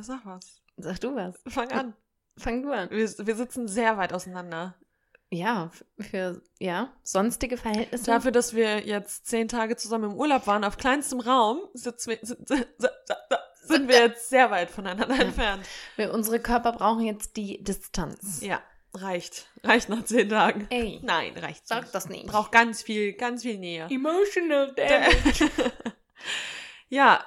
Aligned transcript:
Sag 0.00 0.24
was. 0.24 0.60
Sag 0.76 1.00
du 1.00 1.14
was. 1.14 1.34
Fang 1.46 1.70
an. 1.72 1.94
Fang 2.38 2.62
du 2.62 2.70
an. 2.72 2.88
Wir, 2.90 3.08
wir 3.26 3.34
sitzen 3.36 3.66
sehr 3.68 3.96
weit 3.96 4.12
auseinander. 4.12 4.74
Ja, 5.30 5.70
für 5.98 6.40
ja, 6.58 6.90
sonstige 7.02 7.56
Verhältnisse. 7.58 8.06
Dafür, 8.06 8.30
dass 8.30 8.54
wir 8.54 8.86
jetzt 8.86 9.26
zehn 9.26 9.46
Tage 9.48 9.76
zusammen 9.76 10.12
im 10.12 10.16
Urlaub 10.16 10.46
waren, 10.46 10.64
auf 10.64 10.78
kleinstem 10.78 11.20
Raum, 11.20 11.60
sitzen 11.74 12.10
wir, 12.10 12.18
sind, 12.22 12.48
sind 13.62 13.88
wir 13.88 13.98
jetzt 13.98 14.30
sehr 14.30 14.50
weit 14.50 14.70
voneinander 14.70 15.14
Ja. 15.16 15.22
entfernt. 15.24 15.66
Wir, 15.96 16.14
unsere 16.14 16.40
Körper 16.40 16.72
brauchen 16.72 17.02
jetzt 17.04 17.36
die 17.36 17.62
Distanz. 17.62 18.40
Ja, 18.40 18.62
reicht. 18.94 19.48
Reicht 19.62 19.90
nach 19.90 20.02
zehn 20.04 20.30
Tagen. 20.30 20.66
Ey, 20.70 20.98
Nein, 21.02 21.36
reicht 21.36 21.68
sag 21.68 21.82
nicht. 21.82 21.94
das 21.94 22.08
nicht. 22.08 22.26
Braucht 22.26 22.50
ganz 22.52 22.80
viel, 22.82 23.12
ganz 23.12 23.42
viel 23.42 23.58
Nähe. 23.58 23.86
Emotional 23.90 24.72
damage. 24.74 25.50
ja, 26.88 27.22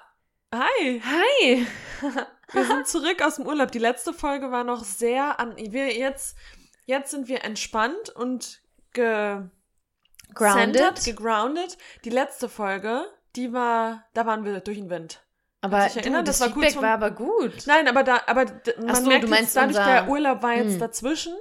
hi. 0.51 1.01
Hi. 1.05 1.67
Wir 2.53 2.65
sind 2.65 2.87
zurück 2.87 3.21
aus 3.23 3.35
dem 3.35 3.45
Urlaub. 3.47 3.71
Die 3.71 3.79
letzte 3.79 4.13
Folge 4.13 4.51
war 4.51 4.63
noch 4.63 4.83
sehr 4.83 5.39
an. 5.39 5.55
Wir 5.57 5.93
jetzt, 5.97 6.35
jetzt 6.85 7.11
sind 7.11 7.27
wir 7.27 7.43
entspannt 7.43 8.09
und 8.09 8.61
ge 8.93 9.41
Grounded. 10.33 10.75
centered, 10.75 11.03
gegroundet. 11.05 11.77
Die 12.05 12.09
letzte 12.09 12.49
Folge, 12.49 13.03
die 13.35 13.51
war, 13.53 14.05
da 14.13 14.25
waren 14.25 14.43
wir 14.45 14.59
durch 14.61 14.77
den 14.77 14.89
Wind. 14.89 15.21
Aber 15.61 15.85
dich 15.85 15.97
erinnern? 15.97 16.25
das, 16.25 16.39
Das 16.39 16.47
war 16.49 16.53
Feedback 16.55 16.73
vom- 16.73 16.83
war 16.83 16.93
aber 16.93 17.11
gut. 17.11 17.53
Nein, 17.67 17.87
aber 17.87 18.03
da, 18.03 18.21
aber 18.27 18.45
man 18.83 18.95
so, 18.95 19.07
merkt 19.07 19.25
du 19.25 19.27
jetzt 19.33 19.55
dadurch, 19.55 19.77
unser- 19.77 19.85
der 19.85 20.07
Urlaub 20.09 20.41
war 20.41 20.53
jetzt 20.53 20.73
Hm. 20.73 20.79
dazwischen. 20.79 21.35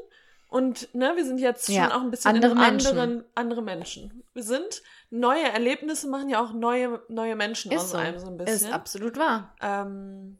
Und 0.48 0.92
ne, 0.94 1.12
wir 1.14 1.24
sind 1.24 1.38
jetzt 1.38 1.68
Ja, 1.68 1.84
schon 1.84 1.92
auch 1.92 2.00
ein 2.02 2.10
bisschen 2.10 2.34
andere 2.34 2.54
Menschen. 2.56 2.88
anderen, 2.98 3.24
andere 3.36 3.62
Menschen. 3.62 4.24
Wir 4.34 4.42
sind 4.42 4.82
neue 5.08 5.44
Erlebnisse 5.48 6.08
machen 6.08 6.28
ja 6.28 6.42
auch 6.42 6.52
neue, 6.52 7.00
neue 7.08 7.36
Menschen 7.36 7.70
Ist 7.70 7.82
aus 7.82 7.90
so. 7.92 7.96
einem 7.98 8.18
so 8.18 8.26
ein 8.26 8.38
Ist 8.40 8.44
bisschen. 8.46 8.72
absolut 8.72 9.16
wahr. 9.16 9.54
ähm, 9.62 10.39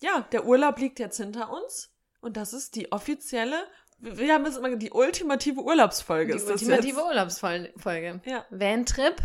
ja, 0.00 0.20
der 0.32 0.44
Urlaub 0.46 0.78
liegt 0.78 0.98
jetzt 0.98 1.16
hinter 1.18 1.50
uns 1.50 1.90
und 2.20 2.36
das 2.36 2.52
ist 2.52 2.74
die 2.76 2.90
offizielle, 2.92 3.56
wir 3.98 4.32
haben 4.34 4.44
jetzt 4.46 4.56
immer 4.58 4.74
die 4.76 4.90
ultimative 4.90 5.60
Urlaubsfolge. 5.60 6.32
Die 6.32 6.38
ist 6.38 6.48
ultimative. 6.50 7.04
Urlaubsfolge. 7.04 8.20
Ja. 8.24 8.44
Van-Trip 8.50 9.16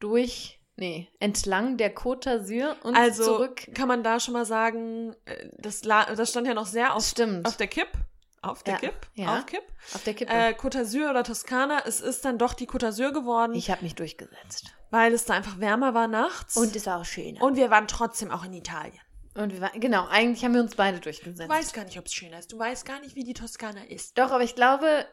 durch, 0.00 0.60
nee, 0.76 1.08
entlang 1.20 1.76
der 1.76 1.94
Côte 1.94 2.28
d'Azur 2.38 2.74
und 2.82 2.96
Also 2.96 3.24
zurück. 3.24 3.68
kann 3.74 3.88
man 3.88 4.02
da 4.02 4.20
schon 4.20 4.32
mal 4.34 4.44
sagen, 4.46 5.14
äh, 5.26 5.48
das, 5.58 5.82
das 5.82 6.30
stand 6.30 6.46
ja 6.46 6.54
noch 6.54 6.66
sehr 6.66 6.94
auf, 6.94 7.04
Stimmt. 7.04 7.46
auf 7.46 7.56
der 7.56 7.66
Kipp. 7.66 7.88
Auf 8.42 8.62
der 8.62 8.74
Ja, 8.74 8.80
Kipp? 8.80 8.94
ja. 9.14 9.38
Auf 9.38 9.46
Kipp. 9.46 9.62
Auf 9.94 10.02
der 10.04 10.14
Kippe. 10.14 10.30
Äh, 10.32 10.50
Côte 10.52 10.78
d'Azur 10.82 11.08
oder 11.10 11.24
Toskana, 11.24 11.82
es 11.86 12.00
ist 12.02 12.24
dann 12.26 12.36
doch 12.38 12.52
die 12.52 12.68
Côte 12.68 12.88
d'Azur 12.88 13.12
geworden, 13.12 13.54
ich 13.54 13.70
habe 13.70 13.82
mich 13.82 13.94
durchgesetzt. 13.94 14.74
weil 14.90 15.12
es 15.14 15.24
da 15.24 15.34
einfach 15.34 15.60
wärmer 15.60 15.94
war 15.94 16.08
nachts. 16.08 16.56
Und 16.56 16.76
es 16.76 16.84
war 16.86 17.00
auch 17.00 17.04
schön. 17.06 17.36
und 17.40 17.56
wir 17.56 17.70
waren 17.70 17.88
trotzdem 17.88 18.30
auch 18.30 18.44
in 18.44 18.52
Italien. 18.52 19.00
Und 19.36 19.52
wir 19.52 19.60
waren, 19.60 19.80
genau, 19.80 20.06
eigentlich 20.08 20.44
haben 20.44 20.54
wir 20.54 20.60
uns 20.60 20.76
beide 20.76 21.00
durchgesetzt. 21.00 21.40
Du 21.42 21.48
weißt 21.48 21.74
gar 21.74 21.84
nicht, 21.84 21.98
ob 21.98 22.06
es 22.06 22.14
schöner 22.14 22.38
ist. 22.38 22.52
Du 22.52 22.58
weißt 22.58 22.86
gar 22.86 23.00
nicht, 23.00 23.16
wie 23.16 23.24
die 23.24 23.34
Toskana 23.34 23.82
ist. 23.88 24.16
Doch, 24.16 24.30
aber 24.30 24.44
ich 24.44 24.54
glaube, 24.54 25.06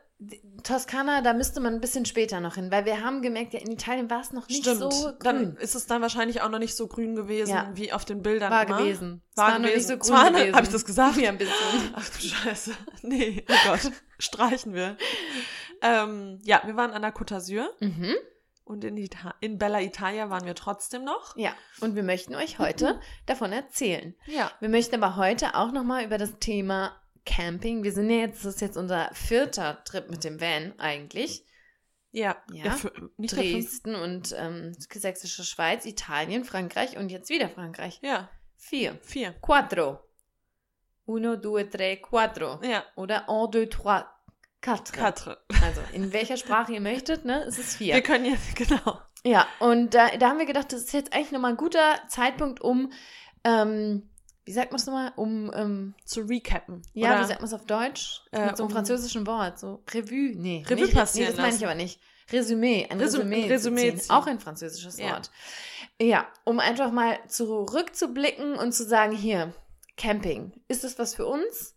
Toskana, 0.64 1.22
da 1.22 1.34
müsste 1.34 1.60
man 1.60 1.74
ein 1.74 1.82
bisschen 1.82 2.06
später 2.06 2.40
noch 2.40 2.54
hin, 2.54 2.70
weil 2.70 2.86
wir 2.86 3.04
haben 3.04 3.24
gemerkt, 3.24 3.54
ja, 3.54 3.60
in 3.60 3.72
Italien 3.72 4.10
war 4.12 4.22
es 4.22 4.32
noch 4.32 4.48
nicht 4.48 4.62
Stimmt. 4.62 4.80
so 4.80 4.90
grün. 4.90 5.16
Dann 5.24 5.56
ist 5.58 5.74
es 5.74 5.88
dann 5.88 6.04
wahrscheinlich 6.04 6.42
auch 6.42 6.50
noch 6.50 6.60
nicht 6.60 6.76
so 6.76 6.88
grün 6.88 7.16
gewesen, 7.16 7.50
Ja. 7.56 7.72
wie 7.74 7.92
auf 7.92 8.06
den 8.06 8.22
Bildern 8.22 8.52
war 8.52 8.68
immer. 8.68 8.78
gewesen. 8.78 9.24
Es 9.32 9.38
War, 9.38 9.50
noch 9.58 9.58
gewesen. 9.68 9.76
nicht 9.78 9.88
so 9.88 9.94
grün 9.98 10.02
Zwar, 10.04 10.32
gewesen. 10.32 10.56
Habe 10.56 10.66
ich 10.68 10.72
das 10.72 10.86
gesagt? 10.86 11.18
Ja, 11.18 11.30
ein 11.30 11.38
bisschen. 11.40 11.56
Ach 11.96 12.10
du 12.10 12.20
Scheiße. 12.28 12.72
Nee, 13.02 13.44
oh 13.50 13.54
Gott. 13.70 13.92
Streichen 14.20 14.76
wir. 14.76 14.98
ähm, 15.82 16.40
ja, 16.44 16.62
wir 16.66 16.76
waren 16.76 16.92
an 16.92 17.02
der 17.02 17.12
Côte 17.16 17.34
d'Azur 17.38 17.66
Mhm. 17.80 18.14
Und 18.72 18.84
in, 18.84 18.98
Ita 18.98 19.36
in 19.42 19.58
Bella 19.58 19.82
Italia 19.82 20.30
waren 20.30 20.46
wir 20.46 20.56
trotzdem 20.56 21.04
noch. 21.04 21.36
Ja, 21.36 21.54
und 21.82 21.96
wir 21.96 22.04
möchten 22.04 22.36
euch 22.36 22.58
heute 22.58 23.00
davon 23.26 23.52
erzählen. 23.52 24.16
Ja. 24.26 24.52
Wir 24.60 24.70
möchten 24.70 24.96
aber 24.96 25.18
heute 25.18 25.56
auch 25.56 25.72
nochmal 25.72 26.06
über 26.06 26.18
das 26.18 26.40
Thema 26.40 26.96
Camping. 27.26 27.84
Wir 27.84 27.92
sind 27.92 28.10
ja 28.10 28.18
jetzt, 28.18 28.46
das 28.46 28.56
ist 28.56 28.62
jetzt 28.62 28.78
unser 28.78 29.10
vierter 29.14 29.84
Trip 29.84 30.10
mit 30.10 30.24
dem 30.24 30.40
Van 30.40 30.74
eigentlich. 30.80 31.46
Ja. 32.12 32.38
Ja. 32.52 32.78
Dresden 33.18 33.96
und 33.96 34.34
ähm, 34.38 34.74
Sächsische 34.80 35.44
Schweiz, 35.44 35.86
Italien, 35.86 36.44
Frankreich 36.44 36.98
und 36.98 37.10
jetzt 37.10 37.30
wieder 37.30 37.50
Frankreich. 37.50 38.00
Ja, 38.02 38.30
Vier. 38.58 38.98
vier. 39.02 39.34
Quattro. 39.42 40.00
Uno, 41.06 41.36
due, 41.36 41.68
tre, 41.68 41.98
quattro. 41.98 42.60
Ja. 42.64 42.86
Oder 42.96 43.28
un, 43.28 43.50
deux, 43.50 43.68
trois, 43.70 44.06
quatre. 44.62 44.94
Quatre. 44.94 45.38
Also 45.64 45.82
in 45.94 46.14
welcher 46.14 46.38
Sprache 46.38 46.74
ihr 46.74 46.82
möchtet, 46.82 47.26
ne? 47.26 47.44
Es 47.48 47.58
ist 47.58 47.76
vier. 47.78 47.96
Wir 47.96 48.02
können 48.02 48.26
jetzt, 48.26 48.56
genau. 48.56 49.00
Ja, 49.24 49.48
und 49.60 49.94
da, 49.94 50.10
da 50.18 50.30
haben 50.30 50.40
wir 50.40 50.46
gedacht, 50.46 50.72
das 50.74 50.82
ist 50.82 50.94
jetzt 50.94 51.14
eigentlich 51.14 51.32
nochmal 51.32 51.52
ein 51.52 51.58
guter 51.58 52.00
Zeitpunkt, 52.10 52.62
um, 52.62 52.92
ähm, 53.44 54.10
wie 54.46 54.52
sagt 54.52 54.72
man 54.72 54.80
es 54.80 54.86
nochmal, 54.88 55.12
um, 55.16 55.52
ähm, 55.54 55.94
Zu 56.06 56.22
recappen. 56.22 56.82
ja, 56.94 57.12
Oder- 57.12 57.22
wie 57.22 57.28
sagt 57.28 57.40
man 57.42 57.48
es 57.48 57.54
auf 57.54 57.66
Deutsch? 57.66 58.22
Äh, 58.32 58.48
Mit 58.48 58.58
so 58.58 58.64
einem 58.64 58.70
um- 58.72 58.76
französischen 58.76 59.28
Wort, 59.28 59.60
so 59.60 59.84
Revue, 59.94 60.34
nee. 60.36 60.64
Revue 60.68 60.86
nicht, 60.86 60.96
passieren 60.96 61.30
Nee, 61.32 61.36
das 61.38 61.42
meine 61.46 61.56
ich 61.56 61.64
aber 61.64 61.76
nicht. 61.76 62.00
Resümee, 62.32 62.88
ein 62.90 62.98
Resü- 63.00 63.04
Resümee, 63.18 63.48
Resümee 63.48 63.96
ziehen. 63.96 64.10
Auch 64.12 64.26
ein 64.26 64.40
französisches 64.40 64.98
Ja. 64.98 65.12
Wort. 65.12 65.30
Ja, 66.02 66.28
um 66.46 66.60
einfach 66.60 66.92
mal 66.92 67.20
zurückzublicken 67.28 68.56
und 68.56 68.72
zu 68.74 68.84
sagen, 68.86 69.16
hier, 69.16 69.54
Camping, 69.98 70.54
ist 70.68 70.84
es 70.84 70.98
was 70.98 71.14
für 71.16 71.26
uns? 71.28 71.76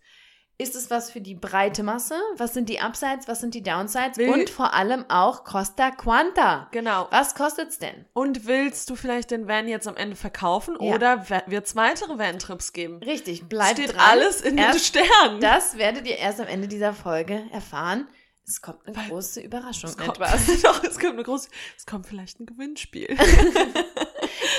Ist 0.57 0.77
es 0.77 0.89
was 0.89 1.11
für 1.11 1.21
die 1.21 1.35
breite 1.35 1.83
Masse? 1.83 2.15
Was 2.37 2.55
sind 2.55 2.69
die 2.69 2.79
Upsides? 2.79 3.27
Was 3.27 3.41
sind 3.41 3.55
die 3.55 3.63
Downsides? 3.65 4.17
Will- 4.19 4.31
und 4.33 4.51
vor 4.51 4.73
allem 4.73 5.05
auch 5.09 5.43
Costa 5.43 5.91
Quanta. 5.91 6.69
Genau. 6.71 7.09
Was 7.11 7.35
kostet's 7.35 7.81
denn? 7.81 8.05
Und 8.13 8.47
willst 8.47 8.89
du 8.89 8.95
vielleicht 8.95 9.33
den 9.33 9.49
Van 9.49 9.67
jetzt 9.67 9.89
am 9.89 9.97
Ende 9.97 10.15
verkaufen 10.15 10.77
Ja. 10.81 10.95
oder 10.95 11.29
wird 11.49 11.67
es 11.67 11.75
weitere 11.75 12.19
Van-Trips 12.19 12.73
geben? 12.73 12.99
Richtig, 13.03 13.49
bleibt 13.49 13.79
Steht 13.79 13.95
dran. 13.95 14.01
alles 14.01 14.43
in 14.43 14.57
den 14.57 14.67
Erst 14.67 14.87
Sternen. 14.87 15.41
Das 15.41 15.77
werdet 15.77 16.07
ihr 16.07 16.19
erst 16.19 16.41
am 16.41 16.47
Ende 16.47 16.69
dieser 16.69 16.93
Folge 16.95 17.43
erfahren. 17.53 18.07
Es 18.47 18.61
kommt 18.63 18.87
eine 18.87 18.95
Weil- 18.95 19.09
große 19.09 19.41
Überraschung 19.41 19.91
es 19.91 19.97
kommt, 19.97 20.11
etwas. 20.21 20.47
Doch, 20.63 20.85
es 20.85 21.01
kommt 21.01 21.15
eine 21.15 21.23
große, 21.25 21.49
es 21.77 21.85
kommt 21.85 22.07
vielleicht 22.07 22.39
ein 22.39 22.47
Gewinnspiel. 22.47 23.17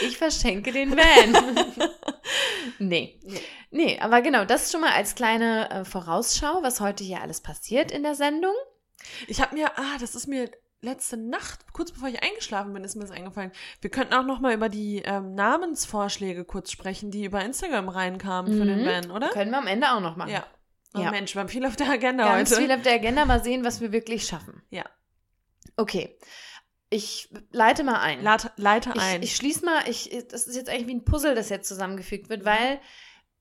Ich 0.01 0.17
verschenke 0.17 0.71
den 0.73 0.91
Van. 0.95 1.55
nee. 2.79 3.17
Nee, 3.23 3.39
aber 3.99 4.21
genau, 4.21 4.45
das 4.45 4.71
schon 4.71 4.81
mal 4.81 4.91
als 4.93 5.15
kleine 5.15 5.69
äh, 5.69 5.85
Vorausschau, 5.85 6.63
was 6.63 6.79
heute 6.79 7.03
hier 7.03 7.21
alles 7.21 7.41
passiert 7.41 7.91
in 7.91 8.03
der 8.03 8.15
Sendung. 8.15 8.53
Ich 9.27 9.41
habe 9.41 9.55
mir, 9.55 9.77
ah, 9.77 9.97
das 9.99 10.15
ist 10.15 10.27
mir 10.27 10.49
letzte 10.81 11.17
Nacht, 11.17 11.73
kurz 11.73 11.91
bevor 11.91 12.07
ich 12.09 12.23
eingeschlafen 12.23 12.71
bin, 12.73 12.83
ist 12.83 12.95
mir 12.95 13.01
das 13.01 13.11
eingefallen. 13.11 13.51
Wir 13.81 13.89
könnten 13.89 14.13
auch 14.13 14.23
noch 14.25 14.39
mal 14.39 14.53
über 14.53 14.69
die 14.69 15.01
ähm, 15.03 15.33
Namensvorschläge 15.33 16.45
kurz 16.45 16.71
sprechen, 16.71 17.11
die 17.11 17.25
über 17.25 17.43
Instagram 17.43 17.89
reinkamen 17.89 18.53
für 18.57 18.65
den 18.65 18.81
Mhm. 18.83 18.85
Van, 18.85 19.11
oder? 19.11 19.29
Können 19.29 19.51
wir 19.51 19.57
am 19.57 19.67
Ende 19.67 19.91
auch 19.91 19.99
noch 19.99 20.15
machen. 20.15 20.31
Ja. 20.31 20.45
Oh 20.95 20.99
Ja. 20.99 21.11
Mensch, 21.11 21.33
wir 21.35 21.41
haben 21.41 21.49
viel 21.49 21.65
auf 21.65 21.75
der 21.75 21.89
Agenda 21.89 22.23
Ganz 22.25 22.51
heute. 22.51 22.61
viel 22.61 22.71
auf 22.71 22.81
der 22.83 22.93
Agenda, 22.93 23.25
mal 23.25 23.43
sehen, 23.43 23.63
was 23.65 23.81
wir 23.81 23.91
wirklich 23.91 24.25
schaffen. 24.27 24.61
Ja. 24.69 24.85
Okay. 25.75 26.17
Ich 26.89 27.29
leite 27.51 27.83
mal 27.83 27.99
ein. 27.99 28.21
Leite, 28.23 28.51
leite 28.57 28.91
ich, 28.95 29.01
ein. 29.01 29.23
ich 29.23 29.35
schließe 29.35 29.65
mal, 29.65 29.81
ich, 29.89 30.09
das 30.29 30.45
ist 30.47 30.55
jetzt 30.55 30.69
eigentlich 30.69 30.87
wie 30.87 30.95
ein 30.95 31.03
Puzzle, 31.03 31.35
das 31.35 31.49
jetzt 31.49 31.67
zusammengefügt 31.67 32.29
wird, 32.29 32.45
weil, 32.45 32.79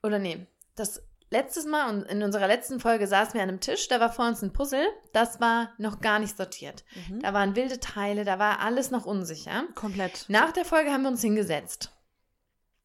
oder 0.05 0.19
nee, 0.19 0.47
das 0.77 1.03
letztes 1.31 1.67
Mal 1.67 1.91
und 1.91 2.03
in 2.05 2.23
unserer 2.23 2.47
letzten 2.47 2.79
Folge 2.79 3.07
saßen 3.07 3.35
wir 3.35 3.43
an 3.43 3.49
einem 3.49 3.61
Tisch, 3.61 3.89
da 3.89 3.99
war 3.99 4.13
vor 4.13 4.29
uns 4.29 4.43
ein 4.43 4.53
Puzzle, 4.53 4.87
das 5.13 5.41
war 5.41 5.73
noch 5.79 6.01
gar 6.01 6.19
nicht 6.21 6.37
sortiert. 6.37 6.85
mhm. 7.09 7.21
Da 7.21 7.33
waren 7.33 7.57
wilde 7.57 7.81
Teile, 7.81 8.25
da 8.25 8.39
war 8.39 8.61
alles 8.61 8.91
noch 8.91 9.07
unsicher. 9.07 9.65
Komplett. 9.75 10.27
Nach 10.29 10.53
der 10.53 10.65
Folge 10.65 10.93
haben 10.93 11.03
wir 11.03 11.09
uns 11.09 11.23
hingesetzt. 11.23 11.91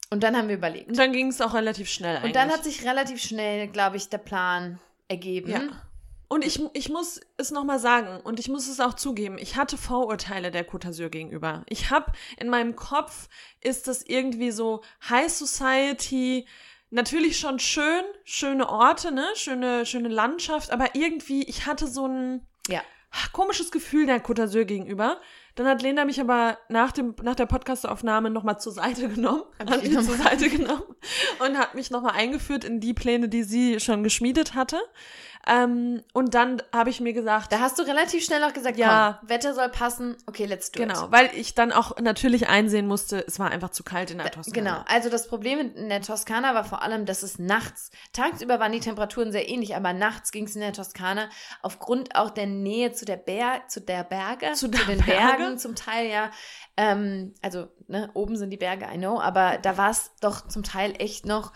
Und 0.10 0.24
dann 0.24 0.36
haben 0.36 0.48
wir 0.48 0.56
überlegt. 0.56 0.90
Und 0.90 0.98
dann 0.98 1.14
ging 1.14 1.28
es 1.28 1.40
auch 1.40 1.54
relativ 1.54 1.88
schnell 1.90 2.16
eigentlich. 2.18 2.30
Und 2.30 2.36
dann 2.36 2.50
hat 2.50 2.64
sich 2.64 2.84
relativ 2.84 3.22
schnell, 3.22 3.68
glaube 3.68 3.98
ich, 3.98 4.10
der 4.10 4.18
Plan 4.18 4.80
ergeben. 5.08 5.52
Ja. 5.52 5.62
Und 6.32 6.46
ich, 6.46 6.62
ich 6.74 6.90
muss 6.90 7.20
es 7.38 7.50
nochmal 7.50 7.80
sagen 7.80 8.22
und 8.22 8.40
ich 8.40 8.50
muss 8.50 8.68
es 8.68 8.80
auch 8.80 8.94
zugeben, 8.94 9.40
ich 9.40 9.56
hatte 9.56 9.78
Vorurteile 9.78 10.52
der 10.52 10.68
Côte 10.68 10.90
d'Azur 10.90 11.10
gegenüber. 11.10 11.64
Ich 11.68 11.90
habe 11.90 12.12
in 12.38 12.50
meinem 12.50 12.76
Kopf 12.76 13.30
ist 13.62 13.88
das 13.88 14.04
irgendwie 14.04 14.52
so 14.52 14.82
High 15.10 15.32
Society, 15.32 16.48
natürlich 16.90 17.38
schon 17.40 17.60
schön, 17.60 18.04
schöne 18.24 18.70
Orte, 18.70 19.12
ne, 19.12 19.26
schöne, 19.36 19.86
schöne 19.86 20.10
Landschaft, 20.10 20.72
aber 20.72 20.96
irgendwie, 20.96 21.44
ich 21.44 21.66
hatte 21.66 21.88
so 21.88 22.06
ein 22.08 22.48
Ja. 22.68 22.82
komisches 23.34 23.72
Gefühl 23.72 24.06
der 24.06 24.24
Côte 24.24 24.44
d'Azur 24.44 24.66
gegenüber. 24.66 25.20
Dann 25.56 25.68
hat 25.68 25.82
Lena 25.82 26.06
mich 26.06 26.22
aber 26.22 26.58
nach, 26.70 26.92
dem, 26.92 27.16
nach 27.22 27.36
der 27.36 27.48
Podcastaufnahme 27.48 28.30
nochmal 28.30 28.60
zur 28.60 28.72
Seite 28.72 29.10
genommen, 29.10 29.44
Hab 29.60 29.70
hat 29.72 29.84
ich 29.84 29.92
mich 29.92 30.06
zur 30.06 30.16
Seite 30.16 30.50
genommen 30.50 30.96
und 31.40 31.58
hat 31.58 31.76
mich 31.76 31.92
nochmal 31.92 32.14
eingeführt 32.16 32.64
in 32.64 32.80
die 32.80 32.94
Pläne, 32.94 33.28
die 33.28 33.44
sie 33.44 33.80
schon 33.80 34.04
geschmiedet 34.04 34.54
hatte. 34.54 34.80
Ähm, 35.48 36.04
und 36.14 36.34
dann 36.36 36.62
habe 36.74 36.90
ich 36.90 37.00
mir 37.00 37.14
gesagt, 37.14 37.52
Da 37.52 37.60
hast 37.60 37.80
du 37.80 37.84
relativ 37.84 38.24
schnell 38.24 38.44
auch 38.44 38.54
gesagt, 38.54 38.78
Ja. 38.78 39.18
komm, 39.20 39.30
Wetter 39.30 39.54
soll 39.54 39.70
passen, 39.70 40.18
okay, 40.28 40.46
let's 40.46 40.72
do 40.72 40.82
it. 40.84 40.90
genau, 40.90 41.12
weil 41.12 41.30
ich 41.34 41.56
dann 41.56 41.72
auch 41.72 41.98
natürlich 41.98 42.50
einsehen 42.50 42.88
musste, 42.88 43.26
es 43.26 43.40
war 43.40 43.50
einfach 43.50 43.70
zu 43.70 43.84
kalt 43.84 44.12
in 44.12 44.18
der 44.18 44.28
Da- 44.28 44.34
Toskana. 44.34 44.54
Genau, 44.72 44.84
also 44.88 45.10
das 45.10 45.28
Problem 45.28 45.60
in 45.76 45.90
der 45.90 46.02
Toskana 46.02 46.54
war 46.54 46.66
vor 46.66 46.82
allem, 46.84 47.06
dass 47.06 47.24
es 47.24 47.40
nachts, 47.40 47.90
tagsüber 48.14 48.60
waren 48.60 48.74
die 48.74 48.82
Temperaturen 48.82 49.32
sehr 49.32 49.48
ähnlich, 49.50 49.76
aber 49.76 49.94
nachts 49.94 50.32
ging 50.32 50.46
es 50.46 50.56
in 50.56 50.62
der 50.62 50.74
Toskana 50.74 51.30
aufgrund 51.62 52.16
auch 52.16 52.30
der 52.32 52.46
Nähe 52.46 52.92
zu 52.92 53.06
der, 53.06 53.18
Ber 53.18 53.62
zu 53.70 53.80
der 53.82 54.04
Berge, 54.04 54.52
Zu 54.54 54.68
der 54.68 54.82
den 54.86 55.00
Berge? 55.04 55.38
Bergen 55.38 55.58
zum 55.58 55.74
Teil 55.76 56.10
ja, 56.10 56.32
ähm, 56.78 57.34
also 57.42 57.68
ne, 57.88 58.10
oben 58.14 58.36
sind 58.36 58.50
die 58.52 58.58
Berge, 58.58 58.86
I 58.94 58.98
know, 58.98 59.20
aber 59.22 59.58
da 59.62 59.78
war 59.78 59.90
es 59.90 60.12
doch 60.20 60.48
zum 60.48 60.64
Teil 60.64 60.94
echt 61.00 61.26
noch 61.26 61.54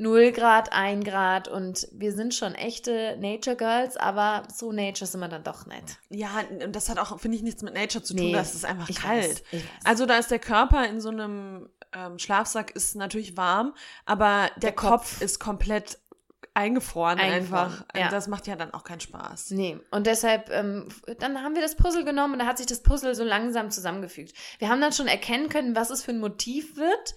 0 0.00 0.32
Grad, 0.32 0.72
1 0.72 1.04
Grad 1.04 1.46
und 1.48 1.86
wir 1.92 2.12
sind 2.12 2.34
schon 2.34 2.54
echte 2.54 3.16
Nature 3.20 3.56
Girls, 3.56 3.96
aber 3.96 4.44
so 4.52 4.72
Nature 4.72 5.06
sind 5.06 5.20
wir 5.20 5.28
dann 5.28 5.44
doch 5.44 5.66
nicht. 5.66 5.98
Ja, 6.08 6.30
und 6.64 6.74
das 6.74 6.88
hat 6.88 6.98
auch, 6.98 7.20
finde 7.20 7.36
ich, 7.36 7.42
nichts 7.42 7.62
mit 7.62 7.74
Nature 7.74 8.02
zu 8.02 8.14
tun. 8.14 8.26
Nee, 8.26 8.32
das 8.32 8.54
ist 8.54 8.64
einfach 8.64 8.88
kalt. 8.94 9.24
weiß, 9.24 9.42
weiß. 9.52 9.62
Also 9.84 10.06
da 10.06 10.16
ist 10.16 10.30
der 10.30 10.38
Körper 10.38 10.86
in 10.88 11.00
so 11.00 11.10
einem 11.10 11.68
ähm, 11.92 12.18
Schlafsack 12.18 12.70
ist 12.70 12.94
natürlich 12.96 13.36
warm, 13.36 13.74
aber 14.06 14.48
der, 14.56 14.70
Der 14.70 14.72
Kopf. 14.72 14.90
Kopf. 14.90 15.20
ist 15.22 15.38
komplett 15.38 15.98
eingefroren, 16.54 17.18
Eingefroren, 17.18 17.64
einfach. 17.66 17.84
ja. 17.96 18.08
Das 18.08 18.26
macht 18.26 18.46
ja 18.46 18.56
dann 18.56 18.72
auch 18.74 18.84
keinen 18.84 19.00
Spaß. 19.00 19.50
Nee, 19.52 19.78
und 19.90 20.06
deshalb, 20.06 20.50
ähm, 20.50 20.88
dann 21.18 21.42
haben 21.42 21.54
wir 21.54 21.62
das 21.62 21.76
Puzzle 21.76 22.04
genommen 22.04 22.34
und 22.34 22.38
da 22.40 22.46
hat 22.46 22.58
sich 22.58 22.66
das 22.66 22.82
Puzzle 22.82 23.14
so 23.14 23.22
langsam 23.24 23.70
zusammengefügt. 23.70 24.34
Wir 24.58 24.68
haben 24.68 24.80
dann 24.80 24.92
schon 24.92 25.06
erkennen 25.06 25.48
können, 25.48 25.76
was 25.76 25.90
es 25.90 26.02
für 26.02 26.10
ein 26.10 26.18
Motiv 26.20 26.76
wird. 26.76 27.14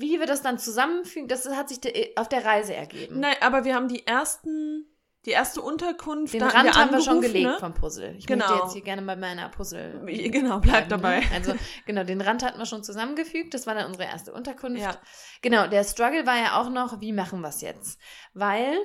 Wie 0.00 0.18
wir 0.20 0.26
das 0.26 0.40
dann 0.42 0.58
zusammenfügen, 0.58 1.28
das 1.28 1.46
hat 1.48 1.68
sich 1.68 1.80
de- 1.80 2.16
auf 2.16 2.28
der 2.28 2.44
Reise 2.44 2.74
ergeben. 2.74 3.20
Nein, 3.20 3.34
aber 3.40 3.64
wir 3.64 3.74
haben 3.74 3.88
die 3.88 4.06
ersten, 4.06 4.86
die 5.26 5.32
erste 5.32 5.60
Unterkunft. 5.60 6.32
Den 6.32 6.40
da 6.40 6.46
Rand 6.48 6.76
haben 6.78 6.92
wir 6.92 7.00
schon 7.00 7.20
gelegt 7.20 7.44
ne? 7.50 7.56
vom 7.58 7.74
Puzzle. 7.74 8.14
Ich 8.16 8.26
Genau. 8.26 8.46
möchte 8.48 8.62
jetzt 8.64 8.72
hier 8.74 8.82
gerne 8.82 9.02
bei 9.02 9.16
meiner 9.16 9.48
Puzzle. 9.48 10.00
Genau, 10.06 10.60
bleib 10.60 10.88
bleiben, 10.88 10.88
dabei. 10.90 11.20
ne? 11.20 11.26
Also, 11.34 11.52
genau, 11.84 12.04
den 12.04 12.20
Rand 12.20 12.44
hatten 12.44 12.58
wir 12.58 12.66
schon 12.66 12.84
zusammengefügt. 12.84 13.52
Das 13.54 13.66
war 13.66 13.74
dann 13.74 13.86
unsere 13.86 14.04
erste 14.04 14.32
Unterkunft. 14.32 14.80
Ja. 14.80 14.96
Genau, 15.42 15.66
der 15.66 15.82
Struggle 15.84 16.24
war 16.26 16.36
ja 16.38 16.60
auch 16.60 16.70
noch, 16.70 17.00
wie 17.00 17.12
machen 17.12 17.40
wir 17.40 17.48
es 17.48 17.60
jetzt? 17.60 17.98
Weil 18.34 18.78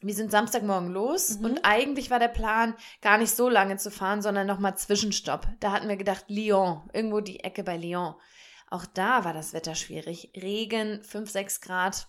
wir 0.00 0.14
sind 0.14 0.30
Samstagmorgen 0.30 0.90
los 0.90 1.38
Mhm. 1.38 1.44
und 1.44 1.60
eigentlich 1.64 2.10
war 2.10 2.18
der 2.18 2.28
Plan, 2.28 2.74
gar 3.00 3.16
nicht 3.18 3.34
so 3.34 3.48
lange 3.48 3.76
zu 3.76 3.90
fahren, 3.90 4.20
sondern 4.22 4.46
nochmal 4.46 4.76
Zwischenstopp. 4.76 5.46
Da 5.60 5.72
hatten 5.72 5.88
wir 5.88 5.96
gedacht, 5.96 6.24
Lyon, 6.28 6.88
irgendwo 6.92 7.20
die 7.20 7.40
Ecke 7.40 7.62
bei 7.62 7.76
Lyon. 7.76 8.14
Auch 8.74 8.86
da 8.86 9.24
war 9.24 9.32
das 9.32 9.52
Wetter 9.52 9.76
schwierig. 9.76 10.32
Regen, 10.34 11.00
5, 11.04 11.30
6 11.30 11.60
Grad. 11.60 12.08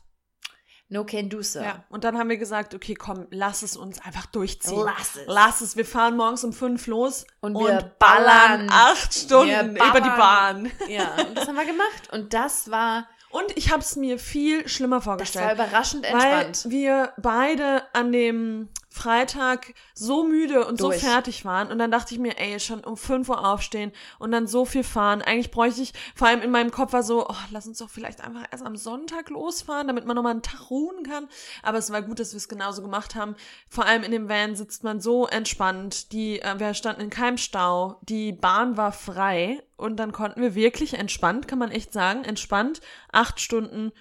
No 0.90 1.04
can 1.04 1.30
do 1.30 1.44
so. 1.44 1.60
Ja, 1.60 1.84
und 1.90 2.04
dann 2.04 2.18
haben 2.18 2.28
wir 2.30 2.38
gesagt, 2.38 2.74
okay, 2.74 2.96
komm, 2.96 3.28
lass 3.30 3.62
es 3.62 3.78
uns 3.78 4.00
einfach 4.02 4.26
durchziehen. 4.26 4.84
Lass 4.84 5.16
es. 5.16 5.24
Lass 5.28 5.62
es. 5.62 5.76
Wir 5.78 5.86
fahren 5.86 6.18
morgens 6.18 6.44
um 6.44 6.54
fünf 6.54 6.88
los 6.88 7.26
Und 7.40 7.56
und, 7.56 7.66
wir 7.68 7.96
ballern 8.00 8.68
ballern. 8.68 8.70
acht 8.72 9.14
Stunden 9.14 9.76
über 9.76 10.02
die. 10.02 10.10
Bahn. 10.10 10.72
Ja, 10.88 11.16
und 11.28 11.36
das 11.38 11.48
haben 11.48 11.56
wir 11.56 11.66
gemacht. 11.66 12.12
Und 12.12 12.34
das 12.34 12.72
war, 12.72 13.08
Und 13.30 13.56
ich 13.58 13.72
habe 13.72 13.82
es 13.82 13.96
mir 13.96 14.18
viel 14.18 14.68
schlimmer 14.68 14.98
das 14.98 15.06
war 15.06 15.14
vorgestellt. 15.18 15.54
überraschend 15.54 16.04
weil 16.12 16.46
entspannt. 16.46 16.72
wir 16.72 17.14
beide 17.18 17.84
an 17.94 18.12
dem 18.12 18.70
Freitag 18.96 19.74
so 19.94 20.24
müde 20.24 20.66
und 20.66 20.80
Durch. 20.80 21.02
so 21.02 21.08
fertig 21.08 21.44
waren. 21.44 21.70
Und 21.70 21.80
dann 21.80 21.92
dachte 21.92 22.14
ich 22.14 22.20
mir, 22.20 22.40
ey, 22.40 22.60
schon 22.62 22.84
um 22.84 22.96
5 22.96 23.28
Uhr 23.28 23.46
aufstehen 23.46 23.92
und 24.20 24.32
dann 24.32 24.48
so 24.48 24.64
viel 24.64 24.84
fahren. 24.84 25.22
Eigentlich 25.22 25.52
bräuchte 25.52 25.82
ich, 25.82 25.94
vor 26.16 26.28
allem 26.30 26.42
in 26.42 26.50
meinem 26.50 26.72
Kopf 26.72 26.94
war 26.94 27.04
so, 27.04 27.28
oh, 27.28 27.36
lass 27.52 27.68
uns 27.68 27.80
doch 27.80 27.90
vielleicht 27.90 28.22
einfach 28.22 28.46
erst 28.50 28.66
am 28.66 28.78
Sonntag 28.78 29.30
losfahren, 29.30 29.88
damit 29.88 30.06
man 30.06 30.16
nochmal 30.16 30.32
einen 30.32 30.42
Tag 30.42 30.70
ruhen 30.70 31.04
kann. 31.04 31.28
Aber 31.62 31.78
es 31.78 31.92
war 31.92 32.02
gut, 32.02 32.20
dass 32.20 32.32
wir 32.32 32.38
es 32.38 32.48
genauso 32.48 32.82
gemacht 32.82 33.16
haben. 33.16 33.36
Vor 33.68 33.86
allem 33.86 34.04
in 34.04 34.12
dem 34.12 34.30
Van 34.30 34.56
sitzt 34.56 34.84
man 34.86 35.02
so 35.02 35.28
entspannt. 35.28 36.14
Die, 36.14 36.40
äh, 36.42 36.58
wir 36.58 36.74
standen 36.74 37.02
in 37.02 37.10
keinem 37.10 37.38
Stau. 37.38 38.00
Die 38.04 38.32
Bahn 38.32 38.78
war 38.78 38.94
frei. 38.94 39.62
Und 39.78 39.98
dann 39.98 40.14
konnten 40.14 40.42
wir 40.42 40.56
wirklich 40.56 40.94
entspannt, 40.94 41.50
kann 41.50 41.60
man 41.60 41.70
echt 41.70 41.92
sagen, 41.92 42.24
entspannt 42.24 42.80
acht 43.12 43.42
Stunden, 43.42 43.92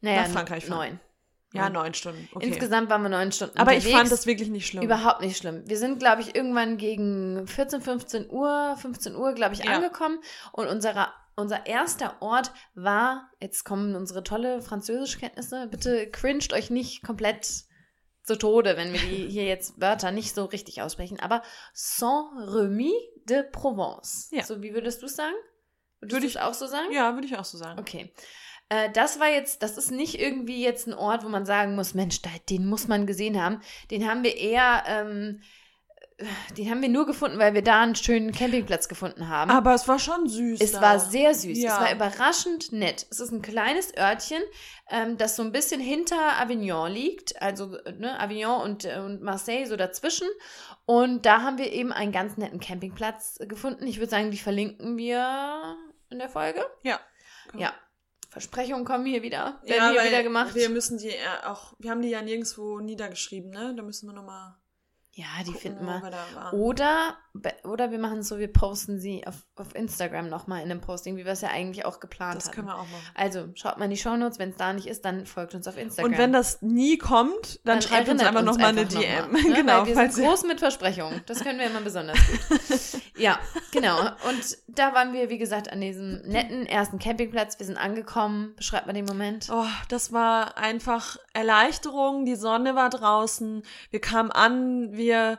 Naja, 0.00 0.22
nach 0.22 0.28
Frankreich 0.28 0.66
fahren. 0.66 0.78
neun. 0.78 1.00
Ja, 1.56 1.70
Neun. 1.70 1.94
Stunden. 1.94 2.28
Okay. 2.34 2.46
Insgesamt 2.46 2.88
waren 2.90 3.02
wir 3.02 3.08
neun 3.08 3.32
Stunden 3.32 3.58
Aber 3.58 3.72
ich 3.72 3.78
unterwegs. 3.78 3.98
fand 3.98 4.12
das 4.12 4.26
wirklich 4.26 4.48
nicht 4.48 4.66
schlimm. 4.66 4.82
Überhaupt 4.82 5.20
nicht 5.20 5.36
schlimm. 5.36 5.62
Wir 5.66 5.78
sind, 5.78 5.98
glaube 5.98 6.22
ich, 6.22 6.34
irgendwann 6.34 6.76
gegen 6.76 7.46
14, 7.46 7.80
15 7.80 8.30
Uhr, 8.30 8.76
15 8.80 9.14
Uhr, 9.16 9.32
glaube 9.34 9.54
ich, 9.54 9.64
Ja. 9.64 9.72
angekommen. 9.76 10.18
Und 10.52 10.66
unserer, 10.68 11.12
unser 11.34 11.66
erster 11.66 12.16
Ort 12.20 12.50
war, 12.74 13.30
jetzt 13.40 13.64
kommen 13.64 13.94
unsere 13.96 14.22
tolle 14.22 14.62
Französischkenntnisse, 14.62 15.66
bitte 15.70 16.10
cringed 16.10 16.52
euch 16.52 16.70
nicht 16.70 17.02
komplett 17.02 17.64
zu 18.22 18.36
Tode, 18.36 18.76
wenn 18.76 18.92
wir 18.92 18.98
die 18.98 19.28
hier 19.28 19.44
jetzt 19.44 19.80
Wörter 19.80 20.10
nicht 20.10 20.34
so 20.34 20.46
richtig 20.46 20.82
aussprechen, 20.82 21.20
aber 21.20 21.42
Saint-Remy 21.74 22.92
de 23.28 23.42
Provence. 23.50 24.28
Ja. 24.32 24.42
So, 24.44 24.62
wie 24.62 24.74
würdest 24.74 25.02
du 25.02 25.06
es 25.06 25.16
sagen? 25.16 25.34
Würdest 26.00 26.12
Würde 26.16 26.26
du 26.26 26.30
es 26.30 26.36
auch 26.36 26.54
so 26.54 26.66
sagen? 26.66 26.92
Ja, 26.92 27.14
würde 27.14 27.26
ich 27.26 27.36
auch 27.38 27.44
so 27.44 27.56
sagen. 27.58 27.78
Okay. 27.80 28.12
Äh, 28.68 28.90
das 28.90 29.20
war 29.20 29.28
jetzt, 29.28 29.62
das 29.62 29.78
ist 29.78 29.90
nicht 29.90 30.20
irgendwie 30.20 30.62
jetzt 30.62 30.86
ein 30.86 30.94
Ort, 30.94 31.24
wo 31.24 31.28
man 31.28 31.46
sagen 31.46 31.74
muss, 31.74 31.94
Mensch, 31.94 32.20
den 32.48 32.66
muss 32.66 32.88
man 32.88 33.06
gesehen 33.06 33.40
haben. 33.40 33.60
Den 33.90 34.08
haben 34.08 34.24
wir 34.24 34.36
eher, 34.36 34.82
ähm, 34.88 35.40
äh, 36.18 36.24
den 36.58 36.68
haben 36.70 36.82
wir 36.82 36.88
nur 36.88 37.06
gefunden, 37.06 37.38
weil 37.38 37.54
wir 37.54 37.62
da 37.62 37.82
einen 37.82 37.94
schönen 37.94 38.32
Campingplatz 38.32 38.88
gefunden 38.88 39.28
haben. 39.28 39.52
Aber 39.52 39.72
es 39.74 39.86
war 39.86 40.00
schon 40.00 40.28
süß. 40.28 40.60
es 40.60 40.72
da. 40.72 40.80
war 40.80 40.98
sehr 40.98 41.32
süß. 41.32 41.58
Ja. 41.58 41.74
Es 41.74 41.80
war 41.80 41.92
überraschend 41.92 42.72
nett. 42.72 43.06
Es 43.10 43.20
ist 43.20 43.30
ein 43.30 43.42
kleines 43.42 43.96
Örtchen, 43.96 44.42
ähm, 44.90 45.16
das 45.16 45.36
so 45.36 45.44
ein 45.44 45.52
bisschen 45.52 45.80
hinter 45.80 46.40
Avignon 46.40 46.90
liegt. 46.90 47.40
Also 47.40 47.76
ne, 47.98 48.18
Avignon 48.18 48.62
und, 48.62 48.84
äh, 48.84 48.98
und 48.98 49.22
Marseille 49.22 49.66
so 49.66 49.76
dazwischen. 49.76 50.28
Und 50.86 51.24
da 51.24 51.42
haben 51.42 51.58
wir 51.58 51.70
eben 51.70 51.92
einen 51.92 52.10
ganz 52.10 52.36
netten 52.36 52.58
Campingplatz 52.58 53.38
gefunden. 53.46 53.86
Ich 53.86 53.98
würde 53.98 54.10
sagen, 54.10 54.32
die 54.32 54.38
verlinken 54.38 54.96
wir 54.96 55.76
in 56.10 56.18
der 56.18 56.28
Folge. 56.28 56.64
Ja. 56.82 56.98
Ja. 57.56 57.72
Versprechungen 58.36 58.84
kommen 58.84 59.06
hier 59.06 59.22
wieder. 59.22 59.58
Werden 59.62 59.94
ja, 59.94 60.02
hier 60.02 60.10
wieder 60.10 60.22
gemacht. 60.22 60.54
Wir 60.54 60.68
müssen 60.68 60.98
die 60.98 61.08
äh, 61.08 61.46
auch, 61.46 61.72
wir 61.78 61.90
haben 61.90 62.02
die 62.02 62.10
ja 62.10 62.20
nirgendwo 62.20 62.80
niedergeschrieben, 62.80 63.50
ne? 63.50 63.72
Da 63.74 63.82
müssen 63.82 64.06
wir 64.06 64.12
nochmal. 64.12 64.56
ja, 65.12 65.24
die 65.38 65.52
gucken, 65.52 65.60
finden 65.60 65.86
wir. 65.86 66.02
wir. 66.02 66.52
Oder, 66.52 67.16
oder 67.64 67.90
wir 67.92 67.98
machen 67.98 68.18
es 68.18 68.28
so, 68.28 68.38
wir 68.38 68.52
posten 68.52 69.00
sie 69.00 69.26
auf, 69.26 69.46
auf 69.54 69.74
Instagram 69.74 70.28
nochmal 70.28 70.62
in 70.62 70.70
einem 70.70 70.82
Posting, 70.82 71.16
wie 71.16 71.24
wir 71.24 71.32
es 71.32 71.40
ja 71.40 71.48
eigentlich 71.48 71.86
auch 71.86 71.98
geplant 71.98 72.36
das 72.36 72.48
haben. 72.48 72.54
können 72.56 72.66
wir 72.66 72.74
auch 72.74 72.80
machen. 72.80 73.10
Also, 73.14 73.48
schaut 73.54 73.78
mal 73.78 73.86
in 73.86 73.92
die 73.92 73.96
Shownotes, 73.96 74.38
wenn 74.38 74.50
es 74.50 74.56
da 74.56 74.74
nicht 74.74 74.86
ist, 74.86 75.06
dann 75.06 75.24
folgt 75.24 75.54
uns 75.54 75.66
auf 75.66 75.78
Instagram. 75.78 76.12
Und 76.12 76.18
wenn 76.18 76.34
das 76.34 76.60
nie 76.60 76.98
kommt, 76.98 77.60
dann, 77.64 77.80
schreibt 77.80 78.10
uns 78.10 78.22
einfach 78.22 78.42
nochmal 78.42 78.66
eine 78.66 78.84
DM. 78.84 79.32
noch 79.32 79.32
mal, 79.32 79.42
ne? 79.48 79.54
genau, 79.54 79.80
Weil 79.80 79.96
wir 79.96 80.10
sind 80.10 80.26
groß 80.26 80.44
mit 80.44 80.58
Versprechungen. 80.58 81.22
Das 81.24 81.42
können 81.42 81.58
wir 81.58 81.68
immer 81.68 81.80
besonders 81.80 82.18
gut. 82.18 83.00
ja, 83.16 83.38
genau. 83.72 83.98
Und 84.28 84.58
da 84.68 84.94
waren 84.94 85.12
wir, 85.12 85.30
wie 85.30 85.38
gesagt, 85.38 85.72
an 85.72 85.80
diesem 85.80 86.22
netten 86.22 86.66
ersten 86.66 86.98
Campingplatz. 86.98 87.58
Wir 87.58 87.66
sind 87.66 87.76
angekommen. 87.76 88.54
Beschreibt 88.56 88.86
mal 88.86 88.92
den 88.92 89.04
Moment. 89.04 89.48
Oh, 89.50 89.66
das 89.88 90.12
war 90.12 90.56
einfach 90.58 91.16
Erleichterung. 91.32 92.24
Die 92.24 92.36
Sonne 92.36 92.74
war 92.74 92.90
draußen. 92.90 93.62
Wir 93.90 94.00
kamen 94.00 94.30
an, 94.30 94.92
wir 94.92 95.38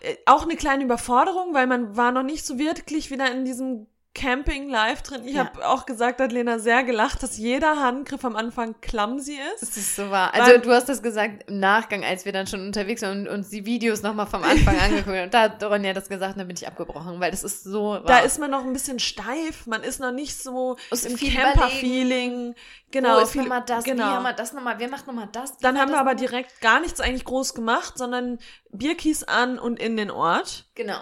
äh, 0.00 0.16
auch 0.26 0.44
eine 0.44 0.56
kleine 0.56 0.84
Überforderung, 0.84 1.54
weil 1.54 1.66
man 1.66 1.96
war 1.96 2.12
noch 2.12 2.22
nicht 2.22 2.44
so 2.46 2.58
wirklich 2.58 3.10
wieder 3.10 3.30
in 3.30 3.44
diesem 3.44 3.86
Camping 4.18 4.68
live 4.68 5.02
drin. 5.02 5.22
Ich 5.24 5.34
Ja. 5.34 5.44
habe 5.46 5.66
auch 5.68 5.86
gesagt, 5.86 6.20
hat 6.20 6.32
Lena 6.32 6.58
sehr 6.58 6.82
gelacht, 6.82 7.22
dass 7.22 7.38
jeder 7.38 7.76
Handgriff 7.82 8.24
am 8.24 8.34
Anfang 8.36 8.74
clumsy 8.80 9.38
ist. 9.54 9.62
Das 9.62 9.76
ist 9.76 9.94
so 9.96 10.10
wahr. 10.10 10.34
Also 10.34 10.58
du 10.58 10.70
hast 10.72 10.88
das 10.88 11.02
gesagt 11.02 11.48
im 11.48 11.60
Nachgang, 11.60 12.04
als 12.04 12.24
wir 12.24 12.32
dann 12.32 12.46
schon 12.46 12.60
unterwegs 12.66 13.02
waren 13.02 13.26
und 13.26 13.28
uns 13.28 13.50
die 13.50 13.64
Videos 13.64 14.02
nochmal 14.02 14.26
vom 14.26 14.42
Anfang 14.42 14.76
angeguckt 14.80 15.08
haben. 15.16 15.24
Und 15.24 15.34
da 15.34 15.42
hat 15.42 15.62
Ronja 15.62 15.92
das 15.92 16.08
gesagt 16.08 16.32
und 16.34 16.38
dann 16.40 16.48
bin 16.48 16.56
ich 16.56 16.66
abgebrochen, 16.66 17.20
weil 17.20 17.30
das 17.30 17.44
ist 17.44 17.62
so 17.64 17.82
wahr. 17.90 18.02
Da 18.06 18.18
ist 18.20 18.38
man 18.38 18.50
noch 18.50 18.64
ein 18.64 18.72
bisschen 18.72 18.98
steif, 18.98 19.66
man 19.66 19.82
ist 19.82 20.00
noch 20.00 20.12
nicht 20.12 20.36
so 20.42 20.76
Muss 20.90 21.04
im 21.04 21.16
Camper-Feeling. 21.16 22.54
Genau, 22.90 23.16
Wo 23.16 23.20
ist 23.22 23.32
viel- 23.32 23.42
nochmal 23.42 23.62
das? 23.66 23.84
genau. 23.84 24.04
Wie 24.04 24.08
haben 24.08 24.22
wir 24.22 24.32
das 24.32 24.52
nochmal? 24.52 24.76
Wer 24.78 24.88
macht 24.88 25.06
nochmal 25.06 25.28
das? 25.30 25.58
Dann 25.58 25.78
haben 25.78 25.90
wir 25.90 26.00
aber 26.00 26.14
direkt 26.14 26.60
gar 26.60 26.80
nichts 26.80 27.00
eigentlich 27.00 27.24
groß 27.24 27.54
gemacht, 27.54 27.98
sondern 27.98 28.38
Bierkies 28.70 29.24
an 29.24 29.58
und 29.58 29.78
in 29.78 29.96
den 29.96 30.10
Ort. 30.10 30.66
Genau. 30.74 30.98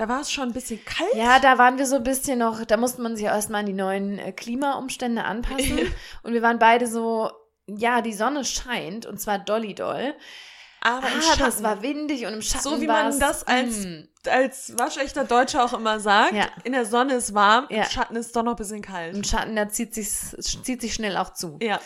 Da 0.00 0.08
war 0.08 0.22
es 0.22 0.32
schon 0.32 0.44
ein 0.48 0.52
bisschen 0.54 0.82
kalt. 0.82 1.14
Ja, 1.14 1.38
da 1.40 1.58
waren 1.58 1.76
wir 1.76 1.84
so 1.84 1.96
ein 1.96 2.02
bisschen 2.02 2.38
noch, 2.38 2.64
da 2.64 2.78
musste 2.78 3.02
man 3.02 3.16
sich 3.16 3.26
erstmal 3.26 3.60
an 3.60 3.66
die 3.66 3.74
neuen 3.74 4.18
äh, 4.18 4.32
Klimaumstände 4.32 5.24
anpassen. 5.24 5.78
und 6.22 6.32
wir 6.32 6.40
waren 6.40 6.58
beide 6.58 6.86
so, 6.86 7.30
ja, 7.66 8.00
die 8.00 8.14
Sonne 8.14 8.46
scheint 8.46 9.04
und 9.04 9.20
zwar 9.20 9.38
dolly 9.38 9.74
doll. 9.74 10.14
aber 10.80 11.06
im 11.06 11.18
Ah, 11.18 11.22
Schatten. 11.22 11.40
das 11.40 11.62
war 11.62 11.82
windig 11.82 12.24
und 12.24 12.32
im 12.32 12.40
Schatten 12.40 12.62
so 12.64 12.80
wie 12.80 12.86
man 12.86 13.20
das 13.20 13.46
als, 13.46 13.84
mm. 13.84 14.08
als 14.30 14.78
waschechter 14.78 15.24
Deutscher 15.24 15.66
auch 15.66 15.74
immer 15.74 16.00
sagt. 16.00 16.32
Ja. 16.32 16.46
In 16.64 16.72
der 16.72 16.86
Sonne 16.86 17.16
ist 17.16 17.34
warm, 17.34 17.66
Ja. 17.68 17.82
im 17.82 17.90
Schatten 17.90 18.16
ist 18.16 18.34
doch 18.34 18.42
noch 18.42 18.52
ein 18.52 18.56
bisschen 18.56 18.80
kalt. 18.80 19.14
Im 19.14 19.22
Schatten, 19.22 19.54
da 19.54 19.68
zieht 19.68 19.92
sich, 19.94 20.08
zieht 20.08 20.80
sich 20.80 20.94
schnell 20.94 21.18
auch 21.18 21.34
zu. 21.34 21.58
Ja. 21.60 21.78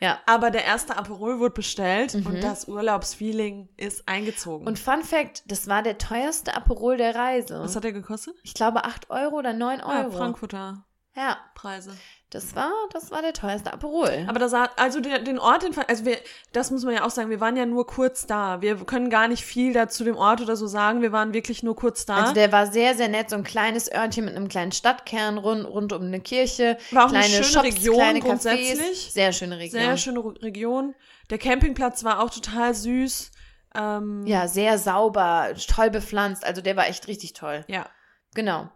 Ja. 0.00 0.18
Aber 0.26 0.50
der 0.50 0.64
erste 0.64 0.96
Aperol 0.96 1.38
wurde 1.40 1.54
bestellt 1.54 2.14
Mhm. 2.14 2.26
und 2.26 2.42
das 2.42 2.66
Urlaubsfeeling 2.68 3.68
ist 3.76 4.08
eingezogen. 4.08 4.66
Und 4.66 4.78
Fun 4.78 5.02
Fact, 5.02 5.42
das 5.46 5.66
war 5.68 5.82
der 5.82 5.98
teuerste 5.98 6.54
Aperol 6.54 6.96
der 6.96 7.14
Reise. 7.14 7.60
was 7.60 7.76
hat 7.76 7.84
der 7.84 7.92
gekostet? 7.92 8.34
ich 8.42 8.54
glaube 8.54 8.84
8 8.84 9.10
Euro 9.10 9.36
oder 9.36 9.52
9 9.52 9.80
Ah, 9.80 10.02
Euro. 10.04 10.12
Frankfurter 10.16 10.84
Ja, 11.14 11.36
Preise. 11.54 11.92
Das 12.30 12.54
war, 12.54 12.70
das 12.92 13.10
war 13.10 13.22
der 13.22 13.32
teuerste 13.32 13.72
Aperol. 13.72 14.24
Aber 14.28 14.38
da 14.38 14.48
sah, 14.48 14.70
also 14.76 15.00
der, 15.00 15.18
den 15.18 15.38
Ort, 15.38 15.64
den, 15.64 15.76
also 15.88 16.04
wir, 16.04 16.16
das 16.52 16.70
muss 16.70 16.84
man 16.84 16.94
ja 16.94 17.04
auch 17.04 17.10
sagen, 17.10 17.28
wir 17.28 17.40
waren 17.40 17.56
ja 17.56 17.66
nur 17.66 17.86
kurz 17.86 18.24
da. 18.26 18.60
Wir 18.62 18.76
können 18.84 19.10
gar 19.10 19.26
nicht 19.26 19.44
viel 19.44 19.72
da 19.72 19.88
zu 19.88 20.04
dem 20.04 20.16
Ort 20.16 20.40
oder 20.40 20.54
so 20.56 20.66
sagen. 20.68 21.02
Wir 21.02 21.10
waren 21.12 21.34
wirklich 21.34 21.62
nur 21.62 21.74
kurz 21.74 22.06
da. 22.06 22.16
Also 22.16 22.32
der 22.34 22.52
war 22.52 22.66
sehr, 22.68 22.94
sehr 22.94 23.08
nett, 23.08 23.30
so 23.30 23.36
ein 23.36 23.42
kleines 23.44 23.92
Örtchen 23.92 24.24
mit 24.26 24.36
einem 24.36 24.48
kleinen 24.48 24.70
Stadtkern 24.72 25.38
rund, 25.38 25.64
rund 25.66 25.92
um 25.92 26.02
eine 26.02 26.20
Kirche. 26.20 26.78
War 26.92 27.06
auch 27.06 27.10
eine 27.10 27.18
kleine 27.24 27.34
schöne 27.44 27.46
Shops, 27.46 27.64
Region 27.64 27.96
kleine 27.96 28.20
grundsätzlich. 28.20 28.78
Cafés. 28.80 29.12
Sehr 29.12 29.32
schöne 29.32 29.58
Region. 29.58 29.80
Sehr 29.82 29.96
schöne 29.96 30.20
Re- 30.20 30.42
Region. 30.42 30.94
Der 31.30 31.38
Campingplatz 31.38 32.04
war 32.04 32.22
auch 32.22 32.30
total 32.30 32.74
süß. 32.74 33.32
Ähm, 33.74 34.24
Ja, 34.26 34.48
sehr 34.48 34.78
sauber, 34.78 35.48
toll 35.68 35.90
bepflanzt. 35.90 36.44
Also 36.44 36.60
der 36.60 36.76
war 36.76 36.86
echt 36.88 37.08
richtig 37.08 37.32
toll. 37.32 37.64
ja, 37.68 37.86
Genau. 38.34 38.68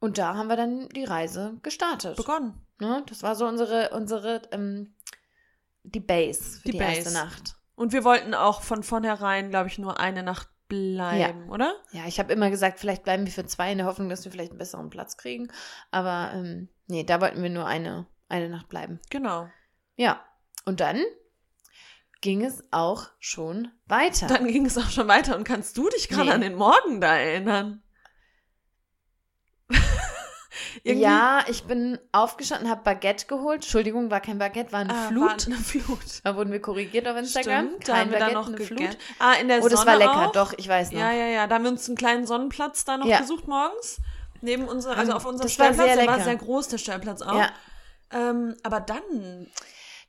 Und 0.00 0.18
da 0.18 0.34
haben 0.36 0.46
wir 0.48 0.54
dann 0.56 0.88
die 0.90 1.02
Reise 1.04 1.56
gestartet. 1.62 2.16
begonnen. 2.16 2.54
Ne? 2.80 3.04
Das 3.08 3.22
war 3.22 3.34
so 3.34 3.46
unsere, 3.46 3.90
unsere 3.90 4.42
ähm, 4.52 4.94
die 5.82 6.00
Base 6.00 6.60
für 6.60 6.68
Die 6.68 6.72
die, 6.72 6.78
erste 6.78 7.04
Base. 7.04 7.14
Nacht. 7.14 7.56
Und 7.74 7.92
wir 7.92 8.04
wollten 8.04 8.34
auch 8.34 8.62
von 8.62 8.82
vornherein, 8.82 9.50
glaube 9.50 9.68
ich, 9.68 9.78
nur 9.78 10.00
eine 10.00 10.22
Nacht 10.22 10.48
bleiben, 10.68 11.48
oder? 11.50 11.74
Ja, 11.92 12.02
ich 12.06 12.18
habe 12.18 12.32
immer 12.32 12.50
gesagt, 12.50 12.78
vielleicht 12.78 13.02
bleiben 13.04 13.24
wir 13.24 13.32
für 13.32 13.46
zwei 13.46 13.72
in 13.72 13.78
der 13.78 13.86
Hoffnung, 13.86 14.08
dass 14.08 14.24
wir 14.24 14.32
vielleicht 14.32 14.50
einen 14.50 14.58
besseren 14.58 14.90
Platz 14.90 15.16
kriegen. 15.16 15.48
Aber 15.90 16.30
ähm, 16.34 16.68
nee, 16.88 17.04
da 17.04 17.20
wollten 17.20 17.42
wir 17.42 17.50
nur 17.50 17.66
eine, 17.66 18.06
eine 18.28 18.48
Nacht 18.50 18.68
bleiben. 18.68 19.00
Genau. 19.10 19.48
Ja. 19.96 20.22
Und 20.66 20.80
dann 20.80 21.02
ging 22.20 22.44
es 22.44 22.64
auch 22.70 23.06
schon 23.20 23.68
weiter. 23.86 24.26
Dann 24.26 24.46
ging 24.46 24.66
es 24.66 24.76
auch 24.76 24.90
schon 24.90 25.08
weiter. 25.08 25.36
Und 25.36 25.44
kannst 25.44 25.78
du 25.78 25.88
dich 25.88 26.08
gerade 26.08 26.26
Nee. 26.26 26.34
an 26.34 26.40
den 26.42 26.54
Morgen 26.56 27.00
da 27.00 27.16
erinnern? 27.16 27.82
Irgendwie- 30.82 31.02
ja, 31.04 31.40
ich 31.48 31.64
bin 31.64 31.98
aufgestanden, 32.12 32.68
habe 32.70 32.82
Baguette 32.82 33.26
geholt. 33.26 33.56
Entschuldigung, 33.62 34.10
war 34.10 34.20
kein 34.20 34.38
Baguette, 34.38 34.72
war 34.72 34.80
eine 34.80 34.94
Ah, 34.94 35.08
Flut. 35.08 35.22
War 35.24 35.46
eine 35.46 35.56
Flut. 35.56 36.20
Da 36.24 36.36
wurden 36.36 36.52
wir 36.52 36.60
korrigiert 36.60 37.06
auf 37.08 37.16
Instagram. 37.16 37.66
Stimmt, 37.68 37.88
da 37.88 37.92
kein 37.92 38.00
haben 38.02 38.10
wir 38.10 38.18
dann 38.18 38.28
Baguette, 38.34 38.34
noch 38.50 38.56
eine 38.56 38.66
Flut. 38.66 38.78
gegessen. 38.78 38.98
Ah, 39.18 39.32
in 39.34 39.48
der 39.48 39.62
Oh, 39.62 39.68
das 39.68 39.80
Sonne 39.80 39.90
war 39.92 39.98
lecker, 39.98 40.26
auch. 40.28 40.32
doch, 40.32 40.52
ich 40.56 40.68
weiß 40.68 40.92
noch. 40.92 41.00
Ja, 41.00 41.12
ja, 41.12 41.26
ja. 41.26 41.46
Da 41.46 41.54
haben 41.56 41.64
wir 41.64 41.70
uns 41.70 41.86
einen 41.88 41.96
kleinen 41.96 42.26
Sonnenplatz 42.26 42.84
da 42.84 42.96
noch 42.96 43.06
Ja. 43.06 43.18
gesucht 43.20 43.46
morgens. 43.48 44.00
Neben 44.40 44.68
unserer, 44.68 44.96
also 44.96 45.10
Ähm, 45.12 45.16
auf 45.16 45.24
unserem 45.26 45.48
das 45.48 45.58
war 45.58 45.66
Stellplatz. 45.66 45.86
sehr 45.88 45.96
der 45.96 46.06
war 46.06 46.20
sehr 46.20 46.36
groß, 46.36 46.68
der 46.68 46.78
Stellplatz 46.78 47.22
auch. 47.22 47.38
Ja. 47.38 47.48
Ähm, 48.12 48.54
aber 48.62 48.80
dann, 48.80 49.48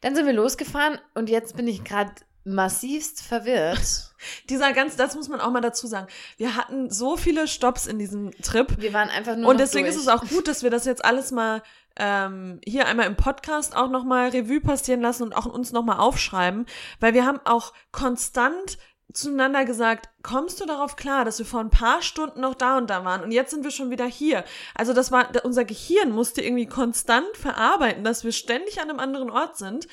Dann 0.01 0.15
sind 0.15 0.25
wir 0.27 0.31
losgefahren 0.33 0.97
und 1.13 1.29
jetzt 1.29 1.57
bin 1.57 1.67
ich 1.67 1.83
gerade 1.83 2.11
massivst 2.53 3.21
verwirrt. 3.21 4.11
dieser 4.49 4.73
ganz, 4.73 4.95
das 4.95 5.15
muss 5.15 5.29
man 5.29 5.41
auch 5.41 5.51
mal 5.51 5.61
dazu 5.61 5.87
sagen. 5.87 6.07
Wir 6.37 6.55
hatten 6.55 6.89
so 6.89 7.17
viele 7.17 7.47
Stops 7.47 7.87
in 7.87 7.99
diesem 7.99 8.31
Trip. 8.41 8.67
Wir 8.79 8.93
waren 8.93 9.09
einfach 9.09 9.35
nur 9.35 9.49
Und 9.49 9.59
deswegen 9.59 9.85
durch. 9.85 9.95
ist 9.95 10.01
es 10.01 10.07
auch 10.07 10.25
gut, 10.27 10.47
dass 10.47 10.63
wir 10.63 10.69
das 10.69 10.85
jetzt 10.85 11.03
alles 11.05 11.31
mal 11.31 11.61
ähm, 11.95 12.59
hier 12.65 12.87
einmal 12.87 13.07
im 13.07 13.15
Podcast 13.15 13.75
auch 13.75 13.89
nochmal 13.89 14.29
Revue 14.29 14.61
passieren 14.61 15.01
lassen 15.01 15.23
und 15.23 15.33
auch 15.33 15.45
uns 15.45 15.71
nochmal 15.71 15.99
aufschreiben, 15.99 16.65
weil 16.99 17.13
wir 17.13 17.25
haben 17.25 17.39
auch 17.43 17.73
konstant 17.91 18.77
zueinander 19.11 19.65
gesagt, 19.65 20.07
kommst 20.21 20.61
du 20.61 20.65
darauf 20.65 20.95
klar, 20.95 21.25
dass 21.25 21.39
wir 21.39 21.45
vor 21.45 21.61
ein 21.61 21.71
paar 21.71 22.01
Stunden 22.01 22.41
noch 22.41 22.53
da 22.53 22.77
und 22.77 22.89
da 22.89 23.03
waren 23.03 23.23
und 23.23 23.31
jetzt 23.31 23.51
sind 23.51 23.63
wir 23.63 23.71
schon 23.71 23.89
wieder 23.89 24.05
hier. 24.05 24.43
Also 24.75 24.93
das 24.93 25.11
war, 25.11 25.29
unser 25.43 25.65
Gehirn 25.65 26.11
musste 26.11 26.41
irgendwie 26.41 26.67
konstant 26.67 27.35
verarbeiten, 27.35 28.03
dass 28.03 28.23
wir 28.23 28.31
ständig 28.31 28.79
an 28.79 28.89
einem 28.89 28.99
anderen 28.99 29.29
Ort 29.29 29.57
sind. 29.57 29.87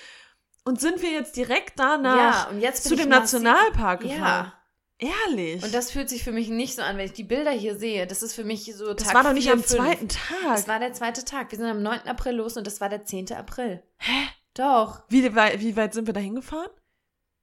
Und 0.67 0.81
sind 0.81 1.01
wir 1.01 1.11
jetzt 1.11 1.37
direkt 1.37 1.79
danach 1.79 2.51
ja, 2.53 2.59
jetzt 2.59 2.85
zu 2.85 2.97
dem 2.97 3.09
massiv- 3.09 3.41
Nationalpark 3.41 4.01
gefahren? 4.01 4.53
Ja. 4.53 4.53
Ehrlich? 4.99 5.63
Und 5.63 5.75
das 5.75 5.91
fühlt 5.91 6.09
sich 6.09 6.25
für 6.25 6.33
mich 6.33 6.49
nicht 6.49 6.75
so 6.75 6.83
an, 6.83 6.97
wenn 6.97 7.05
ich 7.07 7.13
die 7.13 7.23
Bilder 7.25 7.51
hier 7.51 7.77
sehe. 7.79 8.07
Das 8.07 8.23
ist 8.23 8.35
für 8.35 8.45
mich 8.45 8.75
so 8.75 8.95
das 8.95 9.07
Tag 9.07 9.15
war 9.15 9.23
doch 9.25 9.33
nicht 9.33 9.45
vier, 9.45 9.53
am 9.53 9.63
fünf. 9.63 9.77
zweiten 9.81 10.09
Tag. 10.09 10.55
Das 10.55 10.69
war 10.69 10.79
der 10.81 10.93
zweite 10.93 11.25
Tag. 11.25 11.51
Wir 11.51 11.59
sind 11.59 11.69
am 11.69 11.83
9. 11.83 12.01
April 12.07 12.37
los 12.37 12.57
und 12.57 12.67
das 12.67 12.81
war 12.81 12.89
der 12.89 13.05
10. 13.05 13.33
April. 13.33 13.83
Hä? 13.99 14.29
Doch. 14.55 15.03
wie, 15.09 15.35
weit, 15.37 15.61
wie 15.61 15.77
weit 15.77 15.93
sind 15.95 16.07
wir 16.07 16.15
da 16.15 16.21
hingefahren? 16.21 16.71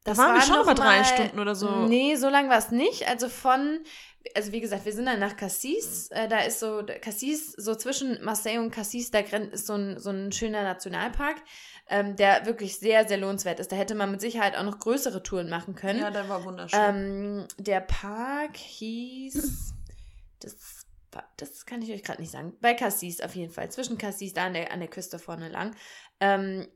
Das 0.03 0.17
waren 0.17 0.33
wir 0.33 0.41
schon 0.41 0.55
noch 0.55 0.65
mal 0.65 0.73
drei 0.73 1.03
Stunden 1.05 1.39
oder 1.39 1.55
so. 1.55 1.85
Nee, 1.87 2.15
so 2.15 2.27
lang 2.27 2.49
war 2.49 2.57
es 2.57 2.71
nicht. 2.71 3.07
Also 3.07 3.29
von, 3.29 3.79
also 4.35 4.51
wie 4.51 4.59
gesagt, 4.59 4.83
wir 4.83 4.91
sind 4.91 5.05
dann 5.05 5.19
nach 5.19 5.37
Cassis. 5.37 6.09
Äh, 6.11 6.27
da 6.27 6.39
ist 6.39 6.59
so, 6.59 6.83
Cassis, 7.01 7.53
so 7.53 7.75
zwischen 7.75 8.21
Marseille 8.23 8.59
und 8.59 8.71
Cassis, 8.71 9.11
da 9.11 9.19
ist 9.19 9.67
so 9.67 9.75
ein, 9.75 9.99
so 9.99 10.09
ein 10.09 10.31
schöner 10.33 10.63
Nationalpark, 10.63 11.37
ähm, 11.87 12.15
der 12.15 12.45
wirklich 12.45 12.79
sehr, 12.79 13.07
sehr 13.07 13.17
lohnenswert 13.17 13.59
ist. 13.59 13.71
Da 13.71 13.75
hätte 13.75 13.95
man 13.95 14.11
mit 14.11 14.21
Sicherheit 14.21 14.55
auch 14.55 14.63
noch 14.63 14.79
größere 14.79 15.21
Touren 15.23 15.49
machen 15.49 15.75
können. 15.75 15.99
Ja, 15.99 16.11
der 16.11 16.29
war 16.29 16.43
wunderschön. 16.45 16.79
Ähm, 16.81 17.47
der 17.57 17.81
Park 17.81 18.55
hieß. 18.57 19.73
Das, 20.39 20.85
das 21.37 21.65
kann 21.65 21.81
ich 21.81 21.91
euch 21.91 22.03
gerade 22.03 22.21
nicht 22.21 22.31
sagen. 22.31 22.53
Bei 22.61 22.73
Cassis 22.73 23.21
auf 23.21 23.35
jeden 23.35 23.51
Fall. 23.51 23.69
Zwischen 23.71 23.97
Cassis, 23.97 24.33
da 24.33 24.45
an 24.45 24.53
der, 24.53 24.71
an 24.71 24.79
der 24.79 24.89
Küste 24.89 25.19
vorne 25.19 25.49
lang. 25.49 25.75
Ähm, 26.19 26.67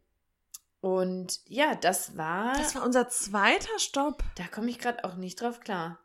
und 0.80 1.40
ja, 1.46 1.76
das 1.76 2.18
war. 2.18 2.54
das 2.54 2.76
war 2.76 2.84
unser 2.84 3.10
zweiter 3.10 3.80
Stopp. 3.80 4.24
da 4.36 4.44
komme 4.48 4.70
ich 4.70 4.78
gerade 4.80 5.04
auch 5.06 5.16
nicht 5.16 5.42
drauf 5.42 5.60
klar. 5.60 6.00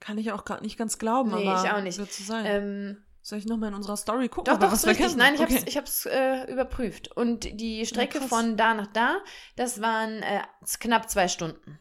Kann 0.00 0.16
ich 0.16 0.30
auch 0.30 0.44
gerade 0.44 0.62
nicht 0.62 0.78
ganz 0.78 0.98
glauben, 0.98 1.34
Nee, 1.34 1.48
aber 1.48 1.64
ich 1.64 1.72
auch 1.72 1.82
nicht. 1.82 1.98
wird 1.98 2.12
so 2.12 2.22
sein. 2.22 2.46
Ähm, 2.46 3.04
Soll 3.28 3.40
ich 3.40 3.44
nochmal 3.44 3.68
in 3.68 3.74
unserer 3.74 3.98
Story 3.98 4.30
gucken? 4.30 4.50
doch, 4.50 4.58
doch, 4.58 4.72
was 4.72 4.78
ist 4.84 4.86
richtig. 4.86 5.10
vergessen 5.10 5.18
Nein, 5.18 5.34
ich 5.34 5.40
haben? 5.42 5.76
habe 5.76 5.86
es 5.86 6.06
äh, 6.06 6.50
überprüft. 6.50 7.14
Und 7.14 7.60
die 7.60 7.84
Strecke 7.84 8.20
krass. 8.20 8.28
von 8.30 8.56
da 8.56 8.72
nach 8.72 8.86
da, 8.86 9.18
das 9.54 9.82
waren 9.82 10.22
äh, 10.22 10.40
knapp 10.80 11.10
zwei 11.10 11.28
Stunden. 11.28 11.78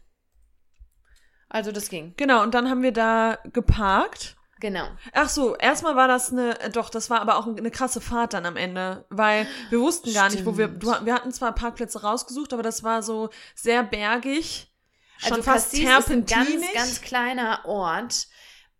Also 1.47 1.71
das 1.71 1.87
ging. 1.87 2.13
Genau, 2.17 2.43
und 2.43 2.53
dann 2.53 2.69
haben 2.69 2.81
wir 2.81 2.91
da 2.91 3.37
geparkt. 3.53 4.35
Genau. 4.59 4.89
Ach 5.13 5.29
so, 5.29 5.55
erstmal 5.55 5.95
war 5.95 6.09
das 6.09 6.33
eine, 6.33 6.59
äh, 6.59 6.69
doch, 6.69 6.89
das 6.89 7.09
war 7.09 7.21
aber 7.21 7.37
auch 7.37 7.47
eine 7.47 7.71
krasse 7.71 8.01
Fahrt 8.01 8.33
dann 8.33 8.45
am 8.45 8.57
Ende, 8.57 9.05
weil 9.07 9.47
wir 9.69 9.79
wussten 9.79 10.13
gar 10.13 10.29
nicht, 10.29 10.45
wo 10.45 10.57
wir, 10.57 10.65
Stimmt. 10.65 10.83
du, 10.83 11.05
wir 11.05 11.13
hatten 11.13 11.31
zwar 11.31 11.55
Parkplätze 11.55 12.01
rausgesucht, 12.01 12.51
aber 12.51 12.63
das 12.63 12.83
war 12.83 13.01
so 13.01 13.29
sehr 13.55 13.83
bergig, 13.83 14.69
schon 15.17 15.31
Also 15.31 15.43
fast 15.43 15.71
Cassis 15.71 15.79
ist 15.79 16.11
ein 16.11 16.25
ganz, 16.25 16.49
terpentinig. 16.49 16.73
ganz 16.73 17.01
kleiner 17.01 17.61
Ort. 17.63 18.27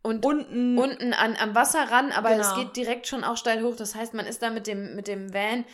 Und 0.08 0.26
unten, 0.26 0.78
unten 0.78 1.14
an, 1.14 1.36
am 1.40 1.54
Wasser 1.54 1.92
ran, 1.92 2.12
aber 2.12 2.30
Genau. 2.30 2.42
es 2.42 2.56
geht 2.56 2.76
direkt 2.76 3.08
schon 3.08 3.24
auch 3.24 3.38
steil 3.38 3.62
hoch. 3.64 3.76
Das 3.76 3.94
heißt, 3.96 4.14
man 4.14 4.26
ist 4.26 4.42
da 4.42 4.50
mit 4.50 4.66
dem, 4.68 4.96
mit 4.96 5.08
dem 5.08 5.34
Van 5.34 5.66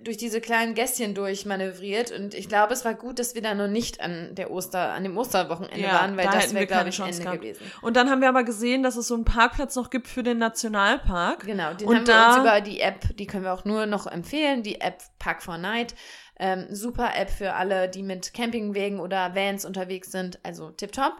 durch 0.00 0.16
diese 0.16 0.40
kleinen 0.40 0.74
Gässchen 0.74 1.14
durchmanövriert. 1.14 2.10
Und 2.12 2.34
ich 2.34 2.48
glaube, 2.48 2.72
es 2.72 2.84
war 2.84 2.94
gut, 2.94 3.18
dass 3.18 3.34
wir 3.34 3.42
da 3.42 3.54
noch 3.54 3.68
nicht 3.68 4.00
an 4.00 4.34
der 4.34 4.50
Oster, 4.50 4.92
an 4.92 5.02
dem 5.04 5.16
Osterwochenende 5.18 5.80
Ja, 5.86 5.94
waren, 5.94 6.16
weil 6.16 6.24
da 6.26 6.32
das 6.32 6.50
wäre, 6.54 6.60
wir 6.60 6.66
glaube 6.66 6.88
ich, 6.88 6.96
Chance 6.96 7.10
Ende 7.20 7.24
gehabt. 7.24 7.40
gewesen. 7.42 7.72
Und 7.82 7.96
dann 7.96 8.08
haben 8.10 8.20
wir 8.20 8.28
aber 8.28 8.42
gesehen, 8.42 8.82
dass 8.82 8.96
es 8.96 9.06
so 9.08 9.14
einen 9.14 9.24
Parkplatz 9.24 9.76
noch 9.76 9.90
gibt 9.90 10.08
für 10.08 10.22
den 10.22 10.38
Nationalpark. 10.38 11.44
Genau, 11.44 11.74
den 11.74 11.86
Und 11.88 11.96
haben 11.96 12.06
wir 12.06 12.14
da- 12.14 12.28
uns 12.28 12.36
über 12.40 12.60
die 12.62 12.80
App, 12.80 13.16
die 13.16 13.26
können 13.26 13.44
wir 13.44 13.52
auch 13.52 13.64
nur 13.64 13.86
noch 13.86 14.06
empfehlen, 14.06 14.62
die 14.62 14.80
App 14.80 15.02
Park 15.18 15.42
for 15.42 15.58
Night. 15.58 15.94
Ähm, 16.38 16.66
super 16.70 17.10
App 17.14 17.30
für 17.30 17.52
alle, 17.54 17.88
die 17.88 18.02
mit 18.02 18.32
Campingwegen 18.34 18.98
oder 18.98 19.34
Vans 19.34 19.64
unterwegs 19.64 20.10
sind, 20.10 20.40
also 20.42 20.70
tipptopp. 20.70 21.14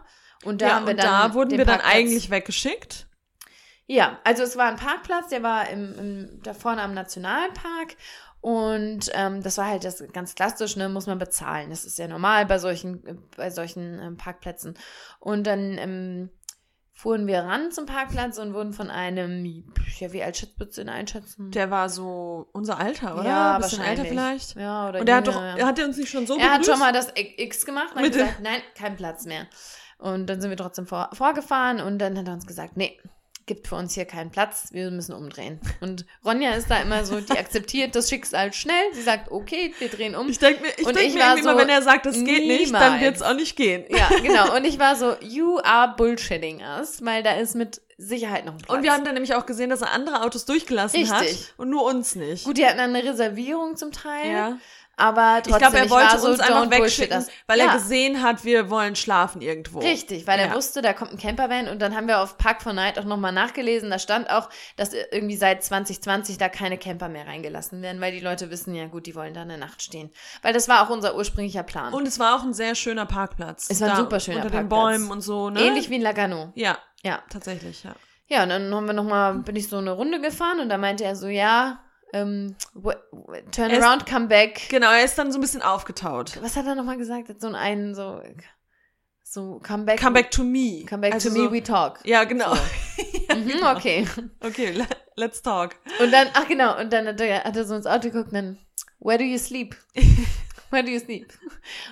Und 0.45 0.61
da 0.61 0.67
ja, 0.67 0.73
haben 0.75 0.87
wir 0.87 0.95
dann 0.95 1.29
da 1.29 1.33
wurden 1.33 1.49
den 1.49 1.57
wir 1.59 1.65
dann 1.65 1.79
Parkplatz- 1.79 1.95
eigentlich 1.95 2.29
weggeschickt. 2.29 3.07
Ja, 3.85 4.19
also 4.23 4.43
es 4.43 4.55
war 4.57 4.67
ein 4.69 4.77
Parkplatz, 4.77 5.27
der 5.29 5.43
war 5.43 5.69
im, 5.69 5.99
im, 5.99 6.39
da 6.43 6.53
vorne 6.53 6.81
am 6.81 6.93
Nationalpark 6.93 7.95
und 8.39 9.09
ähm, 9.13 9.41
das 9.43 9.57
war 9.57 9.67
halt 9.67 9.83
das 9.83 10.03
ganz 10.13 10.35
klassisch, 10.35 10.75
ne, 10.77 10.87
muss 10.89 11.05
man 11.07 11.17
bezahlen. 11.19 11.69
Das 11.69 11.83
ist 11.85 11.97
ja 11.99 12.07
normal 12.07 12.45
bei 12.45 12.59
solchen, 12.59 13.03
bei 13.35 13.49
solchen 13.49 13.99
ähm, 14.01 14.17
Parkplätzen. 14.17 14.77
Und 15.19 15.45
dann 15.47 15.77
ähm, 15.77 16.29
fuhren 16.93 17.27
wir 17.27 17.39
ran 17.41 17.71
zum 17.71 17.85
Parkplatz 17.85 18.37
und 18.37 18.53
wurden 18.53 18.71
von 18.73 18.89
einem, 18.89 19.45
ja, 19.99 20.13
wie 20.13 20.23
alt 20.23 20.37
schätzt 20.37 20.77
du 20.77 20.81
ihn 20.81 20.89
einschätzen? 20.89 21.51
Der 21.51 21.69
war 21.69 21.89
so 21.89 22.47
unser 22.53 22.79
Alter, 22.79 23.15
oder? 23.15 23.25
ja, 23.25 23.55
Ein 23.55 23.61
bisschen 23.61 23.83
älter 23.83 24.05
vielleicht. 24.05 24.55
Ja, 24.55 24.87
oder 24.89 24.99
Und 25.01 25.07
der 25.07 25.15
hat 25.17 25.27
doch, 25.27 25.35
ja. 25.35 25.57
er 25.57 25.65
hat 25.65 25.79
uns 25.79 25.97
nicht 25.97 26.09
schon 26.09 26.25
so 26.27 26.37
Er 26.37 26.45
hat 26.45 26.61
begrüßt? 26.61 26.69
schon 26.69 26.79
mal 26.79 26.93
das 26.93 27.11
X 27.15 27.65
gemacht 27.65 27.93
und 27.95 28.03
hat 28.03 28.11
gesagt, 28.13 28.39
nein, 28.41 28.61
kein 28.75 28.95
Platz 28.95 29.25
mehr. 29.25 29.47
Und 29.97 30.27
dann 30.27 30.41
sind 30.41 30.49
wir 30.49 30.57
trotzdem 30.57 30.85
vor, 30.85 31.09
vorgefahren 31.13 31.79
und 31.79 31.99
dann 31.99 32.17
hat 32.17 32.27
er 32.27 32.33
uns 32.33 32.45
gesagt, 32.45 32.77
nee, 32.77 32.99
gibt 33.45 33.67
für 33.67 33.75
uns 33.75 33.93
hier 33.93 34.05
keinen 34.05 34.31
Platz, 34.31 34.69
wir 34.71 34.89
müssen 34.91 35.13
umdrehen. 35.13 35.59
Und 35.81 36.05
Ronja 36.23 36.51
ist 36.51 36.69
da 36.69 36.81
immer 36.81 37.05
so, 37.05 37.19
die 37.19 37.37
akzeptiert 37.37 37.95
das 37.95 38.09
Schicksal 38.09 38.53
schnell. 38.53 38.93
Sie 38.93 39.01
sagt, 39.01 39.31
okay, 39.31 39.73
wir 39.79 39.89
drehen 39.89 40.15
um. 40.15 40.29
Ich 40.29 40.39
denke 40.39 40.61
mir, 40.61 40.69
ich 40.77 40.85
Und 40.85 40.95
denk 40.95 41.07
ich 41.07 41.13
mir 41.15 41.21
immer, 41.21 41.53
so, 41.53 41.57
wenn 41.57 41.69
er 41.69 41.81
sagt, 41.81 42.05
das 42.05 42.15
geht 42.15 42.47
nicht, 42.47 42.73
dann 42.73 42.99
niemals. 42.99 43.01
wird 43.01 43.15
es 43.17 43.21
auch 43.21 43.35
nicht 43.35 43.55
gehen. 43.55 43.83
Ja, 43.89 44.09
genau. 44.21 44.55
Und 44.55 44.65
ich 44.65 44.79
war 44.79 44.95
so, 44.95 45.15
you 45.21 45.59
are 45.63 45.93
bullshitting 45.95 46.61
us, 46.61 47.03
weil 47.03 47.23
da 47.23 47.33
ist 47.33 47.55
mit 47.55 47.81
Sicherheit 47.97 48.45
noch 48.45 48.53
ein 48.53 48.59
Platz. 48.59 48.77
Und 48.77 48.83
wir 48.83 48.93
haben 48.93 49.03
dann 49.03 49.13
nämlich 49.13 49.35
auch 49.35 49.45
gesehen, 49.45 49.69
dass 49.69 49.81
er 49.81 49.91
andere 49.91 50.23
Autos 50.23 50.45
durchgelassen 50.45 50.99
Richtig. 50.99 51.11
hat 51.13 51.53
und 51.57 51.69
nur 51.69 51.83
uns 51.83 52.15
nicht. 52.15 52.45
Gut, 52.45 52.57
die 52.57 52.65
hatten 52.65 52.79
eine 52.79 53.03
Reservierung 53.03 53.75
zum 53.75 53.91
Teil, 53.91 54.31
ja. 54.31 54.57
Aber 54.95 55.37
Ich 55.43 55.51
trotzdem, 55.51 55.57
glaube, 55.57 55.77
er 55.79 55.89
wollte 55.89 56.19
so, 56.19 56.27
uns 56.29 56.39
einfach 56.39 56.69
wegschicken, 56.69 57.25
weil 57.47 57.59
ja. 57.59 57.65
er 57.67 57.73
gesehen 57.73 58.21
hat, 58.21 58.43
wir 58.43 58.69
wollen 58.69 58.95
schlafen 58.95 59.41
irgendwo. 59.41 59.79
Richtig, 59.79 60.27
weil 60.27 60.39
er 60.39 60.47
Ja. 60.49 60.55
wusste, 60.55 60.81
da 60.81 60.93
kommt 60.93 61.11
ein 61.13 61.17
Campervan 61.17 61.67
und 61.67 61.81
dann 61.81 61.95
haben 61.95 62.07
wir 62.07 62.19
auf 62.21 62.37
Park 62.37 62.61
for 62.61 62.73
Night 62.73 62.99
auch 62.99 63.03
nochmal 63.05 63.31
nachgelesen. 63.31 63.89
Da 63.89 63.97
stand 63.99 64.29
auch, 64.29 64.49
dass 64.77 64.93
irgendwie 64.93 65.35
seit 65.35 65.63
2020 65.63 66.37
da 66.37 66.47
keine 66.49 66.77
Camper 66.77 67.09
mehr 67.09 67.25
reingelassen 67.25 67.81
werden, 67.81 68.01
weil 68.01 68.11
die 68.11 68.19
Leute 68.19 68.51
wissen, 68.51 68.75
ja 68.75 68.85
gut, 68.87 69.05
die 69.07 69.15
wollen 69.15 69.33
da 69.33 69.41
eine 69.41 69.57
Nacht 69.57 69.81
stehen. 69.81 70.11
Weil 70.41 70.53
das 70.53 70.67
war 70.67 70.85
auch 70.85 70.89
unser 70.91 71.15
ursprünglicher 71.15 71.63
Plan. 71.63 71.93
Und 71.93 72.07
es 72.07 72.19
war 72.19 72.35
auch 72.35 72.43
ein 72.43 72.53
sehr 72.53 72.75
schöner 72.75 73.05
Parkplatz. 73.05 73.67
Es 73.69 73.81
war 73.81 73.89
ein 73.91 73.97
super 73.97 74.19
schöner 74.19 74.37
Unter 74.45 74.49
den 74.49 74.69
Parkplatz. 74.69 74.79
Bäumen 74.99 75.11
und 75.11 75.21
so, 75.21 75.49
ne? 75.49 75.61
Ähnlich 75.61 75.89
wie 75.89 75.95
in 75.95 76.01
Lagano. 76.01 76.51
Ja, 76.55 76.77
Ja. 77.03 77.23
tatsächlich, 77.29 77.83
ja. 77.83 77.95
Ja, 78.27 78.43
und 78.43 78.49
dann 78.49 78.73
haben 78.73 78.85
wir 78.85 78.93
noch 78.93 79.03
mal, 79.03 79.33
bin 79.33 79.55
ich 79.55 79.67
so 79.67 79.77
eine 79.77 79.91
Runde 79.91 80.21
gefahren 80.21 80.59
und 80.61 80.69
da 80.69 80.77
meinte 80.77 81.03
er 81.03 81.15
so, 81.15 81.27
ja, 81.27 81.79
ähm, 82.13 82.55
come 84.09 84.27
back. 84.27 84.69
Genau, 84.69 84.91
er 84.91 85.03
ist 85.03 85.17
dann 85.17 85.31
so 85.31 85.37
ein 85.37 85.41
bisschen 85.41 85.61
aufgetaut. 85.61 86.41
Was 86.41 86.55
hat 86.55 86.65
er 86.65 86.75
nochmal 86.75 86.97
gesagt? 86.97 87.29
Hat 87.29 87.41
so 87.41 87.47
einen, 87.47 87.95
so, 87.95 88.21
so, 89.23 89.59
come 89.65 89.83
back. 89.85 89.99
Come 89.99 90.13
back 90.13 90.31
to 90.31 90.43
me. 90.43 90.85
Come 90.87 91.01
back 91.01 91.13
Also 91.13 91.29
to 91.29 91.35
me, 91.35 91.45
so, 91.45 91.51
we 91.51 91.61
talk. 91.63 91.99
Ja, 92.05 92.23
genau. 92.23 92.55
Mhm, 93.33 93.63
okay. 93.75 94.07
Okay, 94.41 94.71
le- 94.71 94.85
let's 95.15 95.41
talk. 95.41 95.75
Und 95.99 96.11
dann, 96.11 96.27
ach 96.33 96.47
genau, 96.47 96.79
und 96.79 96.93
dann 96.93 97.07
hat 97.07 97.19
er, 97.19 97.43
hat 97.43 97.55
er 97.55 97.65
so 97.65 97.73
ins 97.73 97.87
Auto 97.87 98.09
geguckt 98.09 98.27
und 98.27 98.35
dann, 98.35 98.57
where 98.99 99.17
do 99.17 99.23
you 99.23 99.39
sleep? 99.39 99.75
Where 100.73 100.83
do 100.83 100.89
you 100.89 100.99
sleep? 100.99 101.31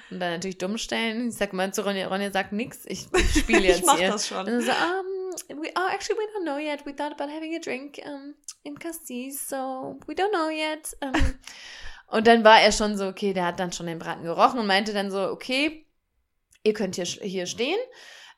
Und 0.09 0.19
dann 0.19 0.31
natürlich 0.31 0.57
dumm 0.57 0.79
stellen. 0.79 1.29
Ich 1.29 1.35
sag 1.35 1.53
mal 1.53 1.71
zu 1.71 1.85
Ronja, 1.85 2.07
Ronja 2.07 2.31
sagt 2.31 2.51
nix, 2.51 2.79
ich, 2.88 3.07
ich 3.13 3.41
spiele 3.41 3.59
jetzt 3.67 3.81
Ich 3.81 3.85
mach 3.85 4.00
hier. 4.00 4.09
das 4.09 4.27
schon. 4.27 4.39
Und 4.39 4.47
dann 4.47 4.61
so, 4.61 4.71
um, 4.71 5.61
we, 5.61 5.71
oh, 5.77 5.88
actually 5.93 6.17
we 6.19 6.23
don't 6.35 6.43
know 6.43 6.57
yet. 6.57 6.83
We 6.85 6.95
thought 6.95 7.11
about 7.11 7.31
having 7.31 7.55
a 7.55 7.59
drink 7.59 8.01
um, 8.03 8.33
in 8.63 8.79
Cassis, 8.79 9.47
so 9.47 10.00
we 10.07 10.15
don't 10.15 10.31
know 10.31 10.50
yet. 10.50 10.97
Um, 11.01 11.13
Und 12.07 12.27
dann 12.27 12.43
war 12.43 12.59
er 12.59 12.71
schon 12.71 12.97
so, 12.97 13.05
okay, 13.07 13.33
der 13.33 13.45
hat 13.45 13.59
dann 13.59 13.71
schon 13.71 13.85
den 13.85 14.00
Braten 14.00 14.23
gerochen 14.23 14.59
und 14.59 14.67
meinte 14.67 14.93
dann 14.93 15.11
so, 15.11 15.29
okay, 15.29 15.85
ihr 16.63 16.73
könnt 16.73 16.95
hier, 16.95 17.05
hier 17.05 17.45
stehen. 17.45 17.79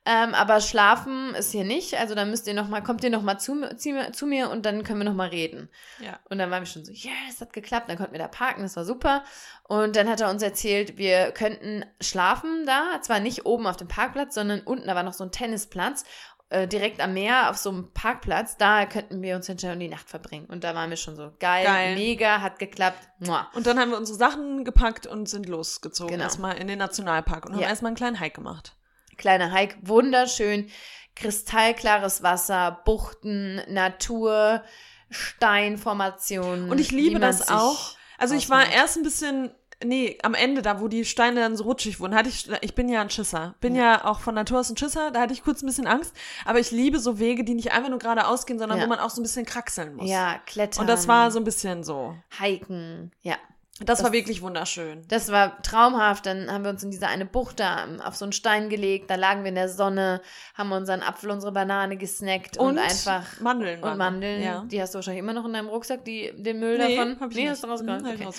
Ähm, 0.05 0.33
aber 0.33 0.59
schlafen 0.59 1.33
ist 1.33 1.51
hier 1.53 1.63
nicht. 1.63 1.93
Also 1.97 2.13
dann 2.13 2.29
müsst 2.29 2.45
ihr 2.47 2.53
noch 2.53 2.67
mal, 2.67 2.81
kommt 2.83 3.05
ihr 3.05 3.09
noch 3.09 3.21
mal 3.21 3.37
zu, 3.39 3.61
zu, 3.77 4.11
zu 4.11 4.25
mir 4.27 4.49
und 4.49 4.65
dann 4.65 4.83
können 4.83 4.99
wir 4.99 5.05
noch 5.05 5.13
mal 5.13 5.29
reden. 5.29 5.69
Ja. 6.01 6.19
Und 6.29 6.39
dann 6.39 6.51
waren 6.51 6.63
wir 6.63 6.67
schon 6.67 6.83
so, 6.83 6.91
yes, 6.91 7.11
das 7.29 7.41
hat 7.41 7.53
geklappt. 7.53 7.89
Dann 7.89 7.95
konnten 7.97 8.11
wir 8.11 8.19
da 8.19 8.27
parken, 8.27 8.63
das 8.63 8.75
war 8.75 8.83
super. 8.83 9.23
Und 9.63 9.95
dann 9.95 10.09
hat 10.09 10.19
er 10.19 10.29
uns 10.29 10.41
erzählt, 10.43 10.97
wir 10.97 11.31
könnten 11.31 11.85
schlafen 12.01 12.65
da. 12.65 13.01
Zwar 13.01 13.21
nicht 13.21 13.45
oben 13.45 13.65
auf 13.65 13.77
dem 13.77 13.87
Parkplatz, 13.87 14.35
sondern 14.35 14.59
unten, 14.61 14.87
da 14.87 14.95
war 14.95 15.03
noch 15.03 15.13
so 15.13 15.23
ein 15.23 15.31
Tennisplatz. 15.31 16.03
äh, 16.49 16.67
Direkt 16.67 16.99
am 16.99 17.13
Meer 17.13 17.49
auf 17.49 17.55
so 17.55 17.69
einem 17.69 17.93
Parkplatz, 17.93 18.57
da 18.57 18.85
könnten 18.85 19.21
wir 19.21 19.37
uns 19.37 19.47
hinterher 19.47 19.73
und 19.73 19.79
die 19.79 19.87
Nacht 19.87 20.09
verbringen. 20.09 20.47
Und 20.47 20.65
da 20.65 20.75
waren 20.75 20.89
wir 20.89 20.97
schon 20.97 21.15
so 21.15 21.31
geil, 21.39 21.63
Geil. 21.63 21.95
mega, 21.95 22.41
hat 22.41 22.59
geklappt. 22.59 22.99
Mua. 23.19 23.47
Und 23.53 23.67
dann 23.67 23.79
haben 23.79 23.91
wir 23.91 23.97
unsere 23.97 24.17
Sachen 24.17 24.65
gepackt 24.65 25.07
und 25.07 25.29
sind 25.29 25.47
losgezogen. 25.47 26.11
Genau. 26.11 26.25
Erstmal 26.25 26.57
in 26.57 26.67
den 26.67 26.79
Nationalpark 26.79 27.45
und 27.45 27.53
haben 27.53 27.61
Ja. 27.61 27.69
erstmal 27.69 27.91
einen 27.91 27.95
kleinen 27.95 28.19
Hike 28.19 28.35
gemacht. 28.35 28.75
Kleiner 29.17 29.51
Hike, 29.53 29.75
wunderschön, 29.81 30.69
kristallklares 31.15 32.23
Wasser, 32.23 32.81
Buchten, 32.85 33.61
Natur, 33.67 34.63
Steinformationen. 35.09 36.69
Und 36.69 36.79
ich 36.79 36.91
liebe 36.91 37.19
das 37.19 37.49
auch. 37.49 37.95
Also 38.17 38.35
ich 38.35 38.49
war 38.49 38.69
erst 38.71 38.97
ein 38.97 39.03
bisschen, 39.03 39.51
nee, 39.83 40.17
am 40.23 40.33
Ende 40.33 40.61
da, 40.61 40.79
wo 40.79 40.87
die 40.87 41.03
Steine 41.05 41.41
dann 41.41 41.57
so 41.57 41.65
rutschig 41.65 41.99
wurden, 41.99 42.15
hatte 42.15 42.29
ich, 42.29 42.49
ich 42.61 42.73
bin 42.73 42.87
ja 42.89 43.01
ein 43.01 43.09
Schisser. 43.09 43.55
Bin 43.59 43.75
ja, 43.75 44.05
auch 44.05 44.19
von 44.19 44.33
Natur 44.35 44.59
aus 44.59 44.69
ein 44.69 44.77
Schisser, 44.77 45.11
da 45.11 45.21
hatte 45.21 45.33
ich 45.33 45.43
kurz 45.43 45.61
ein 45.61 45.65
bisschen 45.67 45.87
Angst. 45.87 46.15
Aber 46.45 46.59
ich 46.59 46.71
liebe 46.71 46.99
so 46.99 47.19
Wege, 47.19 47.43
die 47.43 47.53
nicht 47.53 47.71
einfach 47.73 47.89
nur 47.89 47.99
geradeaus 47.99 48.45
gehen, 48.45 48.59
sondern 48.59 48.79
Ja. 48.79 48.85
wo 48.85 48.89
man 48.89 48.99
auch 48.99 49.09
so 49.09 49.19
ein 49.21 49.23
bisschen 49.23 49.45
kraxeln 49.45 49.95
muss. 49.95 50.09
Ja, 50.09 50.39
klettern. 50.45 50.81
Und 50.81 50.87
das 50.87 51.07
war 51.07 51.31
so 51.31 51.39
ein 51.39 51.43
bisschen 51.43 51.83
so. 51.83 52.15
Hiken, 52.39 53.11
ja. 53.21 53.35
Das, 53.79 53.97
Das- 53.97 54.03
war 54.03 54.11
wirklich 54.13 54.43
wunderschön. 54.43 55.01
Das 55.07 55.31
war 55.31 55.59
traumhaft. 55.63 56.27
Dann 56.27 56.51
haben 56.51 56.63
wir 56.63 56.69
uns 56.69 56.83
in 56.83 56.91
diese 56.91 57.07
eine 57.07 57.25
Bucht 57.25 57.59
da 57.59 57.87
auf 58.05 58.15
so 58.15 58.23
einen 58.23 58.31
Stein 58.31 58.69
gelegt. 58.69 59.09
Da 59.09 59.15
lagen 59.15 59.41
wir 59.41 59.49
in 59.49 59.55
der 59.55 59.67
Sonne, 59.67 60.21
haben 60.53 60.71
unseren 60.71 61.01
Apfel, 61.01 61.31
unsere 61.31 61.51
Banane 61.51 61.97
gesnackt 61.97 62.57
und, 62.57 62.77
einfach. 62.77 63.39
Mandeln. 63.41 63.81
Und 63.83 63.97
Mandeln, 63.97 64.43
Ja. 64.43 64.63
die 64.69 64.79
hast 64.79 64.93
du 64.93 64.97
wahrscheinlich 64.97 65.23
immer 65.23 65.33
noch 65.33 65.45
in 65.45 65.53
deinem 65.53 65.69
Rucksack, 65.69 66.05
die, 66.05 66.31
den 66.37 66.59
Müll 66.59 66.77
Nee, 66.77 66.95
davon. 66.95 67.19
hab 67.19 67.31
ich 67.31 67.35
nee, 67.35 67.41
nicht. 67.43 67.51
hast 67.51 67.63
du 67.63 67.67
rausgeholt. 67.67 68.03
Ich 68.19 68.25
okay. 68.27 68.37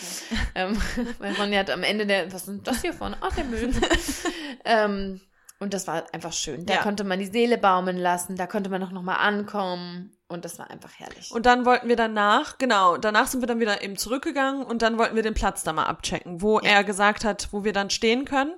ähm, 0.55 0.81
weil 1.19 1.33
Ronja 1.35 1.59
hat 1.61 1.71
am 1.71 1.83
Ende 1.83 2.07
der, 2.07 2.27
was 2.33 2.43
ist 2.43 2.47
denn 2.49 2.63
das 2.63 2.81
hier 2.83 2.93
vorne? 2.93 3.17
Ach, 3.21 3.35
der 3.35 3.45
Müll. 3.45 3.73
ähm, 4.65 5.21
und 5.65 5.75
das 5.75 5.89
war 5.89 6.05
einfach 6.13 6.33
schön. 6.33 6.65
Da 6.67 6.75
Ja. 6.75 6.83
konnte 6.83 7.03
man 7.03 7.19
die 7.19 7.27
Seele 7.27 7.59
baumeln 7.59 7.97
lassen, 7.97 8.37
da 8.37 8.47
konnte 8.47 8.71
man 8.71 8.83
auch 8.85 8.93
nochmal 8.93 9.17
ankommen. 9.17 10.13
Und 10.27 10.45
das 10.45 10.59
war 10.59 10.71
einfach 10.71 10.91
herrlich. 10.97 11.31
Und 11.33 11.45
dann 11.47 11.65
wollten 11.67 11.87
wir 11.87 11.97
danach, 11.97 12.57
genau, 12.59 12.97
danach 12.97 13.27
sind 13.27 13.41
wir 13.43 13.47
dann 13.47 13.61
wieder 13.61 13.83
eben 13.83 13.97
zurückgegangen 13.97 14.65
und 14.65 14.81
dann 14.83 14.97
wollten 14.99 15.15
wir 15.17 15.23
den 15.23 15.35
Platz 15.35 15.63
da 15.65 15.73
mal 15.73 15.85
abchecken, 15.85 16.41
wo 16.41 16.59
Ja. 16.61 16.71
er 16.71 16.85
gesagt 16.85 17.25
hat, 17.25 17.49
wo 17.53 17.63
wir 17.63 17.73
dann 17.73 17.91
stehen 17.91 18.25
können. 18.25 18.53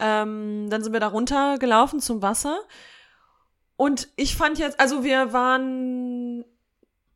Ähm, 0.00 0.68
dann 0.70 0.82
sind 0.82 0.92
wir 0.92 0.98
da 1.00 1.08
runtergelaufen 1.08 2.00
zum 2.00 2.22
Wasser. 2.22 2.58
Und 3.76 4.08
ich 4.16 4.34
fand 4.36 4.58
jetzt, 4.58 4.80
also 4.80 5.04
wir 5.04 5.32
waren, 5.32 6.44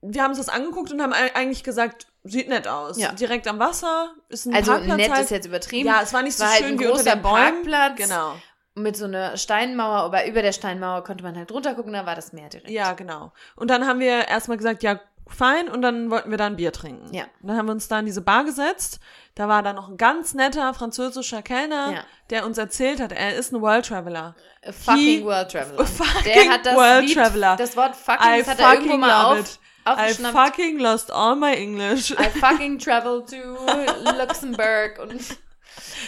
wir 0.02 0.22
haben 0.22 0.30
uns 0.30 0.38
das 0.38 0.48
angeguckt 0.48 0.92
und 0.92 1.00
haben 1.02 1.12
ei- 1.12 1.34
eigentlich 1.34 1.64
gesagt, 1.64 2.06
sieht 2.22 2.48
nett 2.48 2.68
aus. 2.68 2.98
Ja. 2.98 3.12
Direkt 3.12 3.48
am 3.48 3.58
Wasser, 3.58 4.14
ist 4.28 4.46
ein 4.46 4.54
also 4.54 4.72
Parkplatz 4.72 4.96
nett 4.98 5.10
halt. 5.12 5.24
ist 5.24 5.30
jetzt 5.30 5.46
übertrieben. 5.46 5.86
Ja, 5.88 6.00
es 6.02 6.12
war 6.12 6.22
nicht 6.22 6.36
so 6.36 6.44
war 6.44 6.50
halt 6.52 6.60
schön 6.60 6.78
wie 6.78 6.86
unter 6.86 6.96
großer 6.98 7.16
den 7.16 7.22
Bäumen. 7.22 7.64
Parkplatz. 7.70 7.96
Genau. 7.96 8.34
Mit 8.74 8.96
so 8.96 9.04
einer 9.04 9.36
Steinmauer, 9.36 9.98
aber 9.98 10.26
über 10.26 10.42
der 10.42 10.52
Steinmauer 10.52 11.04
konnte 11.04 11.22
man 11.22 11.36
halt 11.36 11.52
runter 11.52 11.74
gucken, 11.74 11.92
da 11.92 12.06
war 12.06 12.14
das 12.16 12.32
Meer 12.32 12.48
direkt. 12.48 12.70
Ja, 12.70 12.92
genau. 12.94 13.32
Und 13.56 13.68
dann 13.70 13.86
haben 13.86 14.00
wir 14.00 14.26
erstmal 14.28 14.56
gesagt, 14.56 14.82
ja, 14.82 14.98
fein, 15.28 15.68
und 15.68 15.80
dann 15.82 16.10
wollten 16.10 16.30
wir 16.30 16.36
da 16.38 16.46
ein 16.46 16.56
Bier 16.56 16.72
trinken. 16.72 17.14
Ja. 17.14 17.24
Und 17.40 17.48
dann 17.48 17.56
haben 17.56 17.66
wir 17.66 17.72
uns 17.72 17.88
da 17.88 18.00
in 18.00 18.06
diese 18.06 18.20
Bar 18.20 18.44
gesetzt. 18.44 19.00
Da 19.36 19.48
war 19.48 19.62
dann 19.62 19.76
noch 19.76 19.88
ein 19.88 19.96
ganz 19.96 20.34
netter 20.34 20.74
französischer 20.74 21.40
Kellner, 21.42 21.92
Ja. 21.94 22.04
der 22.30 22.44
uns 22.46 22.58
erzählt 22.58 23.00
hat, 23.00 23.12
er 23.12 23.34
ist 23.36 23.52
ein 23.52 23.60
World 23.62 23.86
Traveler. 23.86 24.34
A 24.66 24.72
fucking 24.72 24.98
He- 24.98 25.24
World 25.24 25.50
Traveler. 25.50 25.86
fucking 25.86 26.32
der 26.32 26.50
hat 26.50 26.66
das 26.66 26.74
World 26.76 27.06
Lied, 27.06 27.14
Traveler. 27.16 27.56
Das 27.56 27.76
Wort 27.76 27.96
fucking 27.96 28.26
I 28.34 28.38
das 28.40 28.48
hat 28.48 28.58
er 28.60 28.72
irgendwo 28.74 28.88
fucking 28.90 29.00
mal 29.00 29.38
auf. 29.38 29.58
I 29.86 30.12
fucking 30.14 30.78
lost 30.78 31.10
all 31.12 31.36
my 31.36 31.52
English. 31.54 32.10
I 32.12 32.28
fucking 32.40 32.78
traveled 32.78 33.28
to 33.28 33.36
Luxemburg 34.18 34.98
und 35.00 35.20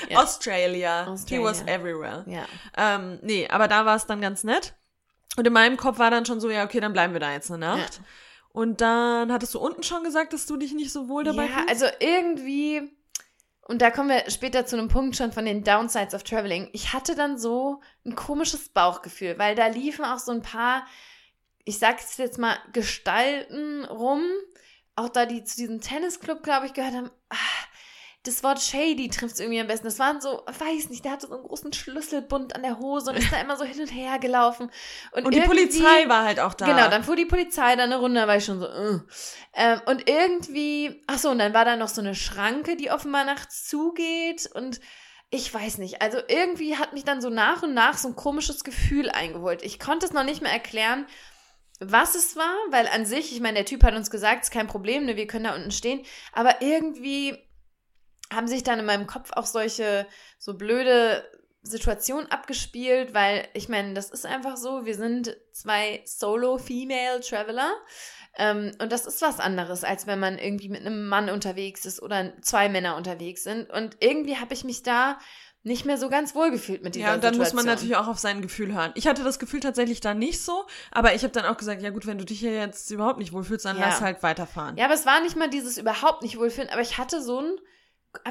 Ja. 0.09 0.19
Australia. 0.23 1.05
He 1.05 1.11
Australia. 1.11 1.45
was 1.45 1.63
everywhere. 1.67 2.25
ja. 2.27 2.45
Ähm, 2.77 3.19
nee, 3.23 3.49
aber 3.49 3.69
da 3.69 3.85
war 3.87 3.97
es 3.97 4.07
dann 4.07 4.21
ganz 4.21 4.45
nett. 4.45 4.75
Und 5.37 5.47
in 5.47 5.53
meinem 5.53 5.77
Kopf 5.77 5.99
war 5.99 6.11
dann 6.11 6.25
schon 6.27 6.41
so, 6.41 6.49
ja, 6.51 6.65
okay, 6.65 6.81
dann 6.81 6.93
bleiben 6.93 7.13
wir 7.13 7.21
da 7.21 7.33
jetzt 7.33 7.51
eine 7.51 7.59
Nacht. 7.59 8.01
Und 8.51 8.81
dann 8.81 9.31
hattest 9.33 9.55
du 9.55 9.59
unten 9.59 9.83
schon 9.83 10.03
gesagt, 10.03 10.33
dass 10.33 10.47
du 10.47 10.57
dich 10.57 10.73
nicht 10.73 10.91
so 10.93 11.09
wohl 11.09 11.25
dabei 11.25 11.45
Ja, 11.47 11.57
fühlst? 11.59 11.69
also 11.69 11.87
irgendwie, 12.01 12.91
und 13.69 13.83
da 13.83 13.91
kommen 13.91 14.09
wir 14.09 14.31
später 14.31 14.65
zu 14.65 14.79
einem 14.79 14.89
Punkt 14.89 15.15
schon 15.17 15.33
von 15.33 15.45
den 15.45 15.63
Downsides 15.63 16.15
of 16.15 16.23
Traveling. 16.23 16.71
Ich 16.73 16.95
hatte 16.95 17.15
dann 17.15 17.37
so 17.37 17.83
ein 18.07 18.15
komisches 18.15 18.71
Bauchgefühl, 18.71 19.39
weil 19.39 19.55
da 19.57 19.67
liefen 19.67 20.07
auch 20.07 20.19
so 20.21 20.33
ein 20.33 20.41
paar, 20.41 20.87
ich 21.65 21.79
sag's 21.79 22.17
jetzt 22.17 22.39
mal, 22.39 22.57
Gestalten 22.73 23.85
rum, 23.85 24.23
auch 24.95 25.11
da 25.11 25.27
die 25.27 25.45
zu 25.45 25.57
diesem 25.59 25.83
Tennisclub, 25.83 26.43
glaube 26.43 26.65
ich, 26.65 26.73
gehört 26.73 26.95
haben. 26.95 27.11
Ah, 27.29 27.37
das 28.27 28.43
Wort 28.43 28.61
shady 28.61 29.09
trifft 29.09 29.35
es 29.35 29.41
irgendwie 29.41 29.61
am 29.61 29.67
besten. 29.67 29.87
Das 29.87 29.99
waren 29.99 30.21
so, 30.21 30.43
weiß 30.47 30.91
nicht, 30.91 31.05
der 31.05 31.13
hatte 31.13 31.27
so 31.27 31.35
einen 31.35 31.43
großen 31.45 31.73
Schlüsselbund 31.73 32.55
an 32.55 32.63
der 32.63 32.79
Hose 32.79 33.11
und 33.11 33.17
ist 33.17 33.33
da 33.33 33.41
immer 33.41 33.57
so 33.57 33.65
hin 33.65 33.81
und 33.81 33.89
her 33.89 34.19
gelaufen. 34.19 34.71
Und, 35.13 35.27
Und 35.27 35.35
die 35.35 35.41
Polizei 35.41 36.09
war 36.09 36.25
halt 36.25 36.41
auch 36.41 36.55
da. 36.55 36.67
Genau, 36.67 36.89
dann 36.89 37.05
fuhr 37.05 37.17
die 37.17 37.27
Polizei 37.27 37.77
da 37.77 37.85
eine 37.85 37.99
Runde, 37.99 38.21
da 38.21 38.29
war 38.29 38.37
ich 38.37 38.45
schon 38.45 38.61
so, 38.61 38.67
äh. 38.67 39.01
ähm, 39.55 39.81
und 39.87 40.09
irgendwie, 40.09 41.03
ach 41.07 41.19
so, 41.19 41.31
und 41.31 41.39
dann 41.39 41.55
war 41.55 41.65
da 41.65 41.77
noch 41.77 41.89
so 41.89 42.01
eine 42.01 42.15
Schranke, 42.15 42.77
die 42.77 42.91
offenbar 42.91 43.25
nachts 43.25 43.67
zugeht 43.69 44.51
und 44.55 44.81
ich 45.31 45.53
weiß 45.53 45.79
nicht, 45.79 46.03
also 46.03 46.19
irgendwie 46.29 46.77
hat 46.77 46.93
mich 46.93 47.05
dann 47.05 47.21
so 47.21 47.31
nach 47.31 47.63
und 47.63 47.75
nach 47.75 47.99
so 47.99 48.09
ein 48.09 48.17
komisches 48.17 48.63
Gefühl 48.63 49.11
eingeholt. 49.11 49.63
Ich 49.65 49.81
konnte 49.81 50.07
es 50.07 50.13
noch 50.13 50.23
nicht 50.25 50.41
mehr 50.41 50.53
erklären, 50.53 51.07
was 51.81 52.15
es 52.15 52.37
war, 52.37 52.55
weil 52.71 52.87
an 52.89 53.05
sich, 53.05 53.33
ich 53.33 53.41
meine, 53.41 53.57
der 53.57 53.67
Typ 53.67 53.83
hat 53.83 53.95
uns 53.95 54.11
gesagt, 54.11 54.45
ist 54.45 54.51
kein 54.51 54.67
Problem, 54.67 55.05
ne, 55.05 55.17
wir 55.17 55.27
können 55.27 55.45
da 55.45 55.55
unten 55.55 55.73
stehen, 55.73 56.05
aber 56.33 56.63
irgendwie 56.63 57.37
haben 58.33 58.49
sich 58.49 58.63
dann 58.63 58.79
in 58.79 58.87
meinem 58.87 59.07
Kopf 59.07 59.31
auch 59.33 59.47
solche 59.47 60.07
so 60.39 60.55
blöde 60.55 61.25
Situationen 61.63 62.31
abgespielt, 62.31 63.13
weil 63.15 63.49
ich 63.55 63.69
meine, 63.69 63.95
das 63.95 64.11
ist 64.11 64.25
einfach 64.27 64.57
so, 64.57 64.85
wir 64.85 64.95
sind 64.95 65.37
zwei 65.53 66.03
Solo-Female-Traveler 66.05 67.73
ähm, 68.39 68.73
und 68.81 68.93
das 68.93 69.07
ist 69.07 69.23
was 69.23 69.41
anderes, 69.41 69.85
als 69.85 70.07
wenn 70.07 70.21
man 70.21 70.39
irgendwie 70.39 70.69
mit 70.69 70.81
einem 70.81 71.09
Mann 71.09 71.29
unterwegs 71.31 71.85
ist 71.87 72.03
oder 72.03 72.33
zwei 72.43 72.69
Männer 72.69 72.97
unterwegs 72.97 73.43
sind 73.45 73.71
und 73.71 73.97
irgendwie 74.01 74.37
habe 74.37 74.55
ich 74.55 74.65
mich 74.65 74.83
da 74.83 75.19
nicht 75.63 75.85
mehr 75.85 75.99
so 75.99 76.09
ganz 76.09 76.37
wohl 76.37 76.53
gefühlt 76.53 76.85
mit 76.85 76.95
dieser 76.95 77.09
Ja, 77.09 77.15
und 77.15 77.25
dann 77.25 77.37
muss 77.37 77.49
Situation. 77.49 77.67
man 77.67 77.75
natürlich 77.75 77.97
auch 77.97 78.07
auf 78.07 78.19
sein 78.21 78.41
Gefühl 78.41 78.73
hören. 78.73 78.93
Ich 78.95 79.09
hatte 79.09 79.25
das 79.25 79.41
Gefühl 79.41 79.59
tatsächlich 79.59 80.01
da 80.01 80.15
nicht 80.15 80.41
so, 80.41 80.65
aber 80.93 81.15
ich 81.15 81.25
habe 81.25 81.33
dann 81.33 81.45
auch 81.45 81.57
gesagt, 81.57 81.83
ja 81.83 81.91
gut, 81.91 82.07
wenn 82.07 82.19
du 82.19 82.25
dich 82.25 82.39
hier 82.39 82.53
jetzt 82.55 82.89
überhaupt 82.93 83.19
nicht 83.19 83.33
wohlfühlst, 83.33 83.65
dann 83.65 83.77
Ja. 83.77 83.87
lass 83.87 84.01
halt 84.01 84.23
weiterfahren. 84.23 84.77
Ja, 84.77 84.85
aber 84.85 84.95
es 84.95 85.07
war 85.07 85.21
nicht 85.23 85.35
mal 85.35 85.51
dieses 85.51 85.77
überhaupt 85.77 86.23
nicht 86.23 86.39
wohlfühlen, 86.39 86.71
aber 86.71 86.83
ich 86.83 86.99
hatte 86.99 87.21
so 87.21 87.41
ein, 87.41 87.57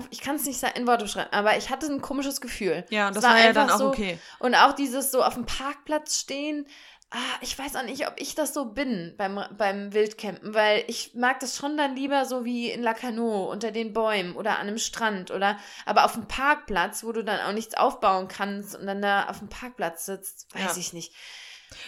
ich 0.10 0.22
kann 0.22 0.36
es 0.36 0.46
nicht 0.46 0.62
in 0.76 0.88
Worte 0.88 1.06
beschreiben, 1.06 1.32
aber 1.32 1.58
ich 1.58 1.70
hatte 1.70 1.88
ein 1.88 2.02
komisches 2.02 2.42
Gefühl. 2.42 2.86
Ja, 2.90 3.08
und 3.08 3.16
das 3.16 3.24
war, 3.24 3.38
ja 3.38 3.50
einfach 3.50 3.68
dann 3.68 3.72
auch 3.72 3.80
so, 3.80 3.88
okay. 3.88 4.20
Und 4.40 4.56
auch 4.56 4.74
dieses 4.74 5.12
so 5.12 5.24
auf 5.24 5.36
dem 5.36 5.46
Parkplatz 5.46 6.20
stehen, 6.20 6.68
ah, 7.12 7.38
ich 7.42 7.58
weiß 7.58 7.76
auch 7.76 7.84
nicht, 7.84 8.08
ob 8.08 8.14
ich 8.18 8.36
das 8.36 8.54
so 8.54 8.66
bin 8.66 9.14
beim, 9.18 9.40
beim 9.58 9.94
Wildcampen, 9.94 10.54
weil 10.54 10.84
ich 10.88 11.14
mag 11.14 11.40
das 11.40 11.56
schon 11.56 11.78
dann 11.78 11.96
lieber 11.96 12.26
so 12.26 12.46
wie 12.46 12.70
in 12.72 12.84
Lacanau 12.84 13.50
unter 13.50 13.72
den 13.72 13.94
Bäumen 13.94 14.36
oder 14.36 14.60
an 14.60 14.68
einem 14.68 14.78
Strand 14.78 15.32
oder 15.32 15.58
aber 15.86 16.06
auf 16.06 16.14
dem 16.14 16.28
Parkplatz, 16.28 17.04
wo 17.04 17.12
du 17.12 17.24
dann 17.24 17.40
auch 17.42 17.54
nichts 17.54 17.76
aufbauen 17.76 18.28
kannst 18.28 18.76
und 18.76 18.86
dann 18.86 19.02
da 19.02 19.28
auf 19.30 19.40
dem 19.40 19.50
Parkplatz 19.50 20.06
sitzt, 20.06 20.54
weiß 20.54 20.76
Ja. 20.76 20.78
ich 20.78 20.94
nicht. 20.94 21.14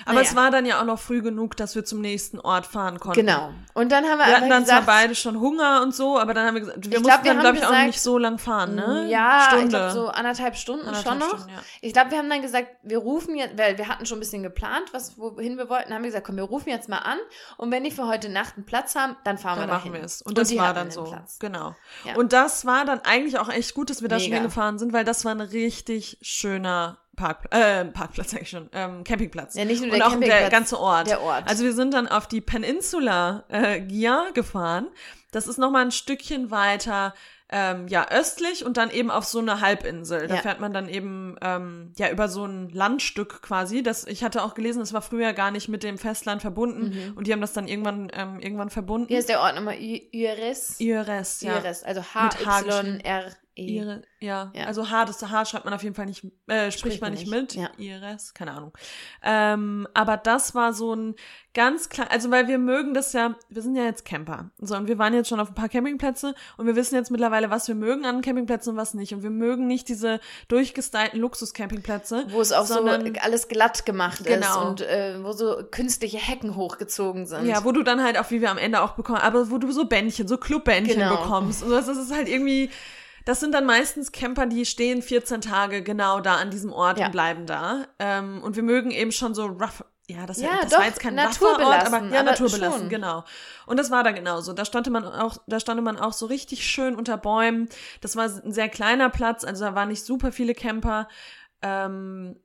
Aber 0.06 0.16
Naja. 0.16 0.28
es 0.30 0.36
war 0.36 0.52
dann 0.52 0.66
ja 0.66 0.80
auch 0.82 0.86
noch 0.86 1.00
früh 1.00 1.22
genug, 1.22 1.56
dass 1.58 1.76
wir 1.76 1.86
zum 1.86 2.02
nächsten 2.02 2.40
Ort 2.40 2.66
fahren 2.66 3.00
konnten. 3.00 3.20
Genau. 3.20 3.52
Und 3.74 3.92
dann 3.92 4.06
haben 4.06 4.18
wir, 4.20 4.28
Wir 4.28 4.38
hatten 4.38 4.50
dann 4.50 4.66
zwar 4.66 4.82
gesagt, 4.82 4.86
beide 4.88 5.16
schon 5.16 5.40
Hunger 5.40 5.82
und 5.84 5.96
so, 5.96 6.20
aber 6.20 6.34
dann 6.34 6.48
haben 6.48 6.54
wir 6.56 6.62
gesagt, 6.62 6.78
wir 6.78 6.84
Ich 6.84 7.04
mussten 7.04 7.04
glaub, 7.04 7.24
wir 7.24 7.30
dann, 7.34 7.38
haben 7.38 7.44
glaube 7.44 7.58
ich, 7.58 7.64
auch 7.64 7.70
gesagt, 7.70 7.88
nicht 7.88 8.02
so 8.02 8.18
lang 8.18 8.38
fahren, 8.38 8.76
ne? 8.76 9.08
Ja, 9.10 9.46
Stunde. 9.48 9.64
ich 9.66 9.70
glaube 9.70 9.92
so 9.92 10.08
anderthalb 10.08 10.56
Stunden 10.56 10.88
Anderthalb 10.88 11.20
schon 11.22 11.30
noch. 11.30 11.38
Stunden, 11.38 11.50
ja. 11.56 11.62
Ich 11.82 11.94
glaube, 11.94 12.12
wir 12.12 12.18
haben 12.18 12.30
dann 12.30 12.42
gesagt, 12.42 12.68
wir 12.84 12.98
rufen 12.98 13.36
jetzt, 13.36 13.58
weil 13.58 13.78
wir 13.78 13.88
hatten 13.88 14.06
schon 14.06 14.18
ein 14.18 14.22
bisschen 14.22 14.44
geplant, 14.44 14.94
was 14.94 15.18
wohin 15.18 15.58
wir 15.58 15.70
wollten, 15.70 15.94
haben 15.94 16.04
wir 16.04 16.10
gesagt, 16.10 16.26
komm, 16.26 16.36
wir 16.38 16.44
rufen 16.44 16.70
jetzt 16.70 16.90
mal 16.90 17.00
an 17.00 17.18
und 17.58 17.72
wenn 17.72 17.84
die 17.84 17.92
für 17.92 18.08
heute 18.08 18.30
Nacht 18.30 18.56
einen 18.56 18.66
Platz 18.66 18.96
haben, 18.96 19.16
dann 19.24 19.38
fahren 19.38 19.60
Dann 19.60 19.70
wir 19.70 19.74
machen 19.74 19.94
wir 19.94 20.04
es. 20.04 20.22
Und 20.22 20.38
das 20.38 20.50
die 20.50 20.58
war 20.58 20.74
dann 20.74 20.92
so. 20.92 21.04
Platz. 21.04 21.38
Genau. 21.40 21.76
Ja. 22.06 22.16
Und 22.16 22.34
das 22.34 22.66
war 22.66 22.86
dann 22.86 23.00
eigentlich 23.02 23.40
auch 23.40 23.50
echt 23.50 23.74
gut, 23.74 23.90
dass 23.90 24.02
wir 24.02 24.10
da 24.10 24.20
schon 24.20 24.34
hingefahren 24.34 24.80
sind, 24.80 24.94
weil 24.94 25.04
das 25.06 25.26
war 25.26 25.32
ein 25.34 25.42
richtig 25.42 26.18
schöner 26.22 26.98
Parkplatz, 27.18 27.54
äh, 27.62 27.84
Parkplatz 27.86 28.32
sag 28.32 28.42
ich 28.44 28.50
schon, 28.50 28.70
ähm, 28.72 29.04
Campingplatz. 29.04 29.56
Ja, 29.56 29.66
nicht 29.66 29.82
nur 29.82 29.92
Und 29.92 29.98
der 29.98 30.08
auch 30.08 30.12
der 30.12 30.20
Campingplatz, 30.20 30.52
ganze 30.52 30.80
Ort. 30.80 31.08
der 31.08 31.22
Ort. 31.22 31.50
Also 31.50 31.66
wir 31.66 31.74
sind 31.74 31.94
dann 31.94 32.08
auf 32.08 32.28
die 32.28 32.40
Peninsula 32.40 33.44
äh, 33.50 33.82
Gia 33.82 34.30
gefahren. 34.34 34.88
Das 35.32 35.48
ist 35.48 35.58
nochmal 35.58 35.84
ein 35.84 35.92
Stückchen 35.92 36.52
weiter 36.52 37.14
ähm, 37.50 37.88
ja 37.88 38.10
östlich 38.12 38.66
und 38.66 38.76
dann 38.76 38.90
eben 38.92 39.10
auf 39.10 39.24
so 39.24 39.40
eine 39.40 39.62
Halbinsel. 39.62 40.28
Da 40.28 40.36
Ja. 40.36 40.42
fährt 40.42 40.60
man 40.60 40.74
dann 40.74 40.90
eben 40.90 41.38
ähm, 41.42 41.94
ja 41.98 42.10
über 42.10 42.28
so 42.28 42.44
ein 42.46 42.70
Landstück 42.70 43.42
quasi. 43.42 43.84
Das 43.84 44.06
ich 44.06 44.24
hatte 44.24 44.44
auch 44.44 44.54
gelesen, 44.54 44.80
das 44.80 44.92
war 44.92 45.02
früher 45.02 45.32
gar 45.34 45.52
nicht 45.52 45.70
mit 45.70 45.82
dem 45.84 45.98
Festland 45.98 46.42
verbunden 46.42 47.14
und 47.16 47.26
die 47.26 47.32
haben 47.32 47.40
das 47.42 47.54
dann 47.54 47.68
irgendwann 47.70 48.12
ähm, 48.14 48.40
irgendwann 48.42 48.70
verbunden. 48.70 49.08
Wie 49.10 49.16
heißt 49.16 49.30
der 49.30 49.40
Ort 49.40 49.56
nochmal? 49.56 49.78
IRS? 49.80 50.80
IRS, 50.80 51.42
ja. 51.42 51.58
IRS, 51.58 51.84
also 51.84 52.02
Mit 52.02 52.46
H-Y-R-E. 53.58 53.72
Ihre, 53.72 54.02
ja. 54.20 54.52
Ja. 54.56 54.66
also 54.66 54.90
H, 54.90 55.06
das 55.06 55.22
H 55.24 55.46
schreibt 55.46 55.66
man 55.66 55.74
auf 55.74 55.84
jeden 55.84 55.96
Fall 55.96 56.06
nicht, 56.06 56.24
äh, 56.48 56.70
spricht, 56.72 56.80
Spricht 56.80 57.02
man 57.02 57.14
nicht 57.14 57.28
mit. 57.28 57.56
ja. 57.56 57.70
IRS, 57.78 58.34
keine 58.34 58.52
Ahnung. 58.52 58.74
Ähm, 59.24 59.88
aber 59.94 60.18
das 60.18 60.56
war 60.56 60.74
so 60.74 60.94
ein 60.96 61.16
ganz 61.54 61.90
klar, 61.90 62.08
also 62.12 62.30
weil 62.30 62.48
wir 62.48 62.60
mögen 62.60 62.94
das 62.94 63.14
ja, 63.14 63.36
wir 63.50 63.62
sind 63.64 63.76
ja 63.76 63.84
jetzt 63.84 64.06
Camper. 64.06 64.52
So, 64.60 64.76
und 64.76 64.88
wir 64.88 64.98
waren 65.00 65.14
jetzt 65.14 65.28
schon 65.30 65.40
auf 65.40 65.50
ein 65.50 65.56
paar 65.56 65.70
Campingplätze 65.70 66.36
und 66.58 66.68
wir 66.68 66.76
wissen 66.76 66.96
jetzt 66.96 67.10
mittlerweile, 67.10 67.50
was 67.50 67.68
wir 67.68 67.76
mögen 67.76 68.06
an 68.06 68.22
Campingplätzen 68.22 68.72
und 68.74 68.78
was 68.78 68.94
nicht. 68.94 69.14
Und 69.14 69.24
wir 69.24 69.32
mögen 69.32 69.66
nicht 69.68 69.90
diese 69.90 70.20
durchgestylten 70.50 71.20
Luxus-Campingplätze. 71.20 72.26
Wo 72.30 72.42
es 72.42 72.52
auch 72.52 72.66
so 72.66 72.84
alles 73.22 73.48
glatt 73.48 73.86
gemacht 73.86 74.20
ist 74.22 74.28
Genau. 74.28 74.70
und 74.70 74.82
äh, 74.82 75.24
wo 75.24 75.32
so 75.32 75.64
künstliche 75.72 76.18
Hecken 76.18 76.56
hochgezogen 76.56 77.26
sind. 77.26 77.46
Ja, 77.48 77.64
wo 77.64 77.72
du 77.72 77.84
dann 77.84 78.04
halt 78.04 78.18
auch, 78.20 78.30
wie 78.32 78.42
wir 78.42 78.52
am 78.52 78.58
Ende 78.58 78.82
auch 78.82 78.92
bekommen, 78.92 79.20
aber 79.20 79.50
wo 79.50 79.58
du 79.58 79.72
so 79.72 79.86
Bändchen, 79.86 80.28
so 80.28 80.38
Clubbändchen 80.38 81.00
Genau. 81.00 81.18
bekommst. 81.18 81.64
Und 81.64 81.72
das, 81.72 81.88
das 81.88 81.98
ist 81.98 82.14
halt 82.14 82.28
irgendwie, 82.28 82.70
das 83.28 83.42
sind 83.42 83.54
dann 83.54 83.66
meistens 83.66 84.14
Camper, 84.14 84.46
die 84.46 84.66
stehen 84.66 85.02
14 85.02 85.42
Tage 85.42 85.84
genau 85.84 86.22
da 86.22 86.36
an 86.36 86.50
diesem 86.50 86.72
Ort 86.72 86.98
Ja. 86.98 87.08
und 87.08 87.12
bleiben 87.12 87.46
da. 87.46 87.86
Ähm, 88.00 88.42
und 88.42 88.56
wir 88.56 88.64
mögen 88.64 88.90
eben 88.90 89.12
schon 89.12 89.36
so 89.36 89.48
rough, 89.48 89.84
ja, 90.10 90.26
das, 90.26 90.40
Ja, 90.40 90.60
das 90.62 90.72
doch, 90.72 90.78
war 90.80 90.86
jetzt 90.86 91.02
kein 91.02 91.20
rougher 91.20 91.28
Ort, 91.28 91.42
naturbelassen, 91.42 91.94
aber 91.94 92.06
ja, 92.06 92.20
aber 92.22 92.32
naturbelassen, 92.32 92.80
schon. 92.80 92.90
genau. 92.90 93.26
Und 93.66 93.78
das 93.78 93.92
war 93.92 94.04
da 94.06 94.12
genauso. 94.12 94.54
Da 94.54 94.64
stand 94.64 94.90
man 94.90 95.04
auch, 95.04 95.38
da 95.46 95.60
stand 95.60 95.84
man 95.84 96.00
auch 96.00 96.14
so 96.14 96.26
richtig 96.28 96.66
schön 96.66 96.96
unter 96.96 97.18
Bäumen. 97.18 97.68
Das 98.00 98.16
war 98.16 98.24
ein 98.30 98.54
sehr 98.54 98.70
kleiner 98.70 99.10
Platz, 99.10 99.44
also 99.44 99.66
da 99.66 99.76
waren 99.76 99.90
nicht 99.90 100.06
super 100.06 100.32
viele 100.32 100.54
Camper. 100.54 101.10
Ähm, 101.62 102.40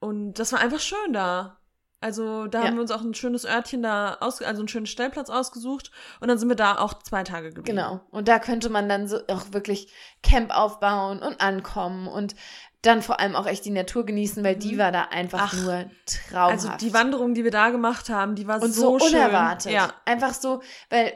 und 0.00 0.34
das 0.34 0.52
war 0.52 0.60
einfach 0.60 0.80
schön 0.80 1.12
da. 1.14 1.57
Also 2.00 2.46
da 2.46 2.60
Ja. 2.60 2.66
haben 2.68 2.74
wir 2.76 2.82
uns 2.82 2.90
auch 2.92 3.00
ein 3.00 3.14
schönes 3.14 3.44
Örtchen 3.44 3.82
da 3.82 4.18
aus, 4.20 4.40
also 4.40 4.60
einen 4.60 4.68
schönen 4.68 4.86
Stellplatz 4.86 5.30
ausgesucht 5.30 5.90
und 6.20 6.28
dann 6.28 6.38
sind 6.38 6.48
wir 6.48 6.54
da 6.56 6.78
auch 6.78 6.94
zwei 7.02 7.24
Tage 7.24 7.48
geblieben. 7.52 7.76
Genau. 7.76 8.00
Und 8.10 8.28
da 8.28 8.38
könnte 8.38 8.68
man 8.70 8.88
dann 8.88 9.08
so 9.08 9.18
auch 9.28 9.52
wirklich 9.52 9.92
Camp 10.22 10.56
aufbauen 10.56 11.20
und 11.20 11.40
ankommen 11.40 12.06
und 12.06 12.36
dann 12.82 13.02
vor 13.02 13.18
allem 13.18 13.34
auch 13.34 13.46
echt 13.46 13.64
die 13.64 13.70
Natur 13.70 14.06
genießen, 14.06 14.44
weil 14.44 14.54
die 14.54 14.78
war 14.78 14.92
da 14.92 15.02
einfach 15.10 15.52
Mhm. 15.52 15.58
Ach. 15.58 15.64
nur 15.64 15.90
traumhaft. 16.30 16.52
Also 16.52 16.70
die 16.86 16.94
Wanderung, 16.94 17.34
die 17.34 17.42
wir 17.42 17.50
da 17.50 17.70
gemacht 17.70 18.08
haben, 18.10 18.36
die 18.36 18.46
war 18.46 18.62
und 18.62 18.72
so, 18.72 18.98
so, 18.98 19.04
schön. 19.08 19.16
unerwartet. 19.18 19.72
Ja, 19.72 19.92
Einfach 20.04 20.32
so, 20.34 20.62
weil 20.90 21.12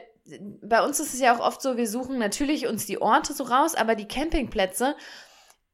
bei 0.61 0.81
uns 0.85 0.99
ist 1.01 1.13
es 1.13 1.19
ja 1.19 1.35
auch 1.35 1.39
oft 1.39 1.61
so, 1.61 1.75
wir 1.77 1.87
suchen 1.87 2.17
natürlich 2.17 2.67
uns 2.67 2.85
die 2.85 3.01
Orte 3.01 3.33
so 3.33 3.43
raus, 3.45 3.75
aber 3.75 3.95
die 3.95 4.07
Campingplätze 4.07 4.95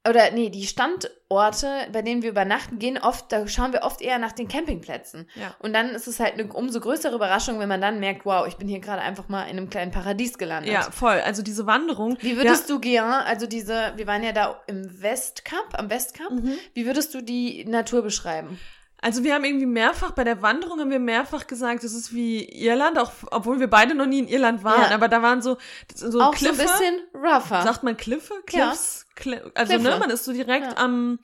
oder 0.07 0.31
nee, 0.31 0.49
die 0.49 0.65
Standorte, 0.65 1.87
bei 1.91 2.01
denen 2.01 2.21
wir 2.21 2.29
übernachten, 2.29 2.79
gehen 2.79 2.97
oft, 2.97 3.31
da 3.31 3.47
schauen 3.47 3.73
wir 3.73 3.83
oft 3.83 4.01
eher 4.01 4.17
nach 4.17 4.31
den 4.31 4.47
Campingplätzen. 4.47 5.29
ja. 5.35 5.55
Und 5.59 5.73
dann 5.73 5.89
ist 5.89 6.07
es 6.07 6.19
halt 6.19 6.33
eine 6.35 6.51
umso 6.53 6.79
größere 6.79 7.15
Überraschung, 7.15 7.59
wenn 7.59 7.69
man 7.69 7.81
dann 7.81 7.99
merkt, 7.99 8.25
wow, 8.25 8.47
ich 8.47 8.55
bin 8.55 8.67
hier 8.67 8.79
gerade 8.79 9.01
einfach 9.01 9.27
mal 9.27 9.43
in 9.43 9.57
einem 9.57 9.69
kleinen 9.69 9.91
Paradies 9.91 10.37
gelandet. 10.37 10.71
Ja, 10.73 10.83
voll. 10.91 11.19
Also 11.21 11.41
diese 11.41 11.65
Wanderung. 11.67 12.17
Wie 12.21 12.37
würdest 12.37 12.69
du 12.69 12.79
gern, 12.79 13.11
also 13.25 13.45
diese, 13.45 13.93
wir 13.97 14.07
waren 14.07 14.23
ja 14.23 14.31
da 14.31 14.61
im 14.67 15.01
Westcup, 15.01 15.67
am 15.73 15.89
Westcup, 15.89 16.31
Mhm. 16.31 16.53
wie 16.73 16.85
würdest 16.85 17.13
du 17.13 17.21
die 17.21 17.65
Natur 17.65 18.01
beschreiben? 18.01 18.59
Also 19.01 19.23
wir 19.23 19.33
haben 19.33 19.45
irgendwie 19.45 19.65
mehrfach, 19.65 20.11
bei 20.11 20.23
der 20.25 20.41
Wanderung 20.41 20.79
haben 20.81 20.89
wir 20.91 20.99
mehrfach 20.99 21.47
gesagt, 21.47 21.83
es 21.85 21.93
ist 21.93 22.13
wie 22.13 22.43
Irland, 22.43 22.99
auch 22.99 23.11
obwohl 23.31 23.59
wir 23.61 23.69
beide 23.69 23.95
noch 23.95 24.05
nie 24.05 24.19
in 24.19 24.27
Irland 24.27 24.63
waren, 24.63 24.89
Ja. 24.89 24.95
aber 24.95 25.07
da 25.07 25.21
waren 25.21 25.41
so, 25.41 25.57
so 25.95 26.19
auch 26.21 26.33
Kliffe. 26.35 26.55
so 26.55 26.61
ein 26.61 26.67
bisschen 26.67 26.99
rougher. 27.13 27.61
Sagt 27.63 27.83
man 27.83 27.95
Kliffe? 27.95 28.33
Ja. 28.51 28.65
Cliffs? 28.67 29.05
Cli 29.15 29.39
also 29.55 29.73
Kliffe. 29.73 29.89
ne, 29.89 29.97
man 29.99 30.09
ist 30.09 30.25
so 30.25 30.33
direkt 30.33 30.73
Ja. 30.73 30.77
am, 30.77 31.19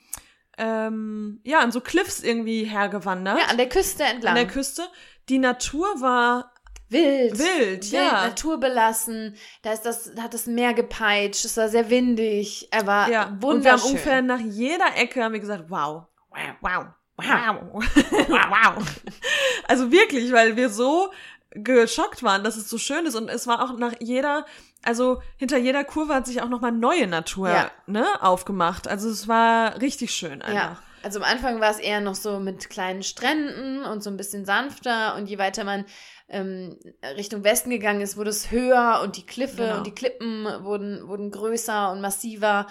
ähm, 0.57 1.41
ja, 1.43 1.59
an 1.59 1.71
so 1.73 1.81
Cliffs 1.81 2.23
irgendwie 2.23 2.63
hergewandert. 2.63 3.37
ja, 3.39 3.45
an 3.47 3.57
der 3.57 3.67
Küste 3.69 4.03
entlang. 4.03 4.29
an 4.31 4.35
der 4.35 4.47
Küste. 4.47 4.83
Die 5.27 5.37
Natur 5.39 5.99
war 5.99 6.53
Wild. 6.87 7.37
Wild, 7.39 7.91
ja. 7.91 8.27
naturbelassen. 8.27 9.35
Da 9.63 9.73
ist 9.73 9.81
das, 9.81 10.13
da 10.15 10.21
hat 10.23 10.33
das 10.33 10.45
Meer 10.45 10.73
gepeitscht. 10.73 11.43
Es 11.43 11.57
war 11.57 11.67
sehr 11.67 11.89
windig. 11.89 12.67
Er 12.71 12.85
war 12.87 13.09
Ja, 13.09 13.35
wunderschön. 13.41 13.49
und 13.49 13.63
wir 13.65 13.71
haben 13.73 13.81
ungefähr 13.81 14.21
nach 14.21 14.39
jeder 14.39 14.95
Ecke 14.95 15.23
haben 15.23 15.33
wir 15.33 15.39
gesagt, 15.39 15.65
wow, 15.67 16.03
wow, 16.29 16.39
wow, 16.61 16.85
wow, 17.17 17.57
wow. 18.27 18.83
Also 19.67 19.91
wirklich, 19.91 20.31
weil 20.31 20.55
wir 20.55 20.69
so 20.69 21.11
geschockt 21.51 22.21
waren, 22.23 22.43
dass 22.43 22.57
es 22.57 22.69
so 22.69 22.77
schön 22.77 23.05
ist 23.05 23.15
und 23.15 23.29
es 23.29 23.47
war 23.47 23.63
auch 23.63 23.77
nach 23.77 23.93
jeder, 24.01 24.45
also 24.83 25.21
hinter 25.37 25.57
jeder 25.57 25.83
Kurve 25.85 26.13
hat 26.13 26.27
sich 26.27 26.41
auch 26.41 26.49
nochmal 26.49 26.71
neue 26.73 27.07
Natur 27.07 27.49
Ja. 27.49 27.71
ne, 27.87 28.05
aufgemacht. 28.21 28.87
Also 28.87 29.09
es 29.09 29.27
war 29.27 29.79
richtig 29.81 30.11
schön 30.11 30.39
Ja. 30.41 30.45
einfach. 30.45 30.81
Also 31.03 31.19
am 31.19 31.25
Anfang 31.25 31.61
war 31.61 31.69
es 31.69 31.77
eher 31.77 32.01
noch 32.01 32.15
so 32.15 32.39
mit 32.39 32.69
kleinen 32.71 33.03
Stränden 33.03 33.85
und 33.85 34.01
so 34.01 34.09
ein 34.09 34.17
bisschen 34.17 34.43
sanfter. 34.43 35.15
Und 35.15 35.27
je 35.29 35.37
weiter 35.37 35.63
man 35.63 35.85
ähm, 36.29 36.79
Richtung 37.15 37.43
Westen 37.43 37.69
gegangen 37.69 38.01
ist, 38.01 38.17
wurde 38.17 38.31
es 38.31 38.49
höher 38.49 39.01
und 39.03 39.15
die 39.15 39.25
Kliffe 39.25 39.57
Genau. 39.57 39.77
und 39.77 39.85
die 39.87 39.93
Klippen 39.93 40.45
wurden, 40.63 41.07
wurden 41.07 41.29
größer 41.29 41.91
und 41.91 42.01
massiver. 42.01 42.65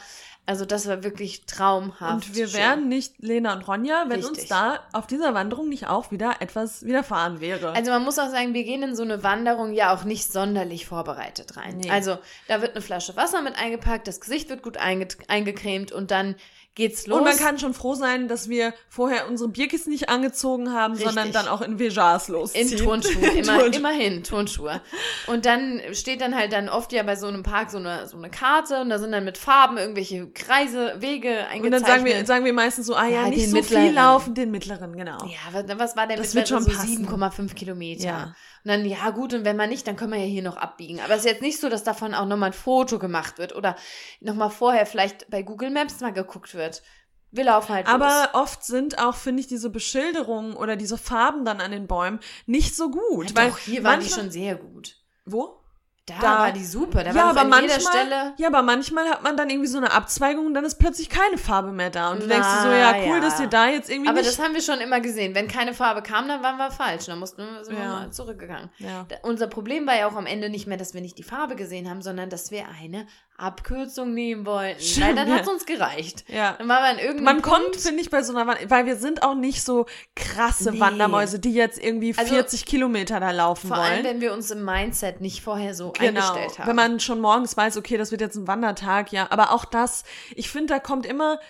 Also 0.47 0.67
das 0.67 0.87
war 0.87 1.03
wirklich 1.03 1.47
traumhaft. 1.47 2.29
Und 2.29 2.35
wir 2.35 2.49
schön. 2.49 2.59
wären 2.61 2.89
nicht 2.89 3.15
Lena 3.19 3.55
und 3.55 3.67
Ronja, 3.67 4.05
wenn 4.09 4.19
uns 4.19 4.33
Richtig. 4.33 4.49
da 4.51 4.81
auf 4.93 5.07
dieser 5.07 5.33
Wanderung 5.33 5.71
nicht 5.71 5.87
auch 5.87 6.11
wieder 6.11 6.37
etwas 6.41 6.85
widerfahren 6.85 7.41
wäre. 7.41 7.73
Also 7.73 7.91
man 7.91 8.05
muss 8.05 8.19
auch 8.19 8.29
sagen, 8.29 8.53
wir 8.53 8.65
gehen 8.65 8.83
in 8.83 8.95
so 8.95 9.03
eine 9.03 9.23
Wanderung 9.23 9.73
ja 9.73 9.95
auch 9.95 10.05
nicht 10.05 10.31
sonderlich 10.31 10.87
vorbereitet 10.87 11.57
rein. 11.57 11.79
Nee. 11.79 11.91
Also 11.91 12.19
da 12.47 12.61
wird 12.61 12.73
eine 12.73 12.83
Flasche 12.83 13.17
Wasser 13.17 13.41
mit 13.41 13.57
eingepackt, 13.57 14.07
das 14.07 14.21
Gesicht 14.21 14.51
wird 14.51 14.63
gut 14.63 14.77
einge 14.77 15.09
eingecremt 15.29 15.93
und 15.93 16.11
dann 16.11 16.35
geht's 16.75 17.07
los. 17.07 17.19
und 17.19 17.25
man 17.25 17.37
kann 17.37 17.59
schon 17.59 17.73
froh 17.73 17.95
sein, 17.95 18.27
dass 18.29 18.49
wir 18.49 18.75
vorher 18.89 19.29
unsere 19.29 19.49
Bierkis 19.49 19.87
nicht 19.87 20.09
angezogen 20.09 20.73
haben, 20.73 20.97
sondern 20.97 21.29
Richtig. 21.29 21.35
dann 21.35 21.49
auch 21.49 21.61
in 21.61 21.79
Vejars 21.79 22.29
losziehen. 22.29 22.69
in 22.69 22.79
Turnschuhe, 22.79 23.13
immer, 23.37 23.59
Turnschuhe. 23.59 23.79
immerhin 23.79 24.25
Turnschuhe. 24.25 24.81
Und 25.27 25.47
dann 25.47 25.81
steht 25.93 26.21
dann 26.21 26.35
halt 26.35 26.53
dann 26.53 26.69
oft 26.69 26.93
ja 26.93 27.03
bei 27.03 27.17
so 27.17 27.29
einem 27.29 27.43
Park 27.43 27.71
so 27.71 27.79
eine, 27.79 28.09
so 28.09 28.17
eine 28.17 28.31
Karte 28.31 28.81
und 28.81 28.89
da 28.91 28.99
sind 28.99 29.13
dann 29.13 29.25
mit 29.25 29.39
Farben 29.39 29.79
irgendwelche 29.79 30.27
Kreise, 30.35 30.95
Wege 31.01 31.31
eingezeichnet. 31.47 31.65
Und 31.65 31.73
dann 31.73 31.85
sagen 31.85 32.05
wir, 32.05 32.27
sagen 32.27 32.45
wir 32.45 32.53
meistens 32.53 32.87
so, 32.87 32.95
ah 32.95 33.07
ja, 33.07 33.23
Ja, 33.23 33.29
nicht 33.29 33.49
so 33.49 33.57
mittleren. 33.57 33.85
viel 33.87 33.95
laufen, 33.95 34.35
den 34.35 34.51
mittleren, 34.51 34.97
genau. 34.97 35.19
ja, 35.25 35.79
was, 35.79 35.97
war 35.97 36.07
der 36.07 36.17
Das 36.17 36.35
mittlere? 36.35 36.65
wird 36.65 36.67
schon 36.67 36.75
so 36.75 36.79
passen. 36.79 37.49
7,5 37.49 37.55
Kilometer. 37.55 38.05
Ja. 38.05 38.23
Und 38.65 38.71
dann, 38.71 38.85
ja 38.85 39.11
gut, 39.11 39.33
und 39.35 39.45
wenn 39.45 39.57
man 39.57 39.69
nicht, 39.71 39.87
dann 39.87 39.97
können 39.97 40.13
wir 40.13 40.19
ja 40.19 40.27
hier 40.27 40.43
noch 40.43 40.57
abbiegen. 40.57 41.01
Aber 41.01 41.15
es 41.15 41.21
ist 41.21 41.31
jetzt 41.31 41.43
nicht 41.43 41.61
so, 41.61 41.69
dass 41.69 41.85
davon 41.85 42.15
auch 42.15 42.27
nochmal 42.27 42.51
ein 42.51 42.55
Foto 42.55 42.99
gemacht 42.99 43.39
wird 43.39 43.55
oder 43.55 43.77
nochmal 44.21 44.51
vorher 44.51 44.87
vielleicht 44.87 45.31
bei 45.31 45.43
Google 45.43 45.71
Maps 45.71 46.01
mal 46.01 46.13
geguckt 46.13 46.55
wird. 46.55 46.83
Wir 47.31 47.45
laufen 47.45 47.75
halt 47.75 47.87
los. 47.87 47.95
Aber 47.95 48.31
oft 48.35 48.65
sind 48.65 48.99
auch, 49.01 49.17
finde 49.17 49.41
ich, 49.41 49.49
diese 49.49 49.69
Beschilderungen 49.69 50.55
oder 50.55 50.77
diese 50.77 50.97
Farben 50.97 51.45
dann 51.45 51.61
an 51.61 51.73
den 51.73 51.87
Bäumen 51.89 52.21
nicht 52.47 52.77
so 52.77 52.91
gut. 52.91 53.31
ja, 53.31 53.37
weil 53.37 53.51
doch, 53.51 53.59
hier 53.59 53.83
waren 53.83 54.01
die 54.01 54.09
schon 54.09 54.31
sehr 54.31 54.55
gut. 54.55 54.97
Wo? 55.25 55.61
Da, 56.07 56.15
Da- 56.21 56.39
war 56.41 56.53
die 56.53 56.65
super. 56.65 57.03
Da 57.03 57.11
ja, 57.13 57.17
war 57.17 57.31
aber 57.31 57.45
manchmal, 57.45 57.81
Stelle. 57.81 58.35
ja, 58.37 58.49
aber 58.49 58.61
manchmal 58.61 59.09
hat 59.09 59.23
man 59.23 59.39
dann 59.39 59.49
irgendwie 59.49 59.69
so 59.69 59.79
eine 59.79 59.91
Abzweigung 59.91 60.45
und 60.45 60.53
dann 60.53 60.65
ist 60.67 60.75
plötzlich 60.75 61.09
keine 61.09 61.39
Farbe 61.39 61.73
mehr 61.73 61.89
da. 61.89 62.11
Und 62.13 62.23
du 62.23 62.27
denkst 62.27 62.47
dir 62.47 62.63
so, 62.63 62.69
ja, 62.69 62.93
Na, 62.93 62.99
cool, 63.07 63.15
ja. 63.17 63.21
dass 63.21 63.41
ihr 63.41 63.47
da 63.47 63.69
jetzt 63.69 63.89
irgendwie 63.89 64.11
Aber 64.11 64.21
das 64.23 64.39
haben 64.39 64.53
wir 64.53 64.61
schon 64.61 64.81
immer 64.81 65.01
gesehen. 65.01 65.35
Wenn 65.35 65.49
keine 65.49 65.73
Farbe 65.73 66.03
kam, 66.03 66.29
dann 66.29 66.43
waren 66.43 66.59
wir 66.59 66.71
falsch. 66.71 67.07
Dann 67.07 67.19
mussten 67.19 67.39
wir, 67.43 67.65
sind 67.65 67.77
wir 67.79 67.85
Ja. 67.85 67.91
mal 67.91 68.11
zurückgegangen. 68.13 68.69
ja. 68.79 69.07
Da, 69.09 69.17
unser 69.23 69.47
Problem 69.47 69.87
war 69.87 69.97
ja 69.97 70.07
auch 70.07 70.17
am 70.17 70.27
Ende 70.27 70.51
nicht 70.51 70.67
mehr, 70.67 70.77
dass 70.77 70.93
wir 70.93 71.01
nicht 71.01 71.17
die 71.17 71.23
Farbe 71.23 71.57
gesehen 71.57 71.89
haben, 71.89 72.03
sondern 72.03 72.29
dass 72.29 72.51
wir 72.51 72.65
eine 72.79 73.07
Abkürzung 73.37 74.15
nehmen 74.15 74.47
wollten. 74.47 74.81
Stimmt, 74.81 75.07
Weil 75.09 75.15
dann 75.17 75.29
ja. 75.29 75.35
hat 75.35 75.43
es 75.43 75.49
uns 75.49 75.67
gereicht. 75.67 76.25
ja. 76.29 76.53
Dann 76.59 76.69
waren 76.69 76.83
wir 76.85 76.91
an 76.91 76.99
irgendeinem 76.99 77.25
Man 77.25 77.43
Punkt. 77.43 77.59
kommt, 77.73 77.77
finde 77.77 78.01
ich, 78.01 78.11
bei 78.11 78.23
so 78.23 78.33
einer 78.35 78.47
Wanderung, 78.47 78.71
weil 78.71 78.87
wir 78.87 78.97
sind 78.97 79.23
auch 79.23 79.35
nicht 79.35 79.63
so 79.65 79.87
krasse 80.15 80.71
Nee. 80.71 80.81
Wandermäuse, 80.81 81.39
die 81.41 81.53
jetzt 81.53 81.83
irgendwie 81.83 82.15
Also, 82.17 82.33
40 82.35 82.65
Kilometer 82.65 83.19
da 83.21 83.33
laufen 83.33 83.69
vor 83.69 83.77
wollen. 83.79 83.87
allem, 83.91 84.05
wenn 84.05 84.21
wir 84.21 84.33
uns 84.33 84.51
im 84.51 84.65
Mindset 84.65 85.21
nicht 85.21 85.43
vorher 85.43 85.75
so 85.75 85.91
Genau, 85.93 86.21
eingestellt 86.21 86.59
haben. 86.61 86.69
wenn 86.69 86.77
man 86.77 87.01
schon 87.01 87.21
morgens 87.21 87.57
weiß, 87.57 87.77
okay, 87.77 87.97
das 87.97 88.11
wird 88.13 88.21
jetzt 88.21 88.37
ein 88.37 88.47
Wandertag, 88.47 89.11
ja. 89.13 89.27
Aber 89.31 89.51
auch 89.53 89.65
das, 89.65 90.05
ich 90.37 90.49
finde, 90.49 90.75
da 90.75 90.79
kommt 90.79 91.05
immer, 91.05 91.41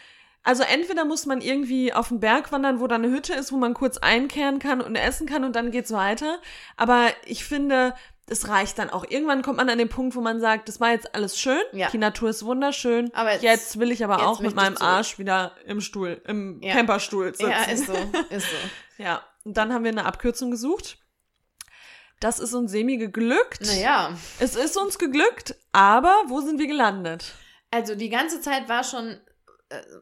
also 0.42 0.62
entweder 0.62 1.04
muss 1.04 1.26
man 1.26 1.40
irgendwie 1.40 1.92
auf 1.92 2.08
den 2.08 2.20
Berg 2.20 2.50
wandern, 2.52 2.80
wo 2.80 2.86
da 2.86 2.94
eine 2.96 3.08
Hütte 3.08 3.34
ist, 3.34 3.52
wo 3.52 3.56
man 3.56 3.72
kurz 3.74 3.98
einkehren 3.98 4.58
kann 4.58 4.80
und 4.80 4.94
essen 4.96 5.26
kann 5.26 5.44
und 5.44 5.54
dann 5.56 5.70
geht's 5.70 5.92
weiter. 5.92 6.38
Aber 6.76 7.06
ich 7.26 7.44
finde, 7.44 7.94
es 8.26 8.48
reicht 8.48 8.78
dann 8.78 8.90
auch. 8.90 9.04
Irgendwann 9.08 9.42
kommt 9.42 9.58
man 9.58 9.68
an 9.68 9.78
den 9.78 9.88
Punkt, 9.88 10.16
wo 10.16 10.20
man 10.20 10.40
sagt, 10.40 10.68
das 10.68 10.80
war 10.80 10.90
jetzt 10.92 11.14
alles 11.14 11.38
schön, 11.38 11.60
Ja. 11.72 11.90
die 11.90 11.98
Natur 11.98 12.30
ist 12.30 12.44
wunderschön. 12.44 13.12
Aber 13.14 13.32
jetzt- 13.32 13.42
jetzt, 13.42 13.78
will 13.78 13.90
ich 13.92 14.02
aber 14.04 14.26
auch 14.26 14.40
mit 14.40 14.54
meinem. 14.54 14.76
Arsch 14.78 15.18
wieder 15.18 15.52
im 15.66 15.80
Stuhl, 15.80 16.20
im 16.26 16.60
Ja. 16.62 16.72
Camperstuhl 16.74 17.26
sitzen. 17.26 17.50
ja, 17.50 17.64
ist 17.64 17.86
so, 17.86 17.92
ist 18.30 18.46
so. 18.50 19.02
Ja, 19.02 19.22
und 19.44 19.56
dann 19.56 19.72
haben 19.72 19.84
wir 19.84 19.90
eine 19.90 20.06
Abkürzung 20.06 20.50
gesucht. 20.50 20.98
Das 22.20 22.38
ist 22.38 22.54
uns 22.54 22.70
semi 22.70 22.96
geglückt. 22.96 23.60
Naja, 23.66 24.16
Es 24.38 24.54
ist 24.56 24.76
uns 24.78 24.98
geglückt, 24.98 25.56
aber 25.72 26.14
wo 26.28 26.40
sind 26.40 26.58
wir 26.58 26.66
gelandet? 26.66 27.34
also 27.70 27.96
die 27.96 28.08
ganze 28.08 28.40
Zeit 28.40 28.68
war 28.68 28.84
schon 28.84 29.18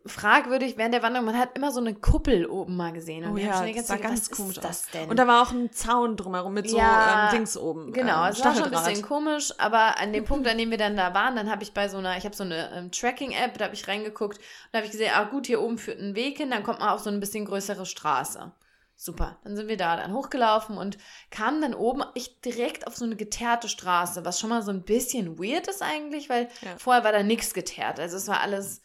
fragwürdig 0.07 0.77
während 0.77 0.95
der 0.95 1.03
Wanderung. 1.03 1.27
Man 1.27 1.39
hat 1.39 1.57
immer 1.57 1.71
so 1.71 1.81
eine 1.81 1.95
Kuppel 1.95 2.47
oben 2.47 2.77
mal 2.77 2.93
gesehen. 2.93 3.25
Und 3.25 3.33
Oh 3.33 3.37
ja, 3.37 3.67
das 3.67 3.87
sah 3.87 3.95
Zeit 3.95 4.03
ganz 4.03 4.31
komisch 4.31 4.59
was 4.63 4.81
ist 4.81 4.85
das 4.87 4.91
denn? 5.01 5.11
Und 5.11 5.19
da 5.19 5.27
war 5.27 5.43
auch 5.43 5.53
ein 5.53 5.73
Zaun 5.73 6.17
drumherum 6.17 6.55
mit 6.55 6.69
so 6.69 6.77
Ja, 6.79 7.27
ähm, 7.27 7.31
Dings 7.31 7.57
oben. 7.57 7.93
Genau, 7.93 8.25
ähm, 8.25 8.31
es 8.31 8.45
war 8.45 8.55
schon 8.55 8.65
ein 8.65 8.71
bisschen 8.71 9.03
komisch, 9.03 9.53
aber 9.59 9.99
an 9.99 10.13
dem 10.13 10.25
Punkt, 10.25 10.47
an 10.49 10.59
dem 10.59 10.71
wir 10.71 10.79
dann 10.79 10.97
da 10.97 11.15
waren, 11.15 11.37
dann 11.37 11.51
habe 11.51 11.63
ich 11.63 11.73
bei 11.73 11.89
so 11.89 11.99
einer, 11.99 12.17
ich 12.17 12.25
habe 12.25 12.35
so 12.35 12.45
eine 12.45 12.71
ähm, 12.75 12.91
Tracking-App, 12.91 13.59
da 13.59 13.67
habe 13.67 13.75
ich 13.75 13.87
reingeguckt 13.89 14.39
und 14.39 14.45
da 14.73 14.79
habe 14.79 14.87
ich 14.87 14.93
gesehen, 14.93 15.13
ah 15.15 15.25
gut, 15.25 15.47
hier 15.47 15.61
oben 15.61 15.79
führt 15.79 16.01
ein 16.01 16.15
Weg 16.15 16.39
hin, 16.39 16.51
dann 16.51 16.63
kommt 16.63 16.81
man 16.81 16.89
auf 16.89 17.01
so 17.01 17.11
ein 17.11 17.21
bisschen 17.21 17.45
größere 17.45 17.87
Straße. 17.87 18.53
Super, 18.95 19.39
dann 19.43 19.57
sind 19.57 19.67
wir 19.67 19.77
da 19.77 19.97
dann 19.97 20.13
hochgelaufen 20.13 20.77
und 20.79 20.97
kamen 21.31 21.61
dann 21.61 21.75
oben 21.75 22.05
echt 22.15 22.45
direkt 22.45 22.87
auf 22.87 22.95
so 22.97 23.05
eine 23.05 23.17
geteerte 23.17 23.69
Straße, 23.69 24.25
was 24.25 24.39
schon 24.39 24.51
mal 24.51 24.63
so 24.63 24.71
ein 24.71 24.85
bisschen 24.85 25.41
weird 25.41 25.67
ist 25.67 25.83
eigentlich, 25.83 26.29
weil 26.31 26.49
Ja. 26.61 26.77
vorher 26.79 27.03
war 27.03 27.11
da 27.11 27.25
nichts 27.25 27.53
geteert, 27.53 27.99
also 27.99 28.17
es 28.17 28.29
war 28.29 28.41
alles, 28.41 28.81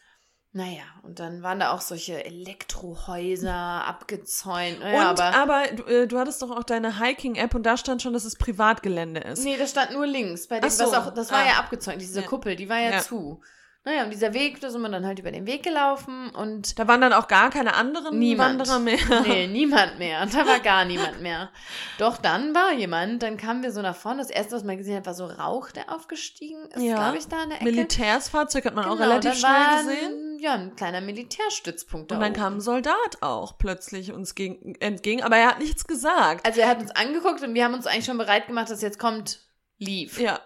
naja, 0.57 0.81
und 1.03 1.19
dann 1.19 1.43
waren 1.43 1.59
da 1.59 1.71
auch 1.71 1.81
solche 1.81 2.25
Elektrohäuser 2.25 3.53
abgezäunt, 3.53 4.79
naja, 4.79 5.11
Und 5.11 5.21
aber... 5.21 5.37
aber, 5.37 5.67
du, 5.67 5.83
äh, 5.83 6.07
du 6.07 6.17
hattest 6.17 6.41
doch 6.41 6.49
auch 6.49 6.63
deine 6.63 6.99
Hiking-App 6.99 7.53
und 7.53 7.61
da 7.61 7.77
stand 7.77 8.01
schon, 8.01 8.13
dass 8.13 8.25
es 8.25 8.35
Privatgelände 8.35 9.19
ist. 9.19 9.43
Nee, 9.43 9.55
das 9.55 9.69
stand 9.69 9.91
nur 9.91 10.07
links. 10.07 10.47
Bei 10.47 10.59
dem, 10.59 10.67
so, 10.71 10.85
was 10.85 10.93
auch, 10.95 11.13
das 11.13 11.31
war 11.31 11.41
ah. 11.43 11.45
ja 11.45 11.53
abgezäunt, 11.59 12.01
diese 12.01 12.21
Ja. 12.21 12.27
Kuppel, 12.27 12.55
die 12.55 12.67
war 12.69 12.79
ja, 12.79 12.89
Ja. 12.89 13.01
zu. 13.01 13.39
Naja, 13.87 14.03
und 14.03 14.09
dieser 14.11 14.33
Weg, 14.33 14.59
da 14.59 14.69
sind 14.69 14.81
wir 14.81 14.89
dann 14.89 15.05
halt 15.05 15.17
über 15.17 15.31
den 15.31 15.45
Weg 15.45 15.63
gelaufen 15.63 16.29
und 16.31 16.77
Da 16.77 16.89
waren 16.89 16.99
dann 16.99 17.13
auch 17.13 17.29
gar 17.29 17.49
keine 17.49 17.73
anderen 17.73 18.19
Niemand. 18.19 18.59
Wanderer 18.59 18.79
mehr. 18.79 18.97
nee, 19.25 19.47
niemand 19.51 19.97
mehr. 19.97 20.25
Da 20.25 20.45
war 20.45 20.59
gar 20.59 20.83
niemand 20.83 21.21
mehr. 21.21 21.49
Doch 21.97 22.17
dann 22.17 22.53
war 22.53 22.73
jemand, 22.73 23.23
dann 23.23 23.37
kamen 23.37 23.63
wir 23.63 23.71
so 23.71 23.81
nach 23.81 23.95
vorne. 23.95 24.19
Das 24.19 24.29
erste, 24.29 24.57
was 24.57 24.65
man 24.65 24.75
gesehen 24.77 24.97
hat, 24.97 25.05
war 25.05 25.13
so 25.13 25.25
Rauch, 25.27 25.71
der 25.71 25.89
aufgestiegen 25.89 26.65
ist, 26.75 26.83
Ja. 26.83 26.95
glaube 26.95 27.17
ich, 27.17 27.29
da 27.29 27.41
in 27.43 27.49
der 27.49 27.61
Ecke. 27.61 27.63
Militärsfahrzeug 27.71 28.65
hat 28.65 28.75
man 28.75 28.83
auch 28.83 28.97
Genau, 28.97 29.03
relativ 29.07 29.31
dann 29.31 29.39
schnell 29.39 29.51
war 29.51 29.83
gesehen. 29.83 30.37
Ja, 30.39 30.53
ein 30.55 30.75
kleiner 30.75 30.99
Militärstützpunkt 30.99 32.11
da 32.11 32.15
Und 32.15 32.21
dann 32.21 32.31
oben. 32.33 32.39
kam 32.41 32.53
ein 32.57 32.61
Soldat 32.61 33.21
auch 33.21 33.57
plötzlich 33.57 34.11
uns 34.11 34.35
gegen, 34.35 34.75
entgegen, 34.81 35.23
aber 35.23 35.37
er 35.37 35.47
hat 35.51 35.59
nichts 35.59 35.87
gesagt. 35.87 36.45
Also 36.45 36.59
er 36.59 36.67
hat 36.67 36.81
uns 36.81 36.91
angeguckt 36.91 37.41
und 37.41 37.53
wir 37.53 37.63
haben 37.63 37.73
uns 37.73 37.87
eigentlich 37.87 38.05
schon 38.05 38.17
bereit 38.17 38.47
gemacht, 38.47 38.69
dass 38.69 38.81
jetzt 38.81 38.99
kommt, 38.99 39.39
lief. 39.79 40.19
Ja. 40.19 40.39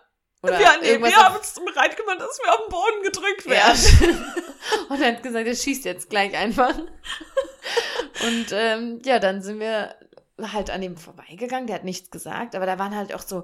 Oder 0.44 0.58
wir, 0.60 0.68
nee, 0.82 1.04
wir 1.04 1.16
haben 1.16 1.36
uns 1.36 1.54
bereit 1.54 1.96
gemacht, 1.96 2.20
dass 2.20 2.40
wir 2.40 2.52
auf 2.52 2.62
den 2.66 2.70
Boden 2.70 3.04
gedrückt 3.04 3.46
Ja. 3.46 3.52
werden. 3.52 4.26
und 4.90 5.02
er 5.02 5.14
hat 5.14 5.24
gesagt, 5.24 5.48
er 5.48 5.56
schießt 5.56 5.86
jetzt 5.86 6.10
gleich 6.10 6.36
einfach. 6.36 6.74
Und 8.26 8.48
ähm, 8.52 9.02
ja, 9.06 9.20
dann 9.20 9.42
sind 9.42 9.60
wir 9.60 9.96
halt 10.42 10.70
an 10.70 10.82
ihm 10.84 10.98
vorbeigegangen. 10.98 11.68
Der 11.68 11.76
hat 11.76 11.84
nichts 11.84 12.10
gesagt, 12.12 12.56
aber 12.56 12.66
da 12.66 12.80
waren 12.80 12.96
halt 12.96 13.14
auch 13.14 13.22
so 13.22 13.44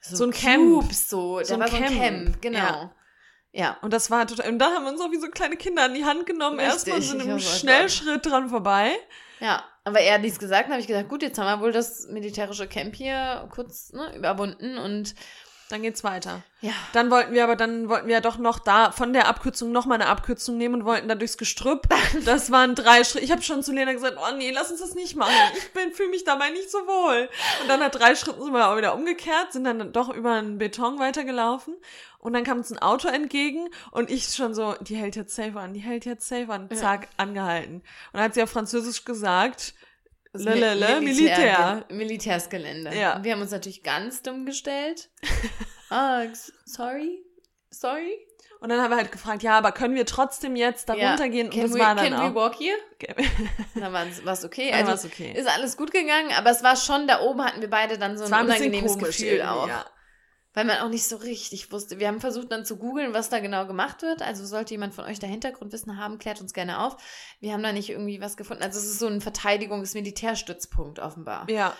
So 0.00 0.24
ein 0.24 0.32
Camp. 0.32 0.64
Cubes, 0.82 1.08
so. 1.08 1.38
So 1.42 1.48
da 1.48 1.54
ein 1.54 1.60
war 1.60 1.68
so 1.68 1.76
ein 1.76 1.84
Camp. 1.84 1.96
Camp, 1.98 2.42
genau. 2.42 2.58
Ja. 2.58 2.94
Ja. 3.52 3.76
Und 3.80 3.92
das 3.92 4.10
war 4.10 4.26
total, 4.26 4.50
und 4.50 4.58
da 4.58 4.66
haben 4.66 4.84
wir 4.84 4.90
uns 4.92 5.00
auch 5.00 5.10
wie 5.10 5.20
so 5.20 5.28
kleine 5.28 5.56
Kinder 5.56 5.84
an 5.84 5.94
die 5.94 6.04
Hand 6.04 6.26
genommen, 6.26 6.58
erstmal 6.58 7.00
so 7.00 7.14
einem 7.18 7.38
so 7.38 7.48
Schnellschritt 7.48 8.26
dran 8.26 8.48
vorbei. 8.50 8.90
Ja, 9.40 9.64
aber 9.84 10.00
er 10.00 10.14
hat 10.14 10.20
nichts 10.22 10.38
gesagt, 10.38 10.64
dann 10.64 10.72
habe 10.72 10.80
ich 10.80 10.86
gesagt, 10.88 11.08
gut, 11.08 11.22
jetzt 11.22 11.38
haben 11.38 11.46
wir 11.46 11.64
wohl 11.64 11.72
das 11.72 12.06
militärische 12.08 12.66
Camp 12.68 12.94
hier 12.94 13.48
kurz 13.54 13.92
ne, 13.92 14.14
überwunden 14.16 14.76
und 14.78 15.14
Dann 15.68 15.82
geht's 15.82 16.04
weiter. 16.04 16.42
ja. 16.60 16.70
Dann 16.92 17.10
wollten 17.10 17.32
wir 17.34 17.42
aber, 17.42 17.56
dann 17.56 17.88
wollten 17.88 18.06
wir 18.06 18.14
ja 18.14 18.20
doch 18.20 18.38
noch 18.38 18.60
da 18.60 18.92
von 18.92 19.12
der 19.12 19.26
Abkürzung 19.26 19.72
noch 19.72 19.84
mal 19.84 19.96
eine 19.96 20.06
Abkürzung 20.06 20.56
nehmen 20.56 20.76
und 20.76 20.84
wollten 20.84 21.08
da 21.08 21.14
durchs 21.16 21.38
Gestrüpp. 21.38 21.88
Das 22.24 22.50
waren 22.50 22.74
drei 22.74 23.02
Schritte. 23.04 23.24
Ich 23.24 23.32
habe 23.32 23.42
schon 23.42 23.62
zu 23.62 23.72
Lena 23.72 23.92
gesagt, 23.92 24.16
oh 24.16 24.36
nee, 24.36 24.50
lass 24.52 24.70
uns 24.70 24.80
das 24.80 24.94
nicht 24.94 25.16
machen. 25.16 25.32
Ich 25.56 25.72
bin 25.72 25.92
fühle 25.92 26.10
mich 26.10 26.24
dabei 26.24 26.50
nicht 26.50 26.70
so 26.70 26.78
wohl. 26.78 27.28
Und 27.62 27.68
dann 27.68 27.80
nach 27.80 27.90
drei 27.90 28.14
Schritten 28.14 28.42
sind 28.42 28.52
wir 28.52 28.68
auch 28.68 28.76
wieder 28.76 28.94
umgekehrt, 28.94 29.52
sind 29.52 29.64
dann 29.64 29.92
doch 29.92 30.08
über 30.08 30.32
einen 30.32 30.58
Beton 30.58 30.98
weitergelaufen. 30.98 31.74
Und 32.18 32.32
dann 32.32 32.44
kam 32.44 32.58
uns 32.58 32.70
ein 32.70 32.78
Auto 32.78 33.08
entgegen 33.08 33.68
und 33.92 34.10
ich 34.10 34.28
schon 34.28 34.54
so, 34.54 34.74
die 34.80 34.96
hält 34.96 35.14
jetzt 35.16 35.34
safe 35.36 35.58
an, 35.60 35.74
die 35.74 35.80
hält 35.80 36.04
jetzt 36.06 36.26
safe 36.26 36.48
an, 36.52 36.68
zack, 36.74 37.08
angehalten. 37.16 37.76
Und 37.76 37.84
dann 38.14 38.22
hat 38.22 38.34
sie 38.34 38.42
auf 38.42 38.50
Französisch 38.50 39.04
gesagt, 39.04 39.74
Lelele, 40.44 41.00
Militär. 41.00 41.84
Militärsgelände. 41.90 42.94
Ja. 42.94 43.16
Und 43.16 43.24
wir 43.24 43.32
haben 43.32 43.40
uns 43.42 43.50
natürlich 43.50 43.82
ganz 43.82 44.22
dumm 44.22 44.46
gestellt. 44.46 45.10
ah, 45.90 46.22
sorry? 46.64 47.22
Sorry? 47.70 48.18
Und 48.60 48.70
dann 48.70 48.80
haben 48.80 48.90
wir 48.90 48.96
halt 48.96 49.12
gefragt, 49.12 49.42
ja, 49.42 49.58
aber 49.58 49.70
können 49.72 49.94
wir 49.94 50.06
trotzdem 50.06 50.56
jetzt 50.56 50.88
da 50.88 50.94
Ja. 50.94 51.10
runtergehen? 51.10 51.48
Und 51.48 51.52
Can, 51.54 51.62
das 51.64 51.74
we, 51.74 51.78
war 51.78 51.94
dann 51.94 52.04
can 52.10 52.14
auch. 52.14 52.30
we 52.30 52.34
walk 52.34 52.54
here? 52.58 52.76
Okay. 52.94 53.14
Dann 53.74 53.92
war 53.92 54.06
es 54.06 54.44
okay. 54.44 54.70
Dann 54.70 54.80
Also 54.86 54.90
war's 54.92 55.04
okay. 55.04 55.32
ist 55.36 55.46
alles 55.46 55.76
gut 55.76 55.90
gegangen, 55.92 56.30
aber 56.36 56.50
es 56.50 56.62
war 56.62 56.74
schon, 56.76 57.06
da 57.06 57.20
oben 57.20 57.44
hatten 57.44 57.60
wir 57.60 57.68
beide 57.68 57.98
dann 57.98 58.16
so 58.16 58.24
ein 58.24 58.32
ein 58.32 58.46
unangenehmes 58.46 58.98
Gefühl 58.98 59.42
auch. 59.42 59.68
ja. 59.68 59.84
Weil 60.56 60.64
man 60.64 60.78
auch 60.78 60.88
nicht 60.88 61.06
so 61.06 61.16
richtig 61.16 61.70
wusste. 61.70 62.00
Wir 62.00 62.08
haben 62.08 62.18
versucht 62.18 62.50
dann 62.50 62.64
zu 62.64 62.78
googeln, 62.78 63.12
was 63.12 63.28
da 63.28 63.40
genau 63.40 63.66
gemacht 63.66 64.00
wird. 64.00 64.22
Also 64.22 64.46
sollte 64.46 64.72
jemand 64.72 64.94
von 64.94 65.04
euch 65.04 65.18
da 65.18 65.26
Hintergrundwissen 65.26 65.98
haben, 65.98 66.18
klärt 66.18 66.40
uns 66.40 66.54
gerne 66.54 66.80
auf. 66.80 66.96
Wir 67.40 67.52
haben 67.52 67.62
da 67.62 67.72
nicht 67.72 67.90
irgendwie 67.90 68.22
was 68.22 68.38
gefunden. 68.38 68.62
Also 68.62 68.78
es 68.78 68.86
ist 68.86 68.98
so 68.98 69.06
ein 69.06 69.20
Verteidigungs-Militärstützpunkt 69.20 70.98
offenbar. 70.98 71.46
Ja. 71.50 71.76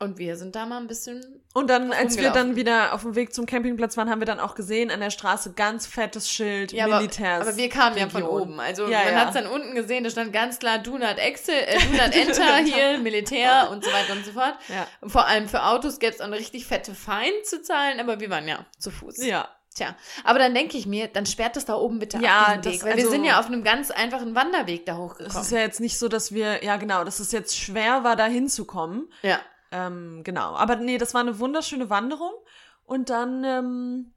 Und 0.00 0.18
wir 0.18 0.36
sind 0.36 0.56
da 0.56 0.66
mal 0.66 0.78
ein 0.78 0.88
bisschen 0.88 1.40
Und 1.54 1.70
dann, 1.70 1.92
als 1.92 2.18
wir 2.18 2.30
dann 2.30 2.56
wieder 2.56 2.94
auf 2.94 3.02
dem 3.02 3.14
Weg 3.14 3.32
zum 3.32 3.46
Campingplatz 3.46 3.96
waren, 3.96 4.10
haben 4.10 4.20
wir 4.20 4.26
dann 4.26 4.40
auch 4.40 4.56
gesehen, 4.56 4.90
an 4.90 4.98
der 5.00 5.10
Straße 5.10 5.52
ganz 5.52 5.86
fettes 5.86 6.28
Schild, 6.28 6.72
Ja, 6.72 6.86
aber, 6.86 6.96
Militärs. 6.96 7.46
aber 7.46 7.56
wir 7.56 7.68
kamen 7.68 7.96
ja 7.96 8.08
von 8.08 8.22
Region. 8.22 8.40
oben. 8.42 8.60
Also 8.60 8.88
Ja, 8.88 9.04
man 9.04 9.12
ja. 9.14 9.20
hat 9.20 9.28
es 9.28 9.34
dann 9.34 9.46
unten 9.46 9.74
gesehen, 9.74 10.02
da 10.02 10.10
stand 10.10 10.32
ganz 10.32 10.58
klar 10.58 10.78
Do 10.78 10.98
not 10.98 11.18
exit, 11.18 11.54
äh, 11.68 11.78
do 11.78 11.92
not 11.96 12.14
enter 12.14 12.56
hier, 12.64 12.98
Militär 12.98 13.68
und 13.70 13.84
so 13.84 13.92
weiter 13.92 14.14
und 14.14 14.26
so 14.26 14.32
fort. 14.32 14.54
Ja. 14.68 14.86
Und 15.00 15.10
vor 15.10 15.26
allem 15.26 15.48
für 15.48 15.62
Autos 15.64 16.00
gäbe 16.00 16.12
es 16.12 16.20
auch 16.20 16.26
eine 16.26 16.36
richtig 16.38 16.66
fette 16.66 16.92
Fein 16.92 17.30
zu 17.44 17.62
zahlen, 17.62 18.00
aber 18.00 18.18
wir 18.18 18.30
waren 18.30 18.48
ja 18.48 18.66
zu 18.78 18.90
Fuß. 18.90 19.24
Ja. 19.24 19.48
Tja, 19.76 19.96
aber 20.22 20.38
dann 20.38 20.54
denke 20.54 20.76
ich 20.76 20.86
mir, 20.86 21.08
dann 21.08 21.26
sperrt 21.26 21.56
das 21.56 21.64
da 21.66 21.74
oben 21.74 21.98
bitte 21.98 22.18
Ja, 22.18 22.42
ab 22.46 22.62
das- 22.62 22.74
Weg, 22.74 22.82
weil 22.84 22.90
wir 22.96 22.98
also- 23.04 23.10
sind 23.10 23.24
ja 23.24 23.40
auf 23.40 23.46
einem 23.46 23.64
ganz 23.64 23.90
einfachen 23.90 24.34
Wanderweg 24.34 24.86
da 24.86 24.92
Es 24.92 24.98
hochgekommen. 24.98 25.42
ist 25.42 25.50
ja 25.50 25.58
jetzt 25.60 25.80
nicht 25.80 25.98
so, 25.98 26.06
dass 26.08 26.32
wir, 26.32 26.62
ja 26.64 26.76
genau, 26.76 27.02
dass 27.04 27.18
es 27.20 27.32
jetzt 27.32 27.56
schwer 27.56 28.02
war, 28.04 28.16
da 28.16 28.26
hinzukommen. 28.26 29.08
ja. 29.22 29.38
Ähm, 29.74 30.22
genau. 30.24 30.54
Aber 30.54 30.76
nee, 30.76 30.98
das 30.98 31.14
war 31.14 31.20
eine 31.20 31.38
wunderschöne 31.38 31.90
Wanderung. 31.90 32.32
Und 32.84 33.10
dann 33.10 33.44
ähm, 33.44 34.12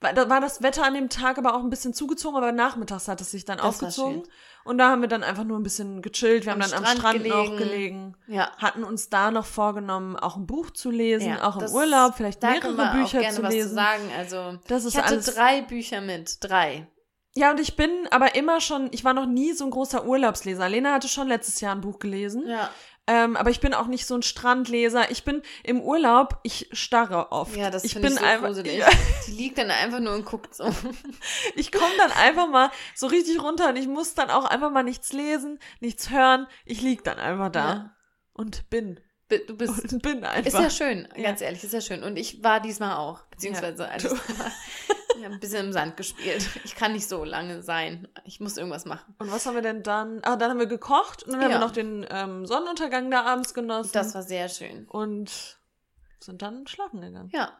war, 0.00 0.12
da 0.12 0.28
war 0.28 0.40
das 0.40 0.62
Wetter 0.62 0.84
an 0.84 0.94
dem 0.94 1.08
Tag 1.08 1.38
aber 1.38 1.54
auch 1.54 1.60
ein 1.60 1.70
bisschen 1.70 1.94
zugezogen, 1.94 2.36
aber 2.36 2.52
nachmittags 2.52 3.08
hat 3.08 3.20
es 3.20 3.30
sich 3.30 3.44
dann 3.44 3.58
Das 3.58 3.66
aufgezogen. 3.66 4.22
Und 4.64 4.78
da 4.78 4.90
haben 4.90 5.00
wir 5.00 5.08
dann 5.08 5.24
einfach 5.24 5.44
nur 5.44 5.58
ein 5.58 5.62
bisschen 5.64 6.02
gechillt. 6.02 6.44
Wir 6.44 6.52
Am 6.52 6.62
haben 6.62 6.70
dann 6.70 6.78
am 6.78 6.84
Strand 6.84 7.20
Strand 7.20 7.26
noch 7.28 7.56
gelegen. 7.56 7.58
gelegen. 7.58 8.16
Ja. 8.28 8.50
Hatten 8.58 8.84
uns 8.84 9.08
da 9.08 9.30
noch 9.30 9.46
vorgenommen, 9.46 10.16
auch 10.16 10.36
ein 10.36 10.46
Buch 10.46 10.70
zu 10.70 10.90
lesen, 10.90 11.30
ja, 11.30 11.48
auch 11.48 11.56
im 11.60 11.72
Urlaub, 11.72 12.14
vielleicht 12.14 12.42
mehrere 12.42 12.92
Bücher 12.92 13.28
zu 13.30 13.42
lesen. 13.42 13.70
zu 13.70 13.74
sagen. 13.74 14.02
Also 14.16 14.58
Das 14.68 14.84
ist 14.84 14.94
ich 14.94 15.00
hatte 15.00 15.14
alles. 15.14 15.34
drei 15.34 15.62
Bücher 15.62 16.00
mit, 16.00 16.36
drei. 16.44 16.86
Ja, 17.34 17.50
und 17.50 17.60
ich 17.60 17.76
bin 17.76 17.90
aber 18.10 18.34
immer 18.34 18.60
schon, 18.60 18.88
ich 18.92 19.04
war 19.04 19.14
noch 19.14 19.24
nie 19.26 19.52
so 19.52 19.64
ein 19.64 19.70
großer 19.70 20.04
Urlaubsleser. 20.04 20.68
Lena 20.68 20.92
hatte 20.92 21.08
schon 21.08 21.28
letztes 21.28 21.60
Jahr 21.62 21.74
ein 21.74 21.80
Buch 21.80 21.98
gelesen. 21.98 22.46
Ja. 22.46 22.68
Ähm, 23.08 23.36
aber 23.36 23.50
ich 23.50 23.58
bin 23.58 23.74
auch 23.74 23.88
nicht 23.88 24.06
so 24.06 24.14
ein 24.14 24.22
Strandleser. 24.22 25.10
Ich 25.10 25.24
bin 25.24 25.42
im 25.64 25.80
Urlaub, 25.80 26.38
ich 26.44 26.68
starre 26.72 27.32
oft. 27.32 27.56
Ja, 27.56 27.68
das 27.68 27.82
ich 27.82 27.94
bin 27.94 28.04
ich 28.04 28.18
so 28.18 28.24
einfach, 28.24 28.46
gruselig. 28.46 28.78
Ja, 28.78 28.88
Die 29.26 29.32
liegt 29.32 29.58
dann 29.58 29.70
einfach 29.72 29.98
nur 29.98 30.14
und 30.14 30.24
guckt 30.24 30.54
so. 30.54 30.64
ich 31.56 31.72
komme 31.72 31.92
dann 31.98 32.12
einfach 32.12 32.48
mal 32.48 32.70
so 32.94 33.08
richtig 33.08 33.42
runter 33.42 33.70
und 33.70 33.76
ich 33.76 33.88
muss 33.88 34.14
dann 34.14 34.30
auch 34.30 34.44
einfach 34.44 34.70
mal 34.70 34.84
nichts 34.84 35.12
lesen, 35.12 35.58
nichts 35.80 36.10
hören. 36.10 36.46
Ich 36.64 36.80
lieg 36.80 37.02
dann 37.02 37.18
einfach 37.18 37.50
da 37.50 37.68
Ja. 37.74 37.96
und 38.34 38.70
bin. 38.70 39.00
Du 39.40 39.56
bist. 39.56 39.92
Und 39.92 40.02
bin 40.02 40.24
einfach. 40.24 40.46
Ist 40.46 40.58
ja 40.58 40.70
schön, 40.70 41.08
Ja. 41.16 41.22
ganz 41.24 41.40
ehrlich, 41.40 41.62
ist 41.64 41.72
ja 41.72 41.80
schön. 41.80 42.02
Und 42.02 42.16
ich 42.16 42.42
war 42.42 42.60
diesmal 42.60 42.96
auch, 42.96 43.20
beziehungsweise 43.30 43.84
Ja. 43.84 43.88
alles. 43.90 44.14
Ich 45.18 45.24
habe 45.24 45.34
ein 45.34 45.40
bisschen 45.40 45.66
im 45.66 45.72
Sand 45.72 45.96
gespielt. 45.96 46.48
Ich 46.64 46.74
kann 46.74 46.92
nicht 46.92 47.08
so 47.08 47.22
lange 47.24 47.62
sein. 47.62 48.08
Ich 48.24 48.40
muss 48.40 48.56
irgendwas 48.56 48.86
machen. 48.86 49.14
und 49.18 49.30
was 49.30 49.46
haben 49.46 49.54
wir 49.54 49.62
denn 49.62 49.82
dann? 49.82 50.20
Ah, 50.24 50.36
dann 50.36 50.50
haben 50.50 50.58
wir 50.58 50.66
gekocht 50.66 51.22
und 51.22 51.32
dann 51.32 51.42
haben 51.42 51.50
Ja. 51.50 51.58
wir 51.58 51.64
noch 51.64 51.70
den 51.70 52.06
ähm, 52.10 52.46
Sonnenuntergang 52.46 53.10
da 53.10 53.22
abends 53.24 53.54
genossen. 53.54 53.90
Das 53.92 54.14
war 54.14 54.22
sehr 54.22 54.48
schön. 54.48 54.86
und 54.88 55.58
sind 56.18 56.40
dann 56.42 56.66
schlafen 56.66 57.00
gegangen. 57.00 57.30
Ja. 57.32 57.52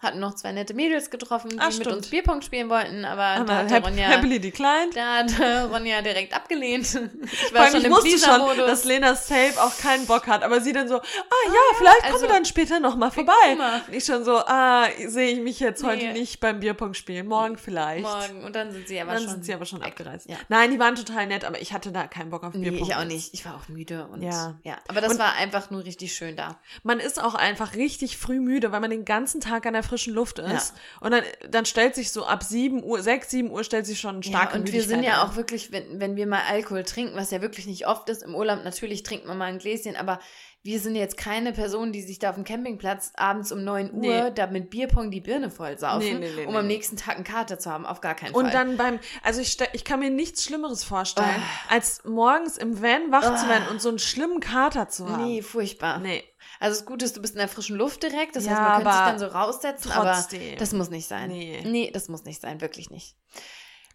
Hatten 0.00 0.20
noch 0.20 0.34
zwei 0.36 0.52
nette 0.52 0.74
Mädels 0.74 1.10
getroffen, 1.10 1.50
die 1.50 1.58
Ah, 1.58 1.70
mit 1.76 1.86
uns 1.88 2.06
Bierpong 2.08 2.40
spielen 2.42 2.68
wollten, 2.68 3.04
aber 3.04 3.24
Haben 3.24 3.46
da 3.48 3.68
hat 3.68 3.84
Ronja, 3.84 4.06
happily 4.08 4.38
declined. 4.38 4.94
da 4.94 5.16
hat 5.16 5.32
Ronja 5.72 6.02
direkt 6.02 6.32
abgelehnt. 6.34 6.86
Ich 7.30 7.38
Vor 7.50 7.54
war 7.54 7.62
allem, 7.62 7.70
schon 7.72 7.80
ich 7.80 7.86
im 7.86 7.92
wusste 7.92 8.18
schon, 8.18 8.56
dass 8.58 8.84
Lena 8.84 9.14
safe 9.14 9.54
auch 9.60 9.76
keinen 9.78 10.06
Bock 10.06 10.26
hat, 10.28 10.42
aber 10.44 10.60
sie 10.60 10.72
dann 10.72 10.88
so, 10.88 10.96
ah 10.98 11.02
ja, 11.02 11.76
vielleicht 11.76 12.00
kommen 12.02 12.12
also- 12.14 12.26
wir 12.26 12.28
dann 12.28 12.44
später 12.44 12.78
nochmal 12.80 13.10
vorbei. 13.10 13.32
mal. 13.56 13.82
Ich 13.90 14.04
schon 14.04 14.24
so, 14.24 14.36
ah, 14.38 14.86
sehe 15.06 15.32
ich 15.32 15.40
mich 15.40 15.58
jetzt 15.60 15.82
heute 15.82 16.06
Nee. 16.06 16.12
nicht 16.12 16.38
beim 16.40 16.60
Bierpong 16.60 16.94
spielen, 16.94 17.26
morgen 17.26 17.56
vielleicht. 17.58 18.02
Morgen. 18.04 18.44
Und 18.44 18.54
dann 18.54 18.70
sind 18.72 18.86
sie 18.88 19.00
aber 19.00 19.12
dann 19.14 19.22
schon. 19.22 19.30
sind 19.32 19.44
sie 19.46 19.52
aber 19.54 19.66
schon 19.66 19.80
weg. 19.80 19.88
abgereist. 19.88 20.28
Ja. 20.28 20.36
Nein, 20.48 20.70
die 20.70 20.78
waren 20.78 20.94
total 20.94 21.26
nett, 21.26 21.44
aber 21.44 21.60
ich 21.60 21.72
hatte 21.72 21.90
da 21.92 22.06
keinen 22.06 22.30
Bock 22.30 22.44
auf 22.44 22.54
Nee, 22.54 22.70
Bierpong. 22.70 22.88
ich 22.88 22.94
auch 22.94 23.04
nicht. 23.04 23.34
Ich 23.34 23.44
war 23.44 23.56
auch 23.56 23.68
müde 23.68 24.06
und 24.12 24.22
Ja. 24.22 24.54
ja. 24.62 24.78
Aber 24.88 25.00
das 25.00 25.12
Und- 25.14 25.18
war 25.18 25.34
einfach 25.34 25.70
nur 25.70 25.84
richtig 25.84 26.14
schön 26.14 26.36
da. 26.36 26.56
Man 26.84 27.00
ist 27.00 27.20
auch 27.22 27.34
einfach 27.34 27.74
richtig 27.74 28.16
früh 28.16 28.38
müde, 28.40 28.70
weil 28.72 28.80
man 28.80 28.90
den 28.90 29.04
ganzen 29.04 29.40
Tag 29.40 29.66
an 29.66 29.72
der 29.74 29.82
frischen 29.88 30.14
Luft 30.14 30.38
ist. 30.38 30.74
Und 31.00 31.10
dann, 31.12 31.22
dann 31.50 31.64
stellt 31.64 31.94
sich 31.94 32.12
so 32.12 32.24
ab 32.26 32.42
7 32.42 32.82
Uhr, 32.84 33.02
6, 33.02 33.30
7 33.30 33.50
Uhr 33.50 33.64
stellt 33.64 33.86
sich 33.86 33.98
schon 34.00 34.22
starke 34.22 34.54
ja, 34.54 34.60
und 34.60 34.72
wir 34.72 34.82
sind 34.82 35.02
ja 35.02 35.24
auch 35.24 35.36
wirklich, 35.36 35.72
wenn, 35.72 36.00
wenn 36.00 36.16
wir 36.16 36.26
mal 36.26 36.42
Alkohol 36.48 36.84
trinken, 36.84 37.16
was 37.16 37.30
ja 37.30 37.40
wirklich 37.40 37.66
nicht 37.66 37.86
oft 37.86 38.08
ist, 38.08 38.22
im 38.22 38.34
Urlaub 38.34 38.62
natürlich 38.64 39.02
trinkt 39.02 39.26
man 39.26 39.38
mal 39.38 39.46
ein 39.46 39.58
Gläschen, 39.58 39.96
aber 39.96 40.20
wir 40.64 40.80
sind 40.80 40.96
jetzt 40.96 41.16
keine 41.16 41.52
Person, 41.52 41.92
die 41.92 42.02
sich 42.02 42.18
da 42.18 42.30
auf 42.30 42.34
dem 42.34 42.44
Campingplatz 42.44 43.12
abends 43.16 43.52
um 43.52 43.62
9 43.64 43.92
Uhr 43.94 44.00
Nee. 44.00 44.30
da 44.34 44.48
mit 44.48 44.70
Bierpong 44.70 45.10
die 45.10 45.20
Birne 45.20 45.50
voll 45.50 45.78
saufen, 45.78 46.18
Nee, 46.18 46.30
nee, 46.36 46.44
um 46.46 46.56
am 46.56 46.66
nächsten 46.66 46.96
Tag 46.96 47.14
einen 47.14 47.24
Kater 47.24 47.58
zu 47.60 47.70
haben. 47.70 47.86
Auf 47.86 48.00
gar 48.00 48.14
keinen 48.16 48.34
Und 48.34 48.46
Fall. 48.46 48.52
dann 48.52 48.76
beim, 48.76 48.98
also 49.22 49.40
ich, 49.40 49.56
ich 49.72 49.84
kann 49.84 50.00
mir 50.00 50.10
nichts 50.10 50.44
Schlimmeres 50.44 50.82
vorstellen, 50.84 51.28
Ah. 51.28 51.72
als 51.74 52.02
morgens 52.04 52.58
im 52.58 52.82
Van 52.82 53.10
wach 53.12 53.22
zu 53.38 53.46
Ah. 53.46 53.48
werden 53.48 53.68
und 53.70 53.80
so 53.80 53.88
einen 53.88 53.98
schlimmen 54.00 54.40
Kater 54.40 54.88
zu 54.88 55.08
haben. 55.08 55.24
Nee, 55.24 55.42
furchtbar. 55.42 56.00
Nee. 56.00 56.24
Also 56.60 56.78
das 56.78 56.86
Gute 56.86 57.04
ist, 57.04 57.16
du 57.16 57.20
bist 57.22 57.34
in 57.34 57.38
der 57.38 57.48
frischen 57.48 57.76
Luft 57.76 58.02
direkt. 58.02 58.36
Das 58.36 58.44
Ja, 58.44 58.50
heißt, 58.50 58.60
man 58.60 58.72
könnte 58.82 58.90
sich 58.92 59.00
dann 59.06 59.18
so 59.18 59.26
raussetzen, 59.26 59.90
trotzdem. 59.92 60.40
aber 60.42 60.56
das 60.58 60.72
muss 60.72 60.90
nicht 60.90 61.06
sein. 61.06 61.28
Nee. 61.30 61.62
Nee, 61.64 61.90
das 61.92 62.08
muss 62.08 62.24
nicht 62.24 62.40
sein, 62.40 62.60
wirklich 62.60 62.90
nicht. 62.90 63.16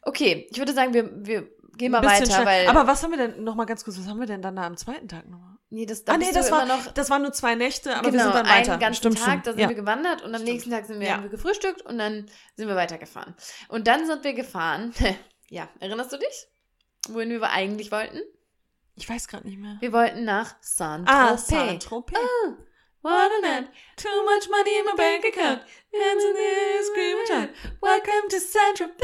Okay, 0.01 0.47
ich 0.51 0.57
würde 0.57 0.73
sagen, 0.73 0.93
wir, 0.93 1.09
wir 1.25 1.47
gehen 1.77 1.91
mal 1.91 2.03
weiter, 2.03 2.25
schnell. 2.25 2.45
weil. 2.45 2.67
Aber 2.67 2.87
was 2.87 3.03
haben 3.03 3.11
wir 3.11 3.17
denn, 3.17 3.43
noch 3.43 3.55
mal 3.55 3.65
ganz 3.65 3.83
kurz, 3.83 3.97
was 3.99 4.07
haben 4.07 4.19
wir 4.19 4.27
denn 4.27 4.41
dann 4.41 4.55
da 4.55 4.63
am 4.63 4.77
zweiten 4.77 5.07
Tag 5.07 5.29
nochmal? 5.29 5.49
nee, 5.69 5.85
das, 5.87 6.03
da 6.03 6.13
Ah 6.13 6.17
nee, 6.17 6.31
das 6.31 6.51
war, 6.51 6.65
noch 6.67 6.91
das 6.93 7.09
waren 7.09 7.23
nur 7.23 7.31
zwei 7.33 7.55
Nächte, 7.55 7.95
aber 7.95 8.11
genau, 8.11 8.25
wir 8.25 8.31
sind 8.33 8.35
dann 8.35 8.47
weiter. 8.47 8.71
einen 8.73 8.79
ganzen 8.81 8.97
stimmt, 8.99 9.17
Tag, 9.17 9.25
stimmt. 9.27 9.47
da 9.47 9.51
sind 9.53 9.59
ja. 9.61 9.69
wir 9.69 9.75
gewandert 9.75 10.21
und 10.21 10.29
am 10.35 10.41
Stimmt. 10.41 10.49
nächsten 10.49 10.69
Tag 10.71 10.85
sind 10.85 10.99
wir, 10.99 11.07
Ja. 11.07 11.13
haben 11.15 11.23
wir 11.23 11.29
gefrühstückt 11.31 11.81
und 11.81 11.97
dann 11.97 12.27
sind 12.55 12.67
wir 12.67 12.75
weitergefahren. 12.75 13.33
Und 13.69 13.87
dann 13.87 14.05
sind 14.05 14.23
wir 14.23 14.33
gefahren. 14.33 14.93
ja, 15.49 15.67
erinnerst 15.79 16.13
du 16.13 16.17
dich? 16.17 16.47
Wohin 17.09 17.29
wir 17.31 17.49
eigentlich 17.49 17.91
wollten? 17.91 18.19
Ich 18.95 19.09
weiß 19.09 19.27
gerade 19.27 19.47
nicht 19.47 19.59
mehr. 19.59 19.77
Wir 19.79 19.91
wollten 19.91 20.23
nach 20.23 20.55
Saint-Tropez. 20.61 21.13
Ah, 21.13 21.37
Saint-Tropez. 21.37 22.17
What 23.01 23.13
a 23.13 23.41
night. 23.41 23.69
Too 23.97 24.07
much 24.23 24.49
money 24.49 24.79
in 24.79 24.85
my 24.85 24.95
bank 24.95 25.25
account. 25.25 25.61
Hands 25.91 26.23
in 26.23 26.33
the 26.33 26.39
air, 26.39 26.83
screaming 26.83 27.25
shout. 27.27 27.49
Welcome 27.81 28.29
to 28.29 28.37
Saint-Tropez. 28.37 29.03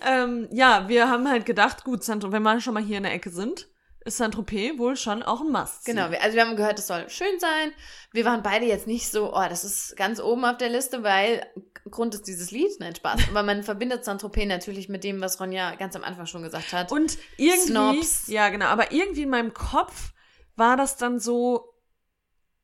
Ähm, 0.00 0.48
ja, 0.50 0.88
wir 0.88 1.08
haben 1.08 1.28
halt 1.28 1.46
gedacht, 1.46 1.84
gut, 1.84 2.02
Saint 2.02 2.24
wenn 2.32 2.42
wir 2.42 2.60
schon 2.60 2.74
mal 2.74 2.82
hier 2.82 2.96
in 2.96 3.04
der 3.04 3.12
Ecke 3.12 3.30
sind, 3.30 3.68
ist 4.04 4.16
Saint-Tropez 4.16 4.78
wohl 4.78 4.96
schon 4.96 5.22
auch 5.22 5.40
ein 5.40 5.50
Must. 5.50 5.84
Genau, 5.84 6.06
also 6.06 6.34
wir 6.34 6.44
haben 6.44 6.56
gehört, 6.56 6.78
es 6.78 6.86
soll 6.86 7.08
schön 7.08 7.38
sein. 7.38 7.72
Wir 8.12 8.24
waren 8.24 8.42
beide 8.42 8.66
jetzt 8.66 8.86
nicht 8.86 9.10
so, 9.10 9.34
oh, 9.34 9.44
das 9.48 9.64
ist 9.64 9.96
ganz 9.96 10.20
oben 10.20 10.44
auf 10.44 10.56
der 10.58 10.68
Liste, 10.68 11.02
weil 11.02 11.46
Grund 11.90 12.14
ist 12.14 12.26
dieses 12.26 12.50
Lied, 12.50 12.70
nein, 12.78 12.94
Spaß. 12.94 13.20
Aber 13.30 13.42
man 13.42 13.62
verbindet 13.62 14.04
Saint-Tropez 14.04 14.46
natürlich 14.46 14.88
mit 14.88 15.04
dem, 15.04 15.20
was 15.20 15.40
Ronja 15.40 15.74
ganz 15.76 15.96
am 15.96 16.04
Anfang 16.04 16.26
schon 16.26 16.42
gesagt 16.42 16.72
hat. 16.72 16.92
Und 16.92 17.18
irgendwie, 17.36 17.66
Snobs. 17.66 18.28
ja 18.28 18.48
genau, 18.48 18.66
aber 18.66 18.92
irgendwie 18.92 19.22
in 19.22 19.30
meinem 19.30 19.54
Kopf 19.54 20.12
war 20.56 20.76
das 20.76 20.96
dann 20.96 21.18
so, 21.18 21.71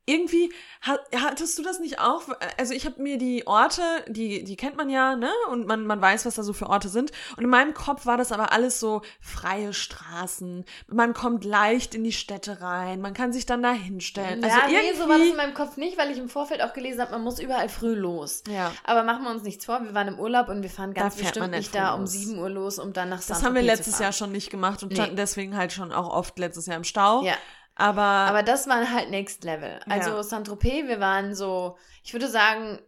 irgendwie, 0.08 0.52
ha- 0.86 0.98
hattest 1.14 1.58
du 1.58 1.62
das 1.62 1.78
nicht 1.80 2.00
auch? 2.00 2.22
Also 2.58 2.74
ich 2.74 2.86
habe 2.86 3.00
mir 3.02 3.18
die 3.18 3.46
Orte, 3.46 3.82
die, 4.08 4.42
die 4.44 4.56
kennt 4.56 4.76
man 4.76 4.88
ja, 4.90 5.14
ne? 5.16 5.30
Und 5.50 5.66
man, 5.66 5.86
man 5.86 6.00
weiß, 6.00 6.26
was 6.26 6.34
da 6.36 6.42
so 6.42 6.52
für 6.52 6.68
Orte 6.68 6.88
sind. 6.88 7.12
Und 7.36 7.44
in 7.44 7.50
meinem 7.50 7.74
Kopf 7.74 8.06
war 8.06 8.16
das 8.16 8.32
aber 8.32 8.52
alles 8.52 8.80
so 8.80 9.02
freie 9.20 9.72
Straßen. 9.72 10.64
Man 10.88 11.14
kommt 11.14 11.44
leicht 11.44 11.94
in 11.94 12.04
die 12.04 12.12
Städte 12.12 12.60
rein, 12.60 13.00
man 13.00 13.14
kann 13.14 13.32
sich 13.32 13.46
dann 13.46 13.62
da 13.62 13.72
hinstellen. 13.72 14.42
Also 14.42 14.56
ja, 14.56 14.66
nee, 14.66 14.74
irgendwie, 14.74 14.96
so 15.02 15.08
war 15.08 15.18
das 15.18 15.28
in 15.28 15.36
meinem 15.36 15.54
Kopf 15.54 15.76
nicht, 15.76 15.98
weil 15.98 16.10
ich 16.10 16.18
im 16.18 16.28
Vorfeld 16.28 16.62
auch 16.62 16.72
gelesen 16.72 17.00
habe, 17.00 17.12
man 17.12 17.22
muss 17.22 17.38
überall 17.38 17.68
früh 17.68 17.94
los. 17.94 18.42
ja. 18.48 18.72
Aber 18.84 19.02
machen 19.02 19.24
wir 19.24 19.30
uns 19.30 19.42
nichts 19.42 19.64
vor, 19.64 19.82
wir 19.82 19.94
waren 19.94 20.08
im 20.08 20.18
Urlaub 20.18 20.48
und 20.48 20.62
wir 20.62 20.70
fahren 20.70 20.94
ganz 20.94 21.16
Da 21.16 21.22
bestimmt 21.22 21.50
nicht 21.50 21.74
da 21.74 21.94
um 21.94 22.02
los. 22.02 22.12
7 22.12 22.38
Uhr 22.38 22.48
los, 22.50 22.78
um 22.78 22.92
dann 22.92 23.08
nach 23.10 23.18
Das 23.18 23.26
Saint-Tropez 23.26 23.46
haben 23.46 23.54
wir 23.54 23.62
letztes. 23.62 23.98
Jahr 23.98 24.12
schon 24.12 24.32
nicht 24.32 24.50
gemacht 24.50 24.82
und 24.82 24.92
Nee. 24.92 25.10
deswegen 25.14 25.56
halt 25.56 25.72
schon 25.72 25.92
auch 25.92 26.08
oft 26.08 26.38
letztes 26.38 26.66
Jahr 26.66 26.76
im 26.76 26.84
Stau. 26.84 27.22
Ja, 27.24 27.34
Aber, 27.80 28.02
aber 28.02 28.42
das 28.42 28.66
war 28.66 28.90
halt 28.90 29.08
Next 29.10 29.44
Level. 29.44 29.78
Also 29.88 30.10
Ja. 30.10 30.22
Saint-Tropez, 30.24 30.88
wir 30.88 30.98
waren 30.98 31.34
so, 31.36 31.78
ich 32.02 32.12
würde 32.12 32.28
sagen, 32.28 32.80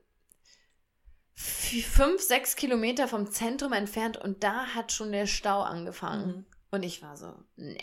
fünf, 1.35 2.21
sechs 2.21 2.57
Kilometer 2.57 3.07
vom 3.09 3.31
Zentrum 3.31 3.73
entfernt 3.73 4.17
und 4.17 4.43
da 4.43 4.67
hat 4.75 4.93
schon 4.93 5.13
der 5.13 5.27
Stau 5.27 5.63
angefangen. 5.63 6.27
Mhm. 6.27 6.47
Und 6.73 6.83
ich 6.83 7.03
war 7.03 7.17
so, 7.17 7.33
nee. 7.57 7.79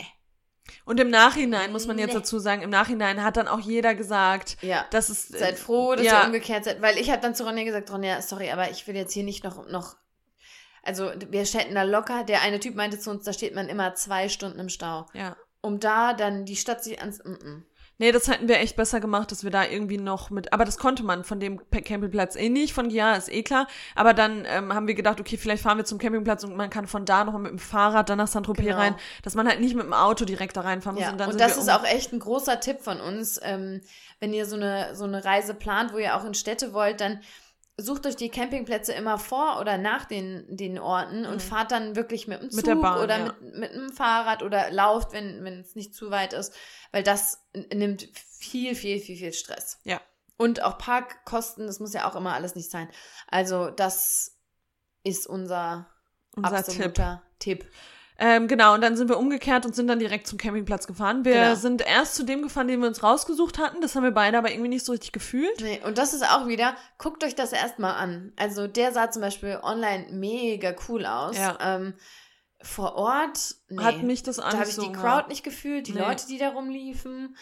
Und 0.84 1.00
im 1.00 1.08
Nachhinein, 1.08 1.72
muss 1.72 1.86
man 1.86 1.98
jetzt 1.98 2.08
Nee. 2.12 2.18
dazu 2.20 2.38
sagen, 2.38 2.60
im 2.60 2.68
Nachhinein 2.68 3.24
hat 3.24 3.38
dann 3.38 3.48
auch 3.48 3.58
jeder 3.60 3.94
gesagt, 3.94 4.58
Ja. 4.60 4.84
dass 4.90 5.08
es. 5.08 5.30
äh, 5.32 5.38
Seid 5.38 5.58
froh, 5.58 5.94
dass 5.94 6.04
ja. 6.04 6.20
ihr 6.20 6.26
umgekehrt 6.26 6.64
seid. 6.64 6.82
Weil 6.82 6.98
ich 6.98 7.10
habe 7.10 7.22
dann 7.22 7.34
zu 7.34 7.44
Ronja 7.44 7.64
gesagt, 7.64 7.90
Ronja, 7.90 8.20
sorry, 8.20 8.50
aber 8.50 8.70
ich 8.70 8.86
will 8.86 8.94
jetzt 8.94 9.14
hier 9.14 9.24
nicht 9.24 9.44
noch, 9.44 9.66
noch 9.66 9.96
also 10.82 11.10
wir 11.30 11.46
ständen 11.46 11.74
da 11.74 11.82
locker, 11.84 12.22
der 12.24 12.42
eine 12.42 12.60
Typ 12.60 12.74
meinte 12.74 12.98
zu 12.98 13.10
uns, 13.10 13.24
da 13.24 13.32
steht 13.32 13.54
man 13.54 13.68
immer 13.68 13.94
zwei 13.94 14.28
Stunden 14.28 14.58
im 14.58 14.68
Stau. 14.68 15.06
Ja. 15.14 15.36
Um 15.60 15.80
da 15.80 16.12
dann 16.14 16.44
die 16.44 16.56
Stadt 16.56 16.82
sich 16.84 17.00
ans... 17.00 17.18
Mm 17.24 17.32
-mm. 17.32 17.62
Nee, 18.00 18.12
das 18.12 18.28
hätten 18.28 18.46
wir 18.46 18.58
echt 18.60 18.76
besser 18.76 19.00
gemacht, 19.00 19.32
dass 19.32 19.42
wir 19.42 19.50
da 19.50 19.64
irgendwie 19.64 19.98
noch 19.98 20.30
mit. 20.30 20.52
Aber 20.52 20.64
das 20.64 20.78
konnte 20.78 21.02
man 21.02 21.24
von 21.24 21.40
dem 21.40 21.58
Campingplatz 21.70 22.36
eh 22.36 22.48
nicht, 22.48 22.72
von 22.72 22.90
ja, 22.90 23.14
ist 23.14 23.28
eh 23.28 23.42
klar. 23.42 23.66
Aber 23.96 24.14
dann 24.14 24.44
ähm, 24.46 24.72
haben 24.72 24.86
wir 24.86 24.94
gedacht, 24.94 25.18
okay, 25.18 25.36
vielleicht 25.36 25.64
fahren 25.64 25.78
wir 25.78 25.84
zum 25.84 25.98
Campingplatz 25.98 26.44
und 26.44 26.54
man 26.56 26.70
kann 26.70 26.86
von 26.86 27.04
da 27.04 27.24
noch 27.24 27.36
mit 27.36 27.50
dem 27.50 27.58
Fahrrad 27.58 28.08
dann 28.08 28.18
nach 28.18 28.28
Saint-Tropez 28.28 28.64
Genau. 28.66 28.76
rein, 28.78 28.94
dass 29.24 29.34
man 29.34 29.48
halt 29.48 29.58
nicht 29.58 29.74
mit 29.74 29.84
dem 29.84 29.92
Auto 29.92 30.24
direkt 30.24 30.56
da 30.56 30.60
reinfahren 30.60 30.94
muss. 30.94 31.02
Ja, 31.06 31.10
und 31.10 31.18
dann 31.18 31.30
und 31.32 31.40
das 31.40 31.56
ist 31.56 31.64
um- 31.64 31.70
auch 31.70 31.84
echt 31.84 32.12
ein 32.12 32.20
großer 32.20 32.60
Tipp 32.60 32.82
von 32.82 33.00
uns. 33.00 33.40
Ähm, 33.42 33.80
wenn 34.20 34.32
ihr 34.32 34.46
so 34.46 34.54
eine, 34.54 34.94
so 34.94 35.02
eine 35.02 35.24
Reise 35.24 35.54
plant, 35.54 35.92
wo 35.92 35.98
ihr 35.98 36.14
auch 36.16 36.24
in 36.24 36.34
Städte 36.34 36.72
wollt, 36.72 37.00
dann 37.00 37.20
sucht 37.80 38.06
euch 38.06 38.16
die 38.16 38.28
Campingplätze 38.28 38.92
immer 38.92 39.18
vor 39.18 39.60
oder 39.60 39.78
nach 39.78 40.04
den, 40.04 40.44
den 40.56 40.78
Orten 40.78 41.24
und 41.24 41.36
Mhm. 41.36 41.40
fahrt 41.40 41.70
dann 41.70 41.94
wirklich 41.96 42.26
mit 42.26 42.42
dem 42.42 42.50
Zug 42.50 42.66
Mit 42.66 42.82
Bahn, 42.82 43.00
oder 43.00 43.18
ja. 43.18 43.24
mit, 43.40 43.54
mit 43.54 43.72
einem 43.72 43.92
Fahrrad 43.92 44.42
oder 44.42 44.70
lauft, 44.72 45.12
wenn, 45.12 45.44
wenn 45.44 45.60
es 45.60 45.76
nicht 45.76 45.94
zu 45.94 46.10
weit 46.10 46.32
ist, 46.32 46.52
weil 46.90 47.02
das 47.04 47.46
nimmt 47.72 48.08
viel, 48.14 48.74
viel, 48.74 48.98
viel, 49.00 49.16
viel 49.16 49.32
Stress. 49.32 49.80
Ja. 49.84 50.00
Und 50.36 50.62
auch 50.62 50.78
Parkkosten, 50.78 51.66
das 51.66 51.80
muss 51.80 51.94
ja 51.94 52.08
auch 52.08 52.16
immer 52.16 52.34
alles 52.34 52.54
nicht 52.56 52.70
sein. 52.70 52.88
Also 53.28 53.70
das 53.70 54.36
ist 55.04 55.26
unser, 55.26 55.86
unser 56.34 56.48
Tipp. 56.64 56.68
absoluter 56.68 57.22
Tipp. 57.38 57.70
Ähm, 58.20 58.48
genau, 58.48 58.74
und 58.74 58.80
dann 58.80 58.96
sind 58.96 59.08
wir 59.08 59.16
umgekehrt 59.16 59.64
und 59.64 59.76
sind 59.76 59.86
dann 59.86 60.00
direkt 60.00 60.26
zum 60.26 60.38
Campingplatz 60.38 60.88
gefahren. 60.88 61.24
Wir 61.24 61.34
Genau. 61.34 61.54
sind 61.54 61.82
erst 61.82 62.16
zu 62.16 62.24
dem 62.24 62.42
gefahren, 62.42 62.66
den 62.66 62.80
wir 62.80 62.88
uns 62.88 63.02
rausgesucht 63.04 63.58
hatten. 63.58 63.80
Das 63.80 63.94
haben 63.94 64.02
wir 64.02 64.10
beide 64.10 64.36
aber 64.38 64.50
irgendwie 64.50 64.70
nicht 64.70 64.84
so 64.84 64.90
richtig 64.92 65.12
gefühlt. 65.12 65.60
Nee, 65.60 65.80
und 65.84 65.98
das 65.98 66.14
ist 66.14 66.24
auch 66.28 66.48
wieder, 66.48 66.74
guckt 66.98 67.22
euch 67.22 67.36
das 67.36 67.52
erstmal 67.52 67.94
an. 67.94 68.32
Also 68.36 68.66
der 68.66 68.92
sah 68.92 69.10
zum 69.10 69.22
Beispiel 69.22 69.60
online 69.62 70.06
mega 70.10 70.74
cool 70.88 71.06
aus. 71.06 71.38
Ja. 71.38 71.56
Ähm, 71.60 71.94
vor 72.60 72.96
Ort, 72.96 73.54
nee. 73.68 73.80
Hat 73.84 74.02
mich 74.02 74.24
das 74.24 74.40
auch 74.40 74.50
da 74.50 74.58
habe 74.58 74.68
ich 74.68 74.76
die. 74.76 74.90
Crowd 74.92 75.28
nicht 75.28 75.44
gefühlt, 75.44 75.86
die 75.86 75.92
Nee. 75.92 76.00
Leute, 76.00 76.26
die 76.26 76.38
da 76.38 76.48
rumliefen. 76.48 77.36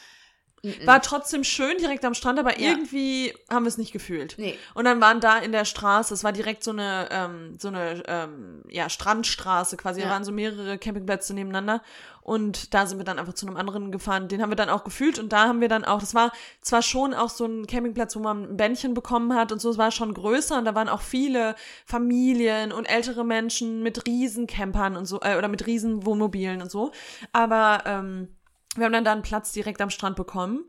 War 0.85 1.01
trotzdem 1.01 1.45
schön 1.45 1.77
direkt 1.79 2.05
am 2.05 2.15
Strand, 2.15 2.39
aber 2.41 2.59
Ja. 2.59 2.71
irgendwie 2.71 3.33
haben 3.51 3.65
wir 3.65 3.69
es 3.69 3.79
nicht 3.79 3.93
gefühlt. 3.93 4.35
Nee, 4.39 4.59
Und 4.75 4.85
dann 4.85 5.01
waren 5.01 5.21
da 5.21 5.39
in 5.39 5.53
der 5.53 5.65
Straße, 5.65 6.13
es 6.13 6.25
war 6.25 6.33
direkt 6.33 6.65
so 6.65 6.73
eine, 6.73 7.09
ähm, 7.13 7.57
so 7.59 7.69
eine 7.69 8.03
ähm, 8.09 8.63
ja, 8.69 8.89
Strandstraße 8.89 9.77
quasi, 9.77 10.01
da 10.01 10.07
Ja. 10.07 10.13
waren 10.13 10.25
so 10.25 10.33
mehrere 10.33 10.77
Campingplätze 10.79 11.35
nebeneinander. 11.35 11.83
Und 12.23 12.75
da 12.75 12.87
sind 12.87 12.99
wir 12.99 13.05
dann 13.05 13.21
einfach 13.21 13.35
zu 13.35 13.47
einem 13.47 13.57
anderen 13.57 13.93
gefahren. 13.93 14.27
Den 14.27 14.43
haben 14.43 14.51
wir 14.51 14.57
dann 14.57 14.69
auch 14.69 14.83
gefühlt 14.83 15.21
und 15.21 15.33
da 15.33 15.47
haben 15.47 15.61
wir 15.61 15.69
dann 15.69 15.85
auch, 15.85 16.01
das 16.01 16.13
war 16.13 16.33
zwar 16.61 16.83
schon 16.83 17.15
auch 17.15 17.31
so 17.31 17.45
ein 17.47 17.69
Campingplatz, 17.69 18.17
wo 18.17 18.21
man 18.21 18.43
ein 18.51 18.57
Bändchen 18.57 18.95
bekommen 18.95 19.35
hat 19.37 19.53
und 19.53 19.61
so, 19.61 19.71
es 19.71 19.79
war 19.79 19.93
schon 19.93 20.13
größer 20.13 20.59
und 20.59 20.65
da 20.65 20.75
waren 20.75 20.89
auch 20.89 21.03
viele 21.03 21.55
Familien 21.85 22.73
und 22.73 22.87
ältere 22.87 23.25
Menschen 23.25 23.83
mit 23.85 24.07
Riesencampern 24.09 24.97
und 24.97 25.07
so, 25.07 25.21
äh, 25.21 25.37
oder 25.39 25.47
mit 25.47 25.67
Riesenwohnmobilen 25.69 26.61
und 26.63 26.71
so. 26.71 26.91
Aber 27.33 27.85
ähm, 27.87 28.36
wir 28.79 28.85
haben 28.87 28.93
dann 28.93 29.05
da 29.05 29.13
einen 29.13 29.23
Platz 29.23 29.53
direkt 29.53 29.81
am 29.81 29.91
Strand 29.91 30.17
bekommen. 30.17 30.65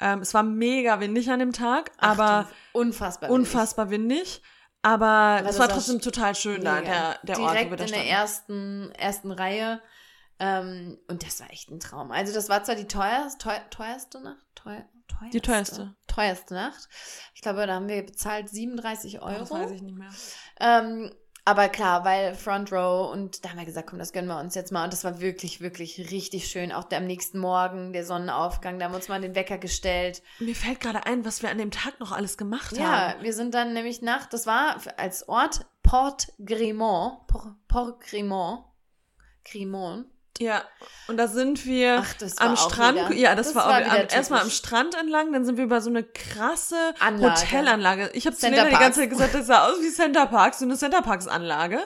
Ähm, 0.00 0.20
es 0.20 0.34
war 0.34 0.42
mega 0.42 1.00
windig 1.00 1.30
an 1.30 1.38
dem 1.38 1.52
Tag, 1.52 1.92
Ach 1.98 2.18
aber 2.18 2.48
du, 2.72 2.80
unfassbar. 2.80 3.30
windig. 3.30 3.40
unfassbar 3.48 3.90
windig. 3.90 4.42
Aber 4.82 5.40
das 5.42 5.54
es 5.54 5.58
war 5.60 5.68
trotzdem 5.68 6.00
total 6.00 6.34
schön 6.34 6.62
da, 6.62 6.74
Mega. 6.80 6.84
der, 6.84 7.18
der 7.22 7.40
Ort, 7.40 7.52
Direkt 7.54 7.66
wo 7.66 7.70
wir 7.72 7.76
da 7.78 7.84
in 7.84 7.90
der 7.90 7.96
standen. 8.00 8.10
ersten, 8.10 8.90
ersten 8.98 9.30
Reihe. 9.32 9.80
Ähm, 10.38 10.98
und 11.08 11.24
das 11.24 11.40
war 11.40 11.50
echt 11.50 11.70
ein 11.70 11.80
Traum. 11.80 12.10
Also 12.10 12.34
das 12.34 12.48
war 12.48 12.62
zwar 12.64 12.74
die 12.74 12.86
teuerste, 12.88 13.38
teuer, 13.38 13.70
teuerste 13.70 14.20
Nacht. 14.20 14.44
Teuer, 14.54 14.84
teuerste, 15.08 15.30
Die 15.32 15.40
teuerste. 15.40 15.94
Teuerste 16.06 16.54
Nacht. 16.54 16.88
Ich 17.34 17.40
glaube, 17.40 17.66
da 17.66 17.74
haben 17.74 17.88
wir 17.88 18.04
bezahlt 18.04 18.48
37 18.50 19.22
Euro. 19.22 19.38
Das 19.38 19.50
weiß 19.50 19.70
ich 19.70 19.80
nicht 19.82 19.96
mehr. 19.96 20.10
Ähm, 20.60 21.14
aber 21.46 21.68
klar, 21.68 22.04
weil 22.04 22.34
Front 22.34 22.72
Row 22.72 23.12
und 23.12 23.44
da 23.44 23.50
haben 23.50 23.58
wir 23.58 23.66
gesagt, 23.66 23.88
komm, 23.90 23.98
das 23.98 24.12
gönnen 24.12 24.28
wir 24.28 24.38
uns 24.40 24.54
jetzt 24.54 24.72
mal. 24.72 24.84
Und 24.84 24.92
das 24.92 25.04
war 25.04 25.20
wirklich, 25.20 25.60
wirklich 25.60 26.10
richtig 26.10 26.48
schön. 26.48 26.72
Auch 26.72 26.84
der, 26.84 26.98
am 26.98 27.06
nächsten 27.06 27.38
Morgen, 27.38 27.92
der 27.92 28.04
Sonnenaufgang, 28.06 28.78
da 28.78 28.86
haben 28.86 28.92
wir 28.92 28.96
uns 28.96 29.08
mal 29.08 29.20
den 29.20 29.34
Wecker 29.34 29.58
gestellt. 29.58 30.22
Mir 30.38 30.54
fällt 30.54 30.80
gerade 30.80 31.04
ein, 31.06 31.24
was 31.24 31.42
wir 31.42 31.50
an 31.50 31.58
dem 31.58 31.70
Tag 31.70 32.00
noch 32.00 32.12
alles 32.12 32.38
gemacht 32.38 32.76
Ja, 32.76 33.10
haben. 33.10 33.22
wir 33.22 33.32
sind 33.34 33.52
dann 33.54 33.74
nämlich 33.74 34.00
nach, 34.00 34.26
das 34.26 34.46
war 34.46 34.76
als 34.96 35.28
Ort 35.28 35.66
Port 35.82 36.32
Grimont, 36.44 37.26
Port, 37.26 37.52
Port 37.68 38.00
Grimont, 38.00 38.64
Grimont. 39.44 40.06
Ja, 40.38 40.62
und 41.06 41.16
da 41.16 41.28
sind 41.28 41.64
wir 41.64 42.02
Ach, 42.04 42.14
am 42.38 42.56
Strand. 42.56 42.96
wieder- 42.98 43.14
Ja, 43.14 43.34
das, 43.36 43.48
das 43.48 43.54
war, 43.56 43.68
war 43.68 43.80
auch 43.82 43.90
am, 43.92 44.06
erstmal 44.10 44.40
am. 44.42 44.50
Strand 44.50 44.96
entlang, 44.96 45.32
dann 45.32 45.44
sind 45.44 45.56
wir 45.58 45.64
über 45.64 45.80
so 45.80 45.90
eine 45.90 46.02
krasse 46.02 46.94
Anlage. 46.98 47.40
Hotelanlage. 47.40 48.10
Ich 48.14 48.26
habe 48.26 48.34
zu 48.36 48.48
Lena 48.48 48.64
die 48.64 48.72
ganze. 48.74 49.00
Zeit 49.00 49.10
gesagt, 49.10 49.34
das 49.34 49.46
sah 49.46 49.66
aus 49.68 49.80
wie 49.80 49.90
Center 49.90 50.26
Parks, 50.26 50.58
so 50.58 50.64
eine 50.64 50.76
Center 50.76 51.02
Parks 51.02 51.28
Anlage. 51.28 51.78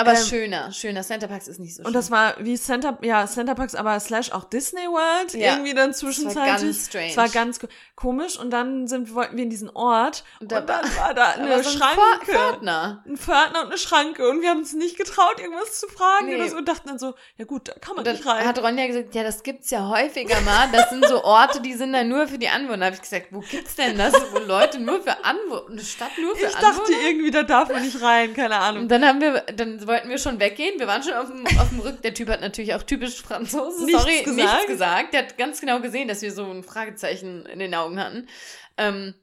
Aber 0.00 0.12
Ähm, 0.12 0.24
schöner, 0.24 0.72
schöner. 0.72 1.02
Centerparks 1.02 1.48
ist 1.48 1.58
nicht 1.60 1.74
so 1.74 1.82
schön. 1.82 1.86
Und 1.86 1.92
das 1.94 2.10
war 2.10 2.34
wie 2.38 2.56
Center, 2.58 2.98
ja, 3.02 3.26
Centerparks, 3.26 3.74
aber 3.74 3.98
slash 4.00 4.32
auch 4.32 4.44
Disney 4.44 4.86
World 4.86 5.34
Ja. 5.34 5.52
irgendwie 5.54 5.74
dann 5.74 5.90
Das 5.90 6.02
war 6.02 6.10
zwischenzeitlich. 6.12 6.60
ganz 6.62 6.86
strange. 6.86 7.06
Es 7.10 7.16
war 7.16 7.28
ganz 7.28 7.60
ko- 7.60 7.68
komisch 7.96 8.38
und 8.38 8.50
dann 8.50 8.86
sind, 8.88 9.14
wollten 9.14 9.36
wir 9.36 9.44
in 9.44 9.50
diesen 9.50 9.68
Ort 9.70 10.24
und, 10.40 10.50
da 10.52 10.60
dann 10.60 10.84
war- 10.96 11.14
da 11.14 11.30
eine 11.32 11.62
so 11.62 11.70
ein 11.70 11.76
Schranke. 11.76 12.00
Pförtner. 12.24 13.04
ein 13.06 13.16
Pförtner 13.16 13.60
und 13.62 13.66
eine 13.68 13.78
Schranke 13.78 14.28
und 14.28 14.40
wir 14.42 14.50
haben 14.50 14.58
uns 14.60 14.72
nicht 14.72 14.96
getraut, 14.96 15.38
irgendwas 15.40 15.78
zu 15.80 15.86
fragen 15.88 16.26
Nee. 16.26 16.36
oder 16.36 16.48
so 16.48 16.56
und 16.56 16.66
dachten 16.68 16.88
dann 16.88 16.98
so, 16.98 17.14
ja 17.36 17.44
gut, 17.44 17.68
da 17.68 17.72
kann 17.74 17.90
man 17.94 17.98
Und 17.98 18.06
dann 18.06 18.16
nicht 18.16 18.26
rein. 18.26 18.46
hat 18.46 18.58
Ronja 18.62 18.86
gesagt, 18.86 19.14
ja, 19.14 19.22
das 19.22 19.42
gibt's 19.42 19.70
ja 19.70 19.88
häufiger 19.88 20.40
mal. 20.42 20.68
Das 20.72 20.90
sind 20.90 21.06
so 21.06 21.22
Orte, 21.24 21.60
die 21.60 21.74
sind 21.74 21.92
da 21.92 22.04
nur 22.04 22.26
für 22.28 22.38
die 22.38 22.48
Anwohner. 22.48 22.78
Da 22.78 22.84
habe 22.86 22.96
ich 22.96 23.02
gesagt, 23.02 23.26
wo 23.30 23.40
gibt's 23.40 23.74
denn 23.76 23.98
das, 23.98 24.14
wo 24.32 24.38
Leute 24.38 24.78
nur 24.80 25.02
für 25.02 25.24
Anwohner, 25.24 25.62
eine 25.70 25.80
Stadt 25.84 26.10
nur 26.20 26.34
für 26.36 26.46
ich 26.46 26.56
Anwohner? 26.56 26.74
dachte 26.78 26.92
irgendwie, 27.06 27.30
da 27.30 27.42
darf 27.42 27.68
man 27.68 27.82
nicht 27.82 28.00
rein, 28.02 28.34
keine 28.34 28.56
Ahnung. 28.56 28.82
Und 28.84 28.88
dann 28.88 29.04
haben 29.04 29.20
wir, 29.20 29.40
dann 29.54 29.86
wollten 29.90 30.08
wir 30.08 30.18
schon 30.18 30.40
weggehen. 30.40 30.78
Wir 30.78 30.86
waren 30.86 31.02
schon 31.02 31.12
auf 31.12 31.26
dem, 31.28 31.46
auf 31.58 31.68
dem 31.68 31.80
Rück. 31.80 32.02
Der 32.02 32.14
Typ 32.14 32.28
hat 32.28 32.40
natürlich 32.40 32.74
auch 32.74 32.82
typisch 32.82 33.20
Franzose, 33.20 33.84
Nichts 33.84 34.02
sorry, 34.02 34.22
gesagt. 34.22 34.36
nichts 34.36 34.66
gesagt. 34.66 35.14
Der 35.14 35.22
hat 35.22 35.38
ganz 35.38 35.60
genau 35.60 35.80
gesehen, 35.80 36.08
dass 36.08 36.22
wir 36.22 36.32
so 36.32 36.50
ein 36.50 36.62
Fragezeichen 36.62 37.44
in 37.46 37.58
den 37.58 37.74
Augen 37.74 38.00
hatten. 38.00 38.28
Ähm, 38.76 39.14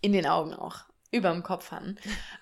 in 0.00 0.12
den 0.12 0.26
Augen 0.26 0.54
auch. 0.54 0.84
Überm 1.12 1.42
Kopf 1.42 1.72
hatten. 1.72 1.98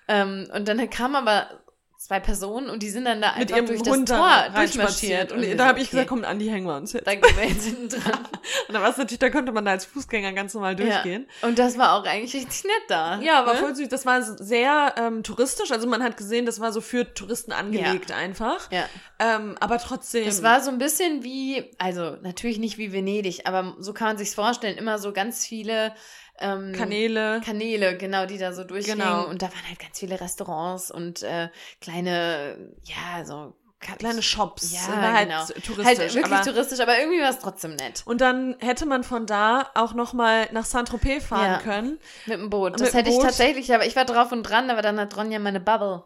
Ähm, 0.07 0.47
und 0.53 0.67
dann 0.67 0.89
kamen 0.89 1.15
aber 1.15 1.59
zwei 1.99 2.21
Personen 2.21 2.69
und 2.69 2.81
die 2.81 2.89
sind 2.89 3.03
dann 3.03 3.21
da 3.21 3.33
Mit 3.37 3.51
einfach 3.51 3.57
ihrem 3.57 3.67
durch 3.67 3.81
das 3.81 3.93
Hund 3.93 4.07
Tor 4.07 4.47
durchmarschiert. 4.55 5.33
Und 5.33 5.41
wir 5.41 5.57
da 5.57 5.67
habe 5.67 5.79
ich 5.79 5.87
okay, 5.87 5.97
gesagt, 5.97 6.09
komm, 6.09 6.23
Andi, 6.23 6.47
hängen 6.47 6.65
wir 6.65 6.77
uns 6.77 6.93
jetzt. 6.93 7.05
da 7.05 7.13
gehen 7.13 7.35
wir 7.35 7.45
jetzt 7.45 7.65
hinten 7.65 7.89
dran. 7.89 8.19
Und 8.67 8.73
da 8.73 8.81
war 8.81 8.89
es 8.89 8.97
natürlich, 8.97 9.19
da 9.19 9.29
konnte 9.29 9.51
man 9.51 9.65
da 9.65 9.71
als 9.71 9.83
Fußgänger 9.83 10.31
ganz 10.31 10.53
normal 10.53 10.77
durchgehen. 10.77 11.27
Ja. 11.41 11.47
Und 11.49 11.59
das 11.59 11.77
war 11.77 11.93
auch 11.93 12.05
eigentlich 12.05 12.33
richtig 12.33 12.63
nett 12.63 12.83
da. 12.87 13.19
Ja, 13.19 13.45
war 13.45 13.53
ne? 13.53 13.59
voll 13.59 13.75
süß. 13.75 13.89
Das 13.89 14.05
war 14.05 14.21
sehr 14.21 14.95
ähm, 14.97 15.23
touristisch. 15.23 15.71
Also 15.71 15.87
man 15.87 16.01
hat 16.01 16.15
gesehen, 16.15 16.45
das 16.45 16.61
war 16.61 16.71
so 16.71 16.79
für 16.79 17.13
Touristen 17.13 17.51
angelegt 17.51 18.13
einfach. 18.13 18.71
Ja. 18.71 18.85
Ähm, 19.19 19.57
aber 19.59 19.77
trotzdem. 19.77 20.25
Es 20.25 20.41
war 20.41 20.61
so 20.61 20.71
ein 20.71 20.77
bisschen 20.77 21.23
wie, 21.23 21.69
also 21.79 22.15
natürlich 22.21 22.59
nicht 22.59 22.77
wie 22.77 22.93
Venedig, 22.93 23.41
aber 23.45 23.75
so 23.77 23.91
kann 23.91 24.07
man 24.07 24.17
sich's 24.17 24.35
vorstellen, 24.35 24.77
immer 24.77 24.99
so 24.99 25.11
ganz 25.11 25.45
viele 25.45 25.93
ähm, 26.41 26.73
Kanäle. 26.73 27.41
Kanäle, 27.45 27.97
genau, 27.97 28.25
die 28.25 28.37
da 28.37 28.53
so 28.53 28.63
durchgingen. 28.63 28.99
Genau. 28.99 29.25
Und 29.27 29.41
da 29.41 29.47
waren 29.47 29.67
halt 29.67 29.79
ganz 29.79 29.99
viele 29.99 30.19
Restaurants 30.19 30.91
und 30.91 31.23
äh, 31.23 31.49
kleine, 31.81 32.73
ja, 32.83 33.25
so 33.25 33.53
kleine 33.79 34.21
Shops. 34.21 34.73
Ja, 34.73 35.13
halt 35.13 35.29
genau. 35.29 35.45
touristisch. 35.45 35.85
Halt 35.85 35.99
wirklich 35.99 36.25
aber 36.25 36.41
touristisch, 36.41 36.79
aber 36.81 36.99
irgendwie 36.99 37.21
war 37.21 37.29
es 37.29 37.39
trotzdem 37.39 37.75
nett. 37.75 38.03
und 38.05 38.19
dann 38.21 38.55
hätte 38.59 38.85
man 38.85 39.03
von 39.03 39.25
da 39.25 39.69
auch 39.73 39.93
noch 39.93 40.13
mal 40.13 40.49
nach 40.51 40.65
Saint-Tropez 40.65 41.25
fahren 41.25 41.51
Ja. 41.51 41.57
können. 41.59 41.99
Mit 42.25 42.39
dem 42.39 42.49
Boot. 42.49 42.79
Das 42.79 42.93
hätte 42.93 43.09
ich 43.09 43.15
Boot. 43.15 43.25
tatsächlich, 43.25 43.73
aber 43.73 43.85
ich 43.85 43.95
war 43.95 44.05
drauf 44.05 44.31
und 44.31 44.43
dran, 44.43 44.69
aber 44.69 44.81
dann 44.81 44.99
hat 44.99 45.15
Ronja 45.15 45.39
meine 45.39 45.59
Bubble 45.61 46.03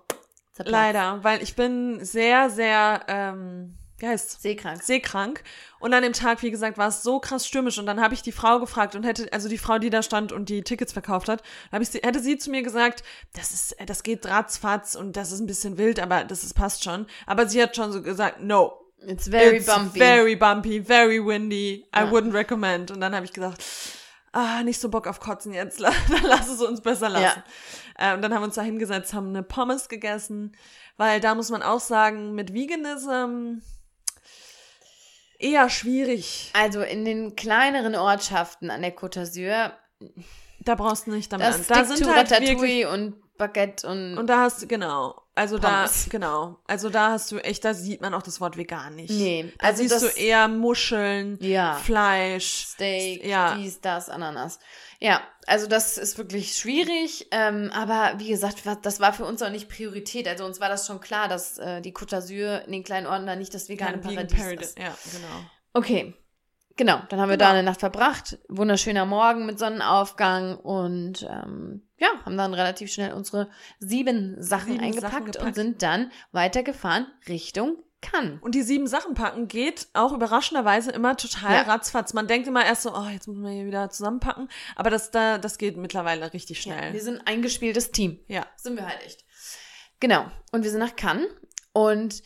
zerplatzt. 0.53 0.71
Leider, 0.71 1.23
weil 1.23 1.41
ich 1.41 1.55
bin 1.55 2.03
sehr, 2.05 2.49
sehr, 2.51 3.01
ähm, 3.07 3.75
wie? 4.11 4.17
Seekrank. 4.17 4.83
seekrank. 4.83 5.43
Und 5.79 5.93
an 5.93 6.03
dem 6.03 6.13
Tag, 6.13 6.41
wie 6.43 6.51
gesagt, 6.51 6.77
war 6.77 6.87
es 6.89 7.03
so 7.03 7.19
krass 7.19 7.47
stürmisch. 7.47 7.77
Und 7.77 7.85
dann 7.85 8.01
habe 8.01 8.13
ich 8.13 8.21
die 8.21 8.31
Frau 8.31 8.59
gefragt 8.59 8.95
und 8.95 9.03
hätte, 9.03 9.31
also 9.31 9.49
die 9.49 9.57
Frau, 9.57 9.79
die 9.79 9.89
da 9.89 10.03
stand 10.03 10.31
und 10.31 10.49
die 10.49 10.61
Tickets 10.63 10.93
verkauft 10.93 11.29
hat, 11.29 11.41
habe 11.71 11.83
ich 11.83 11.89
sie, 11.89 11.99
hätte 11.99 12.19
sie 12.19 12.37
zu 12.37 12.51
mir 12.51 12.63
gesagt, 12.63 13.03
das 13.33 13.51
ist, 13.51 13.75
das 13.85 14.03
geht 14.03 14.25
ratzfatz 14.25 14.95
und 14.95 15.15
das 15.15 15.31
ist 15.31 15.39
ein 15.39 15.47
bisschen 15.47 15.77
wild, 15.77 15.99
aber 15.99 16.23
das 16.23 16.43
ist, 16.43 16.53
passt 16.53 16.83
schon. 16.83 17.05
Aber 17.25 17.47
sie 17.47 17.61
hat 17.61 17.75
schon 17.75 17.91
so 17.91 18.01
gesagt, 18.01 18.41
no. 18.41 18.79
It's 19.05 19.27
very 19.27 19.57
it's 19.57 19.65
bumpy. 19.65 19.99
Very 19.99 20.35
bumpy, 20.37 20.81
very 20.81 21.19
windy. 21.25 21.85
I 21.93 21.99
Ja. 21.99 22.09
wouldn't 22.11 22.33
recommend. 22.33 22.89
Und 22.89 23.01
dann 23.01 23.13
habe 23.13 23.25
ich 23.25 23.33
gesagt, 23.33 23.61
ah, 24.31 24.63
nicht 24.63 24.79
so 24.79 24.87
Bock 24.89 25.07
auf 25.07 25.19
Kotzen 25.19 25.53
jetzt. 25.53 25.81
Dann 25.81 25.93
lass 26.23 26.47
es 26.47 26.61
uns 26.61 26.79
besser 26.81 27.09
lassen. 27.09 27.43
Äh, 27.97 28.13
und 28.13 28.21
dann 28.21 28.33
haben 28.33 28.41
wir 28.41 28.45
uns 28.45 28.55
da 28.55 28.61
hingesetzt, 28.61 29.13
haben 29.13 29.27
eine 29.29 29.43
Pommes 29.43 29.87
gegessen, 29.89 30.55
weil 30.97 31.19
da 31.19 31.35
muss 31.35 31.49
man 31.51 31.61
auch 31.61 31.79
sagen, 31.79 32.33
mit 32.33 32.53
Veganism 32.53 33.59
eher 35.39 35.69
schwierig. 35.69 36.51
Also 36.53 36.81
in 36.81 37.05
den 37.05 37.35
kleineren 37.35 37.95
Ortschaften 37.95 38.69
an 38.69 38.81
der 38.81 38.95
Côte 38.95 39.21
d'Azur, 39.21 39.71
Da 40.59 40.75
brauchst 40.75 41.07
du 41.07 41.11
nicht 41.11 41.31
damit 41.31 41.47
das 41.47 41.71
an. 41.71 41.77
Da 41.77 41.85
sind 41.85 42.07
halt 42.15 42.29
wirklich 42.31 42.85
und 42.85 43.15
Baguette 43.37 43.87
und, 43.87 44.17
und 44.17 44.27
da 44.27 44.41
hast 44.41 44.61
du 44.61 44.67
genau, 44.67 45.22
also 45.35 45.57
Pommes. 45.59 46.05
da 46.05 46.09
genau, 46.11 46.59
also 46.67 46.89
da 46.89 47.11
hast 47.11 47.31
du 47.31 47.37
echt, 47.39 47.65
da 47.65 47.73
sieht 47.73 48.01
man 48.01 48.13
auch 48.13 48.21
das 48.21 48.39
Wort 48.41 48.55
vegan 48.57 48.95
nicht. 48.95 49.09
Nee, 49.11 49.51
da 49.59 49.67
also 49.67 49.81
siehst 49.81 49.93
das- 49.95 50.01
du 50.13 50.19
eher 50.19 50.47
Muscheln, 50.47 51.37
Ja. 51.41 51.75
Fleisch, 51.75 52.65
Steak, 52.67 53.25
ja. 53.25 53.55
dies, 53.55 53.81
das, 53.81 54.09
Ananas. 54.09 54.59
Ja, 54.99 55.21
also 55.47 55.67
das 55.67 55.97
ist 55.97 56.17
wirklich 56.17 56.55
schwierig, 56.55 57.27
ähm, 57.31 57.71
aber 57.73 58.13
wie 58.19 58.29
gesagt, 58.29 58.63
das 58.83 58.99
war 58.99 59.11
für 59.11 59.25
uns 59.25 59.41
auch 59.41 59.49
nicht 59.49 59.67
Priorität. 59.69 60.27
Also 60.27 60.45
uns 60.45 60.61
war 60.61 60.69
das 60.69 60.87
schon 60.87 61.01
klar, 61.01 61.27
dass 61.27 61.57
äh, 61.57 61.81
die 61.81 61.93
Côte 61.93 62.15
d'Azur 62.15 62.63
in 62.65 62.71
den 62.71 62.83
kleinen 62.83 63.07
Orten 63.07 63.25
da 63.25 63.35
nicht 63.35 63.53
das 63.53 63.67
vegane 63.69 63.99
kein 63.99 64.15
Paradies 64.15 64.37
Paradise. 64.39 64.63
ist. 64.69 64.79
Ja, 64.79 64.95
genau. 65.11 65.45
Okay, 65.73 66.13
genau, 66.77 67.01
dann 67.09 67.19
haben 67.19 67.29
wir 67.29 67.37
Genau. 67.37 67.49
da 67.49 67.51
eine 67.53 67.63
Nacht 67.63 67.79
verbracht. 67.81 68.37
Wunderschöner 68.47 69.05
Morgen 69.05 69.45
mit 69.45 69.59
Sonnenaufgang 69.59 70.55
und 70.57 71.23
ähm, 71.29 71.81
ja, 72.03 72.09
haben 72.25 72.37
dann 72.37 72.53
relativ 72.53 72.91
schnell 72.91 73.13
unsere 73.13 73.49
sieben 73.79 74.35
Sachen 74.41 74.73
Sieben 74.73 74.83
eingepackt 74.83 75.35
Sachen 75.35 75.47
und 75.47 75.55
sind 75.55 75.81
dann 75.81 76.11
weitergefahren 76.31 77.07
Richtung 77.27 77.77
Cannes. 78.01 78.39
Und 78.41 78.53
die 78.53 78.63
sieben 78.63 78.85
Sachen 78.85 79.13
packen 79.13 79.47
geht 79.47 79.87
auch 79.93 80.11
überraschenderweise 80.11 80.91
immer 80.91 81.15
total 81.15 81.53
Ja. 81.53 81.61
ratzfatz. 81.61 82.13
Man 82.13 82.27
denkt 82.27 82.47
immer 82.47 82.65
erst 82.65 82.81
so, 82.81 82.93
oh, 82.93 83.07
jetzt 83.07 83.27
müssen 83.27 83.43
wir 83.43 83.51
hier 83.51 83.65
wieder 83.65 83.89
zusammenpacken. 83.89 84.49
Aber 84.75 84.89
das 84.89 85.09
da, 85.11 85.37
das 85.37 85.57
geht 85.57 85.77
mittlerweile 85.77 86.33
richtig 86.33 86.61
schnell. 86.61 86.91
Wir 86.91 87.01
sind 87.01 87.21
ein 87.21 87.27
eingespieltes 87.27 87.91
Team. 87.91 88.19
Ja. 88.27 88.45
Sind 88.57 88.75
wir 88.75 88.85
halt 88.85 89.01
echt. 89.05 89.23
Genau. 90.01 90.25
Und 90.51 90.63
wir 90.63 90.69
sind 90.69 90.81
nach 90.81 90.97
Cannes. 90.97 91.27
Und 91.71 92.21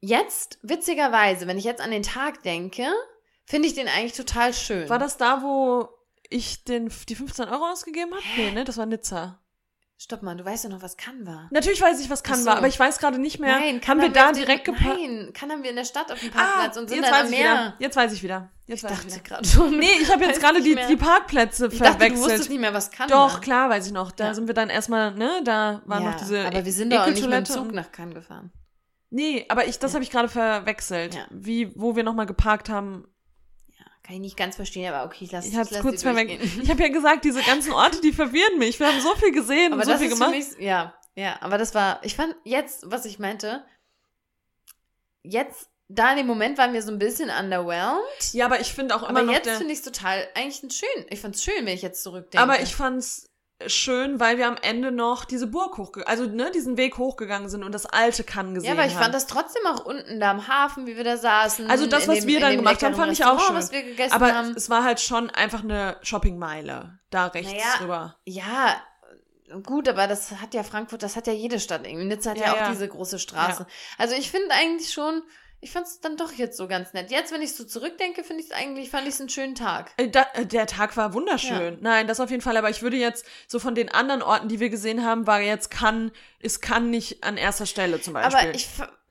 jetzt, 0.00 0.60
witzigerweise, 0.62 1.48
wenn 1.48 1.58
ich 1.58 1.64
jetzt 1.64 1.80
an 1.80 1.90
den 1.90 2.04
Tag 2.04 2.44
denke, 2.44 2.84
finde 3.44 3.66
ich 3.66 3.74
den 3.74 3.88
eigentlich 3.88 4.12
total 4.12 4.54
schön. 4.54 4.88
War 4.88 5.00
das 5.00 5.16
da, 5.16 5.42
wo 5.42 5.88
ich 6.28 6.64
den, 6.64 6.90
die 7.08 7.14
15 7.14 7.48
Euro 7.48 7.64
ausgegeben 7.66 8.12
habe? 8.12 8.22
Nee, 8.36 8.50
ne? 8.52 8.64
Das 8.64 8.76
war 8.76 8.86
Nizza. 8.86 9.40
Stopp 10.00 10.22
mal, 10.22 10.36
du 10.36 10.44
weißt 10.44 10.62
ja 10.62 10.70
noch, 10.70 10.80
was 10.80 10.96
Cannes 10.96 11.26
war. 11.26 11.48
Natürlich 11.50 11.82
weiß 11.82 11.98
ich, 11.98 12.08
was 12.08 12.22
kann 12.22 12.38
so. 12.38 12.46
war, 12.46 12.56
aber 12.58 12.68
ich 12.68 12.78
weiß 12.78 12.98
gerade 12.98 13.18
nicht 13.18 13.40
mehr. 13.40 13.58
Nein, 13.58 13.74
haben 13.76 13.80
Cannes 13.80 14.02
wir 14.04 14.10
da 14.12 14.30
direkt 14.30 14.64
gepackt? 14.64 14.84
Nein, 14.96 15.32
Cannes 15.34 15.54
haben 15.56 15.62
wir 15.64 15.70
in 15.70 15.76
der 15.76 15.84
Stadt 15.84 16.12
auf 16.12 16.20
dem 16.20 16.30
Ah, 16.34 16.36
Parkplatz 16.36 16.76
und 16.76 16.88
sind 16.88 16.98
jetzt 16.98 17.06
dann 17.10 17.14
weiß 17.14 17.26
am 17.26 17.32
ich 17.32 17.38
Meer. 17.40 17.50
wieder. 17.52 17.74
Jetzt 17.80 17.96
weiß 17.96 18.12
ich 18.12 18.22
wieder. 18.22 18.50
Jetzt 18.66 18.84
Ich 18.84 18.88
dachte 18.88 19.20
gerade 19.22 19.48
schon. 19.48 19.76
Nee, 19.76 19.86
ich 20.00 20.08
habe 20.12 20.24
jetzt 20.26 20.40
gerade 20.40 20.62
die, 20.62 20.76
mehr. 20.76 20.86
die 20.86 20.94
Parkplätze 20.96 21.66
Ich 21.72 21.78
dachte, 21.80 21.92
du 21.94 21.98
verwechselt. 21.98 22.24
wusstest 22.24 22.50
nicht 22.50 22.60
mehr, 22.60 22.72
was 22.74 22.92
Cannes 22.92 23.10
Doch, 23.10 23.32
war. 23.34 23.40
klar, 23.40 23.70
weiß 23.70 23.86
ich 23.88 23.92
noch. 23.92 24.12
Da 24.12 24.26
Ja. 24.26 24.34
sind 24.34 24.46
wir 24.46 24.54
dann 24.54 24.70
erstmal, 24.70 25.14
ne, 25.14 25.40
da 25.42 25.82
waren 25.86 26.04
ja, 26.04 26.10
noch 26.12 26.16
diese 26.20 26.46
aber 26.46 26.64
wir 26.64 26.72
sind 26.72 26.92
doch 26.92 27.04
nicht 27.08 27.20
mit 27.24 27.32
dem 27.32 27.44
Zug 27.44 27.72
nach 27.72 27.90
Cannes 27.90 28.14
gefahren. 28.14 28.52
Nee, 29.10 29.46
aber 29.48 29.66
ich, 29.66 29.80
das 29.80 29.94
habe 29.94 30.04
ich 30.04 30.10
gerade 30.10 30.28
verwechselt. 30.28 31.16
Ja. 31.16 31.22
Wie, 31.30 31.72
wo 31.74 31.96
wir 31.96 32.04
nochmal 32.04 32.26
geparkt 32.26 32.68
haben. 32.68 33.08
Kann 34.08 34.14
ich 34.16 34.22
nicht 34.22 34.36
ganz 34.38 34.56
verstehen, 34.56 34.90
aber 34.90 35.04
okay, 35.04 35.24
ich 35.26 35.32
lasse 35.32 35.48
Ich 35.48 35.54
es 35.54 35.70
lass 35.70 35.82
kurz 35.82 35.96
dir 36.00 36.08
verwechselt. 36.08 36.40
durchgehen. 36.40 36.62
Ich 36.64 36.70
habe 36.70 36.82
ja 36.82 36.88
gesagt, 36.88 37.26
diese 37.26 37.42
ganzen 37.42 37.74
Orte, 37.74 38.00
die 38.00 38.10
verwirren 38.12 38.56
mich. 38.58 38.80
Wir 38.80 38.86
haben 38.88 39.02
so 39.02 39.14
viel 39.16 39.32
gesehen 39.32 39.74
Aber 39.74 39.82
und 39.82 39.84
so 39.84 39.90
das 39.92 40.00
viel 40.00 40.08
ist 40.10 40.14
für 40.16 40.24
gemacht. 40.24 40.34
mich, 40.56 40.66
ja, 40.66 40.94
ja, 41.14 41.36
aber 41.42 41.58
das 41.58 41.74
war, 41.74 42.00
ich 42.02 42.16
fand 42.16 42.34
jetzt, 42.44 42.90
was 42.90 43.04
ich 43.04 43.18
meinte, 43.18 43.66
jetzt, 45.22 45.68
da 45.88 46.12
in 46.12 46.16
dem 46.16 46.26
Moment 46.26 46.56
waren 46.56 46.72
wir 46.72 46.80
so 46.82 46.90
ein 46.90 46.98
bisschen 46.98 47.28
underwhelmed, 47.28 48.32
Ja, 48.32 48.46
aber 48.46 48.60
ich 48.60 48.72
finde 48.72 48.94
auch 48.96 49.02
immer 49.02 49.10
aber 49.10 49.22
noch 49.24 49.32
jetzt 49.34 49.50
finde 49.58 49.72
ich 49.74 49.80
es 49.80 49.84
total, 49.84 50.26
eigentlich 50.34 50.72
schön, 50.74 51.06
ich 51.10 51.20
fand's 51.20 51.44
schön, 51.44 51.66
wenn 51.66 51.74
ich 51.74 51.82
jetzt 51.82 52.02
zurückdenke. 52.02 52.42
Aber 52.42 52.62
ich 52.62 52.74
fand's 52.74 53.27
schön, 53.66 54.20
weil 54.20 54.38
wir 54.38 54.46
am 54.46 54.56
Ende 54.62 54.92
noch 54.92 55.24
diese 55.24 55.46
Burg 55.48 55.78
hochge 55.78 56.06
also 56.06 56.26
ne, 56.26 56.50
diesen 56.52 56.76
Weg 56.76 56.96
hochgegangen 56.96 57.48
sind 57.48 57.64
und 57.64 57.72
das 57.72 57.86
alte 57.86 58.22
Kann 58.22 58.54
gesehen 58.54 58.68
ja, 58.68 58.72
aber 58.74 58.86
ich 58.86 58.94
haben. 58.94 59.02
fand 59.02 59.14
das 59.14 59.26
trotzdem 59.26 59.62
auch 59.66 59.84
unten 59.84 60.20
da 60.20 60.30
am 60.30 60.46
Hafen, 60.46 60.86
wie 60.86 60.96
wir 60.96 61.02
da 61.04 61.16
saßen. 61.16 61.68
Also 61.68 61.86
das, 61.86 62.06
was 62.06 62.20
dem- 62.20 62.28
wir 62.28 62.40
dann 62.40 62.56
gemacht 62.56 62.82
haben, 62.82 62.94
fand 62.94 63.12
ich 63.12 63.24
auch 63.24 63.40
schön. 63.46 63.56
was 63.56 63.72
wir 63.72 63.82
gegessen 63.82 64.12
aber 64.14 64.32
haben. 64.32 64.54
es 64.56 64.70
war 64.70 64.84
halt 64.84 65.00
schon 65.00 65.30
einfach 65.30 65.64
eine 65.64 65.96
Shoppingmeile 66.02 66.98
da 67.10 67.26
rechts 67.26 67.52
Naja, 67.52 67.64
drüber. 67.78 68.16
Ja, 68.24 68.80
gut, 69.64 69.88
aber 69.88 70.06
das 70.06 70.30
hat 70.40 70.54
ja 70.54 70.62
Frankfurt, 70.62 71.02
das 71.02 71.16
hat 71.16 71.26
ja 71.26 71.32
jede 71.32 71.58
Stadt 71.58 71.86
irgendwie. 71.86 72.04
Nizza 72.06 72.30
hat 72.30 72.38
ja, 72.38 72.46
Ja, 72.46 72.52
auch 72.52 72.56
ja. 72.58 72.70
diese 72.70 72.86
große 72.86 73.18
Straße. 73.18 73.66
Also 73.96 74.14
ich 74.14 74.30
finde 74.30 74.50
eigentlich 74.54 74.92
schon, 74.92 75.22
ich 75.60 75.72
fand 75.72 75.86
es 75.86 76.00
dann 76.00 76.16
doch 76.16 76.32
jetzt 76.32 76.56
so 76.56 76.68
ganz 76.68 76.92
nett. 76.92 77.10
Jetzt, 77.10 77.32
wenn 77.32 77.42
ich 77.42 77.54
so 77.54 77.64
zurückdenke, 77.64 78.22
finde 78.22 78.42
ich 78.42 78.50
es 78.50 78.56
eigentlich, 78.56 78.90
fand 78.90 79.08
ich 79.08 79.14
es 79.14 79.20
einen 79.20 79.28
schönen 79.28 79.54
Tag. 79.54 79.90
Äh, 79.96 80.08
Da, 80.08 80.26
äh, 80.34 80.46
der 80.46 80.66
Tag 80.66 80.96
war 80.96 81.14
wunderschön. 81.14 81.78
Nein, 81.80 82.06
das 82.06 82.20
auf 82.20 82.30
jeden 82.30 82.42
Fall. 82.42 82.56
Aber 82.56 82.70
ich 82.70 82.82
würde 82.82 82.96
jetzt 82.96 83.26
so 83.48 83.58
von 83.58 83.74
den 83.74 83.88
anderen 83.92 84.22
Orten, 84.22 84.48
die 84.48 84.60
wir 84.60 84.70
gesehen 84.70 85.04
haben, 85.04 85.26
war 85.26 85.40
jetzt 85.40 85.70
kann, 85.70 86.12
ist 86.38 86.60
kann 86.62 86.90
nicht 86.90 87.24
an 87.24 87.36
erster 87.36 87.66
Stelle 87.66 88.00
zum 88.00 88.14
Beispiel. 88.14 88.38
Aber 88.38 88.54
ich, 88.54 88.68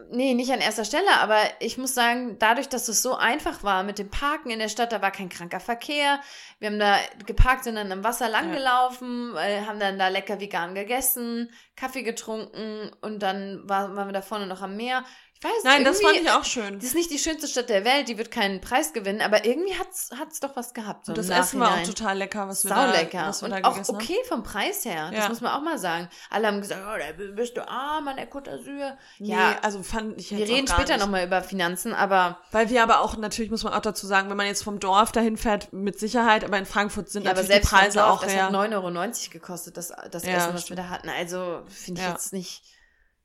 nee, 0.09 0.33
nicht 0.33 0.51
an 0.51 0.61
erster 0.61 0.85
Stelle, 0.85 1.09
aber 1.19 1.37
ich 1.59 1.77
muss 1.77 1.93
sagen, 1.93 2.37
dadurch, 2.39 2.69
dass 2.69 2.87
es 2.87 3.01
so 3.01 3.15
einfach 3.15 3.63
war 3.63 3.83
mit 3.83 3.99
dem 3.99 4.09
Parken 4.09 4.49
in 4.49 4.59
der 4.59 4.69
Stadt, 4.69 4.93
da 4.93 5.01
war 5.01 5.11
kein 5.11 5.27
kranker 5.27 5.59
Verkehr. 5.59 6.21
Wir 6.59 6.69
haben 6.69 6.79
da 6.79 6.97
geparkt, 7.25 7.65
sind 7.65 7.75
dann 7.75 7.91
am 7.91 8.05
Wasser 8.05 8.29
lang 8.29 8.49
Ja. 8.53 8.55
gelaufen, 8.57 9.35
äh, 9.35 9.65
haben 9.65 9.79
dann 9.81 9.99
da 9.99 10.07
lecker 10.07 10.39
vegan 10.39 10.75
gegessen, 10.75 11.51
Kaffee 11.75 12.03
getrunken 12.03 12.89
und 13.01 13.19
dann 13.19 13.67
war, 13.67 13.95
waren 13.97 14.07
wir 14.07 14.13
da 14.13 14.21
vorne 14.21 14.47
noch 14.47 14.61
am 14.61 14.77
Meer. 14.77 15.03
Ich 15.39 15.43
weiß 15.43 15.63
Nein, 15.65 15.83
das 15.83 16.01
fand 16.01 16.15
ich 16.17 16.31
auch 16.31 16.43
schön. 16.43 16.75
Das 16.79 16.83
ist 16.85 16.95
nicht 16.95 17.11
die 17.11 17.19
schönste 17.19 17.47
Stadt 17.47 17.69
der 17.69 17.85
Welt, 17.85 18.07
die 18.07 18.17
wird 18.17 18.31
keinen 18.31 18.59
Preis 18.59 18.91
gewinnen, 18.91 19.21
aber 19.21 19.45
irgendwie 19.45 19.75
hat's, 19.77 20.09
hat's 20.17 20.39
doch 20.39 20.55
was 20.55 20.73
gehabt. 20.73 21.05
So 21.05 21.11
Und 21.11 21.17
das 21.19 21.29
Essen 21.29 21.59
war 21.59 21.75
auch 21.75 21.83
total 21.83 22.17
lecker, 22.17 22.47
was 22.47 22.63
wir 22.63 22.69
Sau 22.69 22.75
da, 22.75 22.91
lecker. 22.91 23.27
was 23.27 23.41
wir 23.43 23.45
Und 23.53 23.61
da 23.63 23.67
auch 23.69 23.77
okay 23.89 24.17
vom 24.27 24.41
Preis 24.41 24.83
her. 24.85 25.11
Das 25.11 25.19
Ja. 25.25 25.29
muss 25.29 25.41
man 25.41 25.51
auch 25.53 25.61
mal 25.61 25.77
sagen. 25.77 26.09
Alle 26.31 26.47
haben 26.47 26.59
gesagt, 26.61 26.81
oh, 26.83 26.97
da 26.97 27.23
bist 27.35 27.55
du 27.55 27.67
arm 27.67 28.07
an 28.07 28.15
der 28.15 28.29
Côte 28.31 28.45
d'Azur. 28.49 28.83
haben. 28.83 28.97
Nee, 29.19 29.29
Ja, 29.29 29.57
also 29.61 29.83
fand 29.83 30.19
ich 30.19 30.31
jetzt 30.31 30.39
wir 30.39 30.47
reden 30.55 30.67
später 30.67 30.97
nochmal 30.97 31.25
über 31.25 31.43
Finanzen, 31.43 31.93
aber, 31.93 32.39
Weil 32.51 32.69
wir 32.71 32.81
aber 32.81 33.01
auch, 33.01 33.15
natürlich 33.17 33.51
muss 33.51 33.63
man 33.63 33.73
auch 33.73 33.81
dazu 33.81 34.07
sagen, 34.07 34.29
wenn 34.31 34.38
man 34.38 34.47
jetzt 34.47 34.63
vom 34.63 34.79
Dorf 34.79 35.11
dahin 35.11 35.38
fährt, 35.38 35.71
mit 35.71 35.99
Sicherheit, 35.99 36.43
aber 36.45 36.57
in 36.57 36.65
Frankfurt 36.65 37.09
sind 37.09 37.25
ja, 37.25 37.31
aber 37.31 37.41
natürlich 37.41 37.61
selbst 37.67 37.71
die 37.71 37.75
Preise 37.75 37.99
Dorf, 37.99 38.09
auch 38.09 38.23
das 38.23 38.33
ja. 38.33 38.47
hat 38.47 38.53
9,90 38.53 38.73
Euro 38.73 39.31
gekostet, 39.31 39.77
das, 39.77 39.93
das 40.11 40.23
Ja, 40.25 40.38
Essen, 40.38 40.53
was 40.55 40.61
stimmt. 40.63 40.79
wir 40.79 40.83
da 40.83 40.89
hatten. 40.89 41.09
Also 41.09 41.61
finde 41.67 42.01
ich 42.01 42.07
Ja. 42.07 42.13
jetzt 42.13 42.33
nicht, 42.33 42.63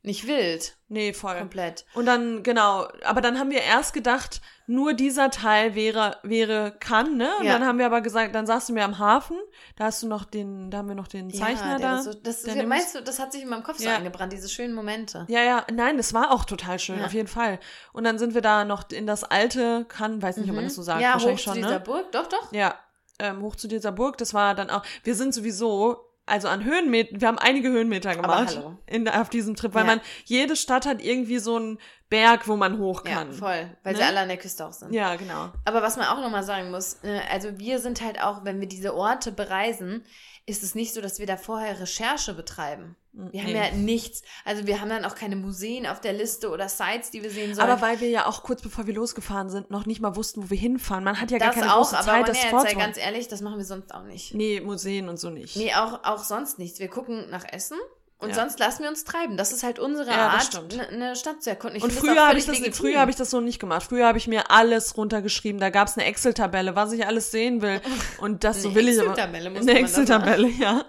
nicht 0.03 0.26
wild. 0.26 0.76
Nee, 0.88 1.12
voll. 1.12 1.38
Komplett. 1.38 1.84
Und 1.94 2.07
dann, 2.07 2.42
genau, 2.42 2.88
aber 3.05 3.20
dann 3.20 3.38
haben 3.38 3.50
wir 3.50 3.62
erst 3.62 3.94
gedacht, 3.94 4.40
nur 4.66 4.94
dieser 4.94 5.30
Teil 5.30 5.74
wäre, 5.74 6.16
wäre 6.22 6.76
kann, 6.78 7.16
ne? 7.16 7.30
Und 7.38 7.46
Ja. 7.46 7.53
dann 7.53 7.64
haben 7.66 7.78
wir 7.78 7.86
aber 7.86 8.00
gesagt, 8.00 8.34
dann 8.34 8.46
saßen 8.46 8.74
wir 8.74 8.84
am 8.84 8.98
Hafen, 8.98 9.36
da 9.76 9.84
hast 9.84 10.03
du 10.03 10.09
noch 10.09 10.24
den, 10.24 10.70
da 10.70 10.78
haben 10.78 10.88
wir 10.88 10.94
noch 10.96 11.09
den 11.09 11.30
Zeichner 11.32 11.72
ja, 11.72 11.78
der 11.78 11.88
da. 11.96 12.03
So, 12.03 12.14
das, 12.14 12.42
der 12.42 12.66
meinst 12.66 12.94
du, 12.94 13.03
das 13.03 13.18
hat 13.20 13.32
sich 13.32 13.42
in 13.42 13.48
meinem 13.48 13.62
Kopf 13.62 13.78
so 13.78 13.84
Ja. 13.84 13.96
eingebrannt, 13.96 14.32
diese 14.32 14.48
schönen 14.48 14.74
Momente. 14.74 15.24
Ja, 15.28 15.42
ja, 15.42 15.66
nein, 15.72 15.96
das 15.96 16.12
war 16.14 16.32
auch 16.32 16.44
total 16.44 16.78
schön, 16.78 16.98
Ja. 16.98 17.07
auf 17.07 17.12
jeden 17.14 17.28
Fall. 17.28 17.59
Und 17.92 18.05
dann 18.05 18.18
sind 18.18 18.34
wir 18.34 18.40
da 18.42 18.64
noch 18.64 18.90
in 18.90 19.07
das 19.07 19.24
alte 19.24 19.84
Kann, 19.86 20.20
weiß 20.20 20.36
nicht, 20.38 20.48
ob 20.50 20.57
man 20.57 20.64
das 20.64 20.74
so 20.74 20.82
sagt, 20.82 20.98
Mhm. 20.98 21.03
ja, 21.05 21.09
hoch 21.11 21.12
wahrscheinlich 21.14 21.38
zu 21.42 21.44
schon, 21.50 21.55
dieser 21.59 21.70
ne? 21.70 21.80
Burg, 21.80 22.11
doch, 22.12 22.28
doch. 22.28 22.53
Ja, 22.53 22.74
ähm, 23.20 23.40
hoch 23.42 23.55
zu 23.57 23.68
dieser 23.68 23.92
Burg, 23.92 24.18
das 24.18 24.34
war 24.34 24.55
dann 24.55 24.68
auch, 24.70 24.82
wir 25.05 25.14
sind 25.14 25.32
sowieso, 25.32 26.09
also 26.26 26.48
an 26.48 26.64
Höhenmetern, 26.64 27.20
wir 27.20 27.28
haben 27.28 27.38
einige 27.38 27.68
Höhenmeter 27.68 28.14
gemacht 28.14 28.60
in, 28.86 29.08
auf 29.08 29.28
diesem 29.28 29.56
Trip, 29.56 29.74
weil 29.74 29.82
Ja. 29.86 29.86
man, 29.96 30.00
jede 30.24 30.54
Stadt 30.56 30.86
hat 30.86 31.02
irgendwie 31.02 31.38
so 31.38 31.56
einen 31.56 31.78
Berg, 32.08 32.46
wo 32.46 32.56
man 32.56 32.78
hoch 32.78 33.04
Ja, 33.06 33.14
kann. 33.14 33.32
voll, 33.32 33.76
weil 33.82 33.92
Ne? 33.94 33.98
sie 33.98 34.04
alle 34.04 34.20
an 34.20 34.28
der 34.28 34.36
Küste 34.36 34.66
auch 34.66 34.72
sind. 34.72 34.92
Ja, 34.92 35.16
genau. 35.16 35.50
Aber 35.64 35.82
was 35.82 35.96
man 35.96 36.06
auch 36.06 36.20
nochmal 36.20 36.42
sagen 36.44 36.70
muss, 36.70 37.02
äh, 37.02 37.20
also 37.30 37.58
wir 37.58 37.78
sind 37.80 38.02
halt 38.02 38.22
auch, 38.22 38.44
wenn 38.44 38.60
wir 38.60 38.68
diese 38.68 38.94
Orte 38.94 39.32
bereisen, 39.32 40.04
ist 40.47 40.62
es 40.62 40.74
nicht 40.74 40.93
so, 40.93 41.01
dass 41.01 41.18
wir 41.18 41.26
da 41.26 41.36
vorher 41.36 41.78
Recherche 41.80 42.34
betreiben. 42.34 42.97
Wir 43.12 43.43
haben 43.43 43.53
Nee. 43.53 43.59
ja 43.59 43.70
nichts, 43.72 44.22
also 44.45 44.66
wir 44.66 44.80
haben 44.80 44.88
dann 44.88 45.05
auch 45.05 45.14
keine 45.14 45.36
Museen 45.36 45.86
auf 45.86 46.01
der 46.01 46.14
Liste 46.14 46.49
oder 46.51 46.68
Sites, 46.68 47.11
die 47.11 47.22
wir 47.22 47.30
sehen 47.30 47.55
sollen. 47.55 47.68
Aber 47.68 47.82
weil 47.82 48.01
wir 48.01 48.09
ja 48.09 48.26
auch 48.26 48.43
kurz 48.43 48.62
bevor 48.62 48.86
wir 48.86 48.95
losgefahren 48.95 49.51
sind, 49.51 49.70
noch 49.70 49.84
nicht 49.86 50.01
mal 50.01 50.16
wussten, 50.16 50.43
wo 50.45 50.51
wir 50.51 50.57
hinfahren. 50.57 51.05
Man 51.05 51.20
hat 51.20 51.30
ja 51.30 51.38
gar 51.38 51.49
das 51.49 51.57
keine 51.61 51.74
auch, 51.74 51.78
große 51.82 51.99
aber 51.99 52.07
Zeit, 52.07 52.28
das 52.28 52.36
ja, 52.38 52.43
jetzt 52.45 52.51
sei 52.53 52.57
vorzuhaben. 52.59 52.78
ganz 52.80 52.97
ehrlich, 52.97 53.28
das 53.28 53.40
machen 53.43 53.59
wir 53.59 53.64
sonst 53.66 53.95
auch 53.95 54.05
nicht. 54.05 54.34
Nee, 54.34 54.61
Museen 54.62 55.09
und 55.11 55.18
so 55.20 55.28
nicht. 55.30 55.57
Nee, 55.57 55.74
auch, 55.74 56.03
auch 56.05 56.24
sonst 56.24 56.59
nichts. 56.59 56.78
Wir 56.80 56.88
gucken 56.88 57.28
nach 57.30 57.45
Essen 57.53 57.76
und 58.22 58.30
Ja. 58.30 58.34
sonst 58.36 58.58
lassen 58.58 58.82
wir 58.82 58.88
uns 58.88 59.04
treiben. 59.04 59.36
Das 59.36 59.52
ist 59.52 59.62
halt 59.62 59.78
unsere 59.78 60.08
Ja, 60.10 60.28
Art, 60.30 60.44
stimmt. 60.44 60.76
ne- 60.76 60.88
eine 60.88 61.16
Stadt 61.16 61.42
zu 61.42 61.50
erkunden. 61.50 61.76
Ich 61.76 61.82
und 61.84 61.92
früher 61.92 62.26
habe 62.28 62.38
ich, 62.38 62.46
das, 62.46 62.58
früher 62.76 63.00
hab 63.00 63.08
ich 63.08 63.16
das 63.16 63.30
so 63.30 63.40
nicht 63.40 63.58
gemacht. 63.58 63.82
Früher 63.82 64.06
habe 64.06 64.18
ich 64.18 64.26
mir 64.28 64.50
alles 64.50 64.96
runtergeschrieben. 64.96 65.60
Da 65.60 65.70
gab 65.70 65.88
es 65.88 65.96
eine 65.98 66.06
Excel-Tabelle, 66.06 66.74
was 66.76 66.92
ich 66.92 67.06
alles 67.06 67.30
sehen 67.30 67.60
will. 67.62 67.80
Und 68.18 68.44
das 68.44 68.62
so 68.62 68.68
Eine 68.68 68.76
will 68.76 68.88
ich 68.88 69.00
aber. 69.00 69.14
Eine 69.22 69.74
Excel-Tabelle, 69.78 70.48
ja. 70.48 70.84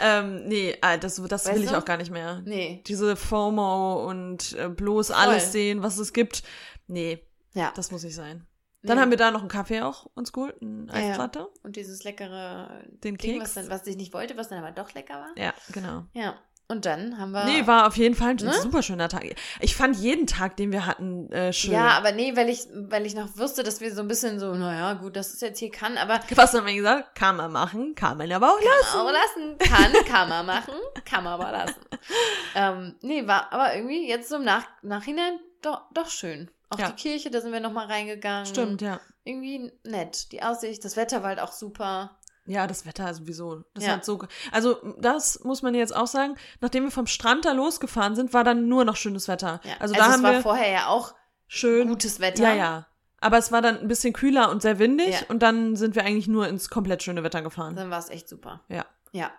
Ähm, 0.00 0.44
nee, 0.46 0.76
ah, 0.80 0.96
das, 0.96 1.16
das 1.16 1.46
Weißt 1.46 1.54
will 1.56 1.64
ich 1.64 1.70
du? 1.70 1.78
auch 1.78 1.84
gar 1.84 1.96
nicht 1.96 2.10
mehr. 2.10 2.42
Nee. 2.44 2.82
Diese 2.86 3.16
FOMO 3.16 4.06
und 4.08 4.52
äh, 4.58 4.68
bloß 4.68 5.10
alles 5.10 5.52
sehen, 5.52 5.82
was 5.82 5.98
es 5.98 6.12
gibt. 6.12 6.42
Nee, 6.86 7.24
Ja. 7.54 7.72
das 7.74 7.90
muss 7.90 8.02
nicht 8.02 8.14
sein. 8.14 8.46
Dann 8.82 8.96
Nee. 8.98 9.00
haben 9.02 9.10
wir 9.10 9.16
da 9.16 9.30
noch 9.30 9.40
einen 9.40 9.48
Kaffee 9.48 9.80
auch 9.80 10.04
uns 10.14 10.30
geholt, 10.30 10.56
eine 10.60 10.86
Ja, 10.92 10.98
ja. 10.98 11.10
Eislatte. 11.12 11.48
Und 11.62 11.76
dieses 11.76 12.04
leckere 12.04 12.82
Den 13.02 13.16
Ding, 13.16 13.38
Keks. 13.38 13.42
was, 13.44 13.54
dann, 13.54 13.70
was 13.70 13.86
ich 13.86 13.96
nicht 13.96 14.12
wollte, 14.12 14.36
was 14.36 14.48
dann 14.50 14.58
aber 14.62 14.72
doch 14.72 14.92
lecker 14.92 15.14
war. 15.14 15.30
Ja, 15.42 15.54
genau. 15.72 16.04
Ja. 16.12 16.34
Und 16.66 16.86
dann 16.86 17.18
haben 17.18 17.32
wir. 17.32 17.44
Nee, 17.44 17.66
war 17.66 17.86
auf 17.86 17.96
jeden 17.98 18.14
Fall 18.14 18.30
ein 18.30 18.36
Ne? 18.36 18.52
super 18.54 18.82
schöner 18.82 19.08
Tag. 19.10 19.22
Ich 19.60 19.76
fand 19.76 19.96
jeden 19.96 20.26
Tag, 20.26 20.56
den 20.56 20.72
wir 20.72 20.86
hatten, 20.86 21.30
äh, 21.30 21.52
schön. 21.52 21.72
Ja, 21.72 21.88
aber 21.90 22.12
nee, 22.12 22.34
weil 22.36 22.48
ich, 22.48 22.60
weil 22.72 23.04
ich 23.04 23.14
noch 23.14 23.36
wusste, 23.36 23.62
dass 23.62 23.80
wir 23.82 23.94
so 23.94 24.00
ein 24.00 24.08
bisschen 24.08 24.40
so, 24.40 24.54
naja, 24.54 24.94
gut, 24.94 25.14
das 25.14 25.34
ist 25.34 25.42
jetzt 25.42 25.58
hier 25.58 25.70
kann, 25.70 25.98
aber 25.98 26.20
Was 26.34 26.54
haben 26.54 26.66
wir 26.66 26.74
gesagt? 26.74 27.14
Kann 27.16 27.36
man 27.36 27.52
machen, 27.52 27.94
kann 27.94 28.16
man 28.16 28.32
aber 28.32 28.48
auch 28.50 28.60
lassen. 28.60 28.98
auch 28.98 29.12
lassen. 29.12 29.58
Kann, 29.58 29.92
kann 30.06 30.28
man 30.30 30.46
machen, 30.46 30.74
kann 31.04 31.22
man 31.24 31.34
aber 31.34 31.52
lassen. 31.52 31.80
ähm, 32.54 32.94
nee, 33.02 33.26
war 33.26 33.52
aber 33.52 33.74
irgendwie 33.74 34.08
jetzt 34.08 34.28
so 34.30 34.36
im 34.36 34.44
Nach 34.44 34.64
Nachhinein 34.82 35.38
doch, 35.60 35.82
doch 35.92 36.08
schön. 36.08 36.50
Auch 36.70 36.78
Ja. 36.78 36.88
die 36.90 36.94
Kirche, 36.94 37.30
da 37.30 37.40
sind 37.42 37.52
wir 37.52 37.60
nochmal 37.60 37.86
reingegangen. 37.86 38.46
Stimmt, 38.46 38.80
ja. 38.80 39.00
Irgendwie 39.24 39.70
nett. 39.84 40.32
Die 40.32 40.42
Aussicht, 40.42 40.84
das 40.84 40.96
Wetter 40.96 41.22
war 41.22 41.28
halt 41.30 41.40
auch 41.40 41.52
super. 41.52 42.16
Ja, 42.46 42.66
das 42.66 42.84
Wetter 42.86 43.12
sowieso. 43.14 43.64
Das 43.74 43.84
Ja. 43.84 43.92
hat 43.92 44.04
so, 44.04 44.22
also 44.52 44.76
das 44.98 45.40
muss 45.44 45.62
man 45.62 45.74
jetzt 45.74 45.96
auch 45.96 46.06
sagen. 46.06 46.36
Nachdem 46.60 46.84
wir 46.84 46.90
vom 46.90 47.06
Strand 47.06 47.44
da 47.46 47.52
losgefahren 47.52 48.14
sind, 48.16 48.34
war 48.34 48.44
dann 48.44 48.68
nur 48.68 48.84
noch 48.84 48.96
schönes 48.96 49.28
Wetter. 49.28 49.60
Ja. 49.64 49.72
Also, 49.80 49.94
da 49.94 50.06
es 50.08 50.12
haben 50.12 50.22
war 50.22 50.32
wir 50.32 50.42
vorher 50.42 50.70
ja 50.70 50.86
auch 50.88 51.14
schön 51.46 51.88
gutes 51.88 52.20
Wetter. 52.20 52.42
Ja, 52.42 52.54
ja. 52.54 52.86
Aber 53.20 53.38
es 53.38 53.50
war 53.50 53.62
dann 53.62 53.78
ein 53.78 53.88
bisschen 53.88 54.12
kühler 54.12 54.50
und 54.50 54.60
sehr 54.60 54.78
windig 54.78 55.12
Ja. 55.22 55.26
und 55.28 55.42
dann 55.42 55.76
sind 55.76 55.94
wir 55.94 56.04
eigentlich 56.04 56.28
nur 56.28 56.46
ins 56.46 56.68
komplett 56.68 57.02
schöne 57.02 57.22
Wetter 57.24 57.40
gefahren. 57.40 57.74
Dann 57.76 57.88
war 57.90 57.98
es 57.98 58.10
echt 58.10 58.28
super. 58.28 58.62
Ja. 58.68 58.84
Ja. 59.12 59.30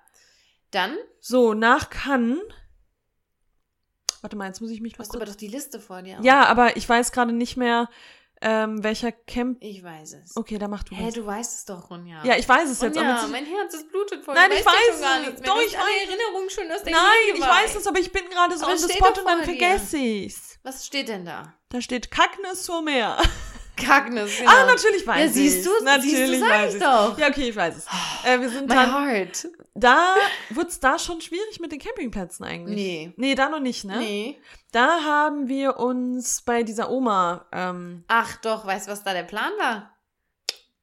Dann 0.72 0.96
So, 1.20 1.54
nach 1.54 1.92
Cannes. 1.92 2.40
Warte 4.22 4.36
mal, 4.36 4.48
jetzt 4.48 4.62
muss 4.62 4.72
ich 4.72 4.82
mich 4.82 4.94
mal 4.98 5.04
hast 5.04 5.14
du 5.14 5.18
aber 5.20 5.26
kurz. 5.26 5.36
doch 5.36 5.40
die 5.40 5.48
Liste 5.48 5.80
vor 5.80 6.02
dir. 6.02 6.18
Ja, 6.24 6.46
aber 6.48 6.78
ich 6.78 6.90
weiß 6.90 7.12
gerade 7.12 7.32
nicht 7.32 7.58
mehr, 7.58 7.88
ähm, 8.42 8.84
welcher 8.84 9.12
Camp. 9.12 9.58
Ich 9.62 9.84
weiß 9.84 10.14
es. 10.24 10.36
Okay, 10.38 10.58
da 10.58 10.68
mach 10.68 10.84
du 10.84 10.96
Hä, 10.96 11.06
das. 11.06 11.14
du 11.16 11.26
weißt 11.26 11.54
es 11.60 11.66
doch, 11.66 11.90
Ronja. 11.90 12.24
Ja, 12.24 12.36
ich 12.38 12.48
weiß 12.48 12.70
es 12.70 12.82
jetzt. 12.82 12.98
aber 12.98 13.06
ja, 13.08 13.16
jetzt- 13.22 13.32
mein 13.32 13.46
Herz 13.46 13.74
ist 13.74 13.90
blutet 13.90 14.24
voll. 14.24 14.34
Nein, 14.36 14.52
ich 14.52 14.60
ja 14.60 14.66
weiß 14.66 15.02
gar 15.02 15.20
es. 15.22 15.26
nichts 15.28 15.42
mehr. 15.42 15.50
Doch, 15.50 15.62
ich 15.62 15.74
weiß. 15.74 16.08
Erinnerungen 16.08 16.50
schon 16.50 16.72
aus 16.72 16.84
der 16.84 16.94
Nein, 16.94 17.02
ich 17.36 17.42
weiß 17.42 17.76
es, 17.76 17.88
aber 17.88 18.00
ich 18.00 18.12
bin 18.12 18.30
gerade 18.30 18.58
so 18.58 18.64
Aber 18.66 18.74
on 18.74 18.78
the 18.78 18.84
steht 18.86 18.98
spot 18.98 19.08
und 19.22 19.26
dann 19.28 19.38
vor 19.38 19.44
vergesse 19.46 19.98
ich's. 19.98 20.60
Was 20.64 20.86
steht 20.86 21.08
denn 21.10 21.26
da? 21.26 21.54
Da 21.70 21.82
steht 21.82 22.12
Cagnes 22.12 22.66
sur 22.66 22.82
Meer. 22.82 23.18
Kagnes, 23.78 24.38
genau. 24.38 24.50
Ah, 24.52 24.66
natürlich 24.68 25.06
weiß 25.06 25.20
Ja, 25.20 25.26
ich. 25.26 25.34
siehst 25.34 25.66
du, 25.66 25.70
natürlich 25.84 26.16
siehst 26.30 26.42
du, 26.42 26.48
weiß 26.50 26.74
ich 26.76 26.82
doch. 26.82 27.18
Ja, 27.18 27.28
okay, 27.28 27.50
ich 27.50 27.56
weiß 27.56 27.76
es. 27.76 27.86
Äh, 28.26 28.40
wir 28.40 28.50
sind 28.50 28.70
My 28.70 28.76
dann, 28.76 28.92
heart. 29.06 29.48
da 29.74 30.16
wird's 30.50 30.80
da 30.80 30.98
schon 30.98 31.20
schwierig 31.20 31.60
mit 31.60 31.74
den 31.74 31.80
Campingplätzen 31.80 32.46
eigentlich. 32.46 32.76
Nee. 32.76 33.14
Nee, 33.18 33.36
da 33.36 33.50
noch 33.50 33.60
nicht, 33.60 33.84
ne? 33.84 33.98
Nee. 33.98 34.40
Da 34.76 35.04
haben 35.06 35.48
wir 35.48 35.78
uns 35.80 36.42
bei 36.42 36.64
dieser 36.64 36.90
Oma, 36.92 37.46
ähm, 37.54 38.04
Ach 38.10 38.36
doch, 38.42 38.66
weißt 38.66 38.88
du, 38.88 38.92
was 38.92 39.06
da 39.06 39.14
der 39.14 39.24
Plan 39.24 39.54
war? 39.58 39.96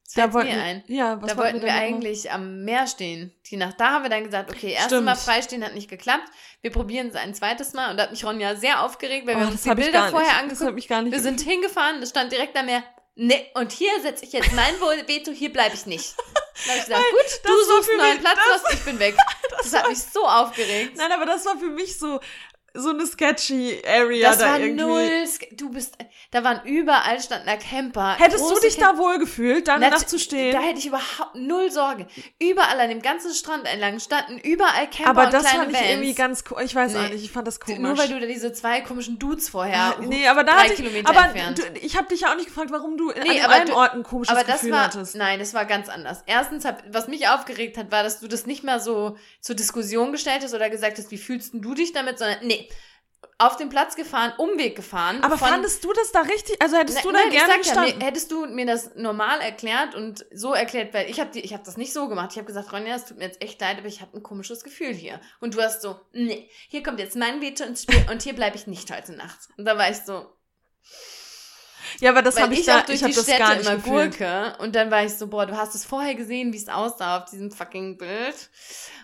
Das 0.05 0.15
da 0.15 0.23
fällt 0.23 0.33
wollten 0.35 0.49
mir 0.49 0.55
wir, 0.57 0.63
ein. 0.63 0.85
ja, 0.87 1.21
was 1.23 1.31
da 1.31 1.37
wollten 1.37 1.61
wir 1.61 1.69
noch? 1.73 1.79
eigentlich 1.79 2.31
am 2.33 2.65
Meer 2.65 2.87
stehen. 2.87 3.35
Die 3.51 3.57
Nacht. 3.59 3.79
Da 3.79 3.91
haben 3.93 4.03
wir 4.03 4.09
dann 4.11 4.25
gesagt, 4.25 4.51
okay, 4.51 4.73
erstes. 4.73 5.03
Mal 5.03 5.15
freistehen 5.15 5.63
hat 5.63 5.75
nicht 5.75 5.91
geklappt. 5.91 6.25
Wir 6.63 6.71
probieren 6.71 7.09
es 7.09 7.17
ein 7.17 7.35
zweites 7.35 7.75
Mal. 7.75 7.91
Und 7.91 7.99
da 7.99 8.05
hat 8.05 8.11
mich 8.13 8.25
Ronja 8.25 8.57
sehr 8.57 8.83
aufgeregt, 8.83 9.27
weil 9.27 9.37
wir 9.37 9.45
Oh, 9.45 9.51
uns 9.51 9.63
das 9.63 9.75
die 9.77 9.83
Bilder 9.83 10.03
nicht. 10.03 10.11
vorher 10.11 10.31
Das 10.33 10.39
angeguckt 10.43 10.71
hab 10.71 10.77
ich 10.79 10.89
gar 10.89 11.03
nicht. 11.03 11.13
Wir 11.13 11.21
sind 11.21 11.41
hingefahren, 11.43 12.03
es 12.03 12.09
stand 12.11 12.33
direkt 12.33 12.57
am 12.57 12.65
Meer. 12.67 12.83
Nee, 13.15 13.47
und 13.55 13.73
hier 13.73 13.91
setze 14.01 14.25
ich 14.25 14.33
jetzt 14.33 14.53
mein 14.55 14.81
Wohl- 14.81 15.07
Veto, 15.07 15.33
hier 15.33 15.53
bleibe 15.53 15.75
ich 15.75 15.85
nicht. 15.85 16.15
Dann 16.17 16.71
habe 16.71 16.79
ich 16.79 16.85
gesagt, 16.87 17.05
gut, 17.11 17.25
das 17.27 17.43
du 17.43 17.63
suchst 17.77 17.91
einen 17.91 17.99
neuen 17.99 18.21
Platz, 18.21 18.39
das- 18.55 18.65
was, 18.65 18.73
ich 18.73 18.85
bin 18.87 18.99
weg. 18.99 19.15
Das, 19.63 19.73
hat 19.75 19.89
mich 19.89 19.99
so 20.03 20.27
aufgeregt. 20.27 20.97
Nein, 20.97 21.13
aber 21.13 21.27
das 21.27 21.45
war 21.45 21.57
für 21.59 21.69
mich 21.69 21.99
so, 21.99 22.21
so 22.75 22.91
eine 22.91 23.07
sketchy 23.07 23.83
Area 23.87 24.31
das 24.31 24.39
da 24.39 24.47
war 24.53 24.61
irgendwie. 24.61 24.83
null, 24.83 25.25
du 25.53 25.71
bist, 25.71 25.97
da 26.31 26.43
waren 26.43 26.65
überall 26.67 27.21
standen 27.21 27.47
da 27.47 27.57
Camper. 27.57 28.17
Hättest 28.19 28.49
du 28.51 28.59
dich 28.61 28.79
Camper. 28.79 28.93
da 28.95 28.99
wohl 28.99 29.19
gefühlt, 29.19 29.69
da 29.69 29.79
Nat- 29.79 30.09
zu 30.09 30.19
stehen? 30.19 30.53
Da 30.53 30.61
hätte 30.61 30.79
ich 30.79 30.87
überhaupt 30.87 31.35
null 31.35 31.71
Sorge. 31.71 32.07
Überall 32.41 32.81
an 32.81 32.89
dem 32.89 33.03
ganzen 33.03 33.35
Strand 33.35 33.67
entlang 33.67 34.01
standen 34.01 34.39
überall 34.39 34.89
Camper 34.91 35.11
aber 35.11 35.27
das 35.27 35.47
fand 35.51 35.71
ich 35.71 35.77
Vans. 35.77 35.87
irgendwie 35.91 36.15
ganz, 36.15 36.45
ich 36.65 36.75
weiß 36.75 36.97
auch 36.97 37.03
Nee. 37.03 37.09
nicht, 37.11 37.25
ich 37.25 37.31
fand 37.33 37.47
das 37.47 37.61
komisch. 37.61 37.79
Nur 37.81 37.99
weil 37.99 38.09
du 38.09 38.19
da 38.21 38.27
diese 38.27 38.53
zwei 38.53 38.81
komischen 38.81 39.19
Dudes 39.19 39.49
vorher. 39.51 39.97
nee, 40.01 40.27
aber 40.27 40.43
da 40.45 40.53
drei 40.55 40.61
hatte 40.63 40.73
ich, 40.73 40.77
Kilometer 40.77 41.11
aber 41.11 41.25
entfernt. 41.27 41.59
du, 41.59 41.63
ich 41.81 41.97
habe 41.97 42.09
dich 42.09 42.21
ja 42.23 42.33
auch 42.33 42.37
nicht 42.37 42.47
gefragt, 42.47 42.71
warum 42.71 42.97
du 42.97 43.11
Nee, 43.23 43.41
an 43.41 43.51
einen 43.51 43.67
du- 43.69 43.75
Ort 43.77 43.93
ein 43.93 44.03
komisches 44.03 44.35
aber 44.35 44.45
das 44.45 44.61
Gefühl 44.61 44.73
war, 44.73 44.85
hattest. 44.85 45.15
nein, 45.15 45.39
das 45.39 45.53
war 45.55 45.67
ganz 45.67 45.89
anders. 45.89 46.23
Erstens, 46.27 46.65
hab, 46.65 46.83
was 46.93 47.09
mich 47.09 47.29
aufgeregt 47.29 47.77
hat, 47.77 47.91
war, 47.93 48.03
dass 48.03 48.21
du 48.21 48.29
das 48.29 48.47
nicht 48.47 48.65
mal 48.65 48.81
so 48.81 49.17
zur 49.41 49.55
Diskussion 49.57 50.11
gestellt 50.13 50.43
hast 50.43 50.55
oder 50.55 50.71
gesagt 50.71 50.97
hast, 50.99 51.11
wie 51.11 51.19
fühlst 51.19 51.51
du 51.55 51.75
dich 51.75 51.93
damit, 51.93 52.19
sondern 52.19 52.39
nee, 52.43 52.62
auf 53.39 53.57
den 53.57 53.69
Platz 53.71 53.97
gefahren, 53.97 54.33
Umweg 54.39 54.77
gefahren. 54.77 55.23
Aber 55.23 55.37
fandest 55.37 55.83
du 55.85 55.93
das 55.93 56.13
da 56.13 56.21
richtig? 56.21 56.61
Also 56.61 56.77
hättest 56.77 56.99
Ne- 56.99 57.03
du 57.03 57.13
da 57.13 57.19
nein, 57.19 57.29
ich 57.29 57.35
gerne 57.35 57.49
sag 57.49 57.57
ja, 57.57 57.63
gestanden? 57.63 57.99
mir, 57.99 58.05
hättest 58.05 58.31
du 58.31 58.47
mir 58.47 58.67
das 58.67 58.91
normal 58.95 59.41
erklärt 59.41 59.95
und 59.97 60.25
so 60.33 60.53
erklärt, 60.55 60.95
weil 60.95 61.11
ich 61.11 61.19
habe 61.19 61.37
ich 61.39 61.53
hab 61.53 61.65
das 61.65 61.77
nicht 61.77 61.93
so 61.93 62.09
gemacht. 62.09 62.31
Ich 62.33 62.37
habe 62.37 62.47
gesagt, 62.47 62.73
Ronja, 62.73 62.95
es 62.95 63.05
tut 63.05 63.19
mir 63.19 63.25
jetzt 63.25 63.43
echt 63.43 63.61
leid, 63.61 63.79
aber 63.79 63.89
ich 63.89 64.01
habe 64.01 64.17
ein 64.17 64.23
komisches 64.23 64.63
Gefühl 64.63 64.93
hier. 64.95 65.21
Und 65.41 65.55
du 65.55 65.63
hast 65.63 65.83
so, 65.83 65.99
nee, 66.13 66.49
hier 66.69 66.83
kommt 66.83 67.01
jetzt 67.01 67.17
mein 67.17 67.41
Veto 67.41 67.65
ins 67.65 67.83
Spiel 67.83 68.05
und 68.11 68.23
hier 68.23 68.35
bleibe 68.35 68.57
ich 68.57 68.67
nicht 68.69 68.91
heute 68.95 69.13
Nacht. 69.13 69.39
Und 69.57 69.65
da 69.65 69.77
war 69.77 69.91
ich 69.91 69.99
so, 69.99 70.27
ja, 72.01 72.11
aber 72.11 72.23
das 72.23 72.41
habe 72.41 72.53
ich, 72.55 72.61
ich 72.61 72.67
da, 72.67 72.81
auch 72.81 72.87
durch 72.87 73.01
ich 73.03 73.07
die 73.07 73.13
das 73.15 73.25
Städte 73.25 73.39
gar 73.39 73.55
nicht 73.57 73.67
immer 73.67 73.77
gefühlt. 73.77 74.19
gurke 74.19 74.57
und 74.59 74.75
dann 74.75 74.91
war 74.91 75.05
ich 75.05 75.15
so, 75.15 75.27
boah, 75.27 75.47
du 75.47 75.57
hast 75.57 75.75
es 75.75 75.85
vorher 75.85 76.15
gesehen, 76.15 76.53
wie 76.53 76.57
es 76.59 76.69
aussah 76.69 77.19
auf 77.19 77.31
diesem 77.31 77.51
fucking 77.51 77.99
Bild. 77.99 78.51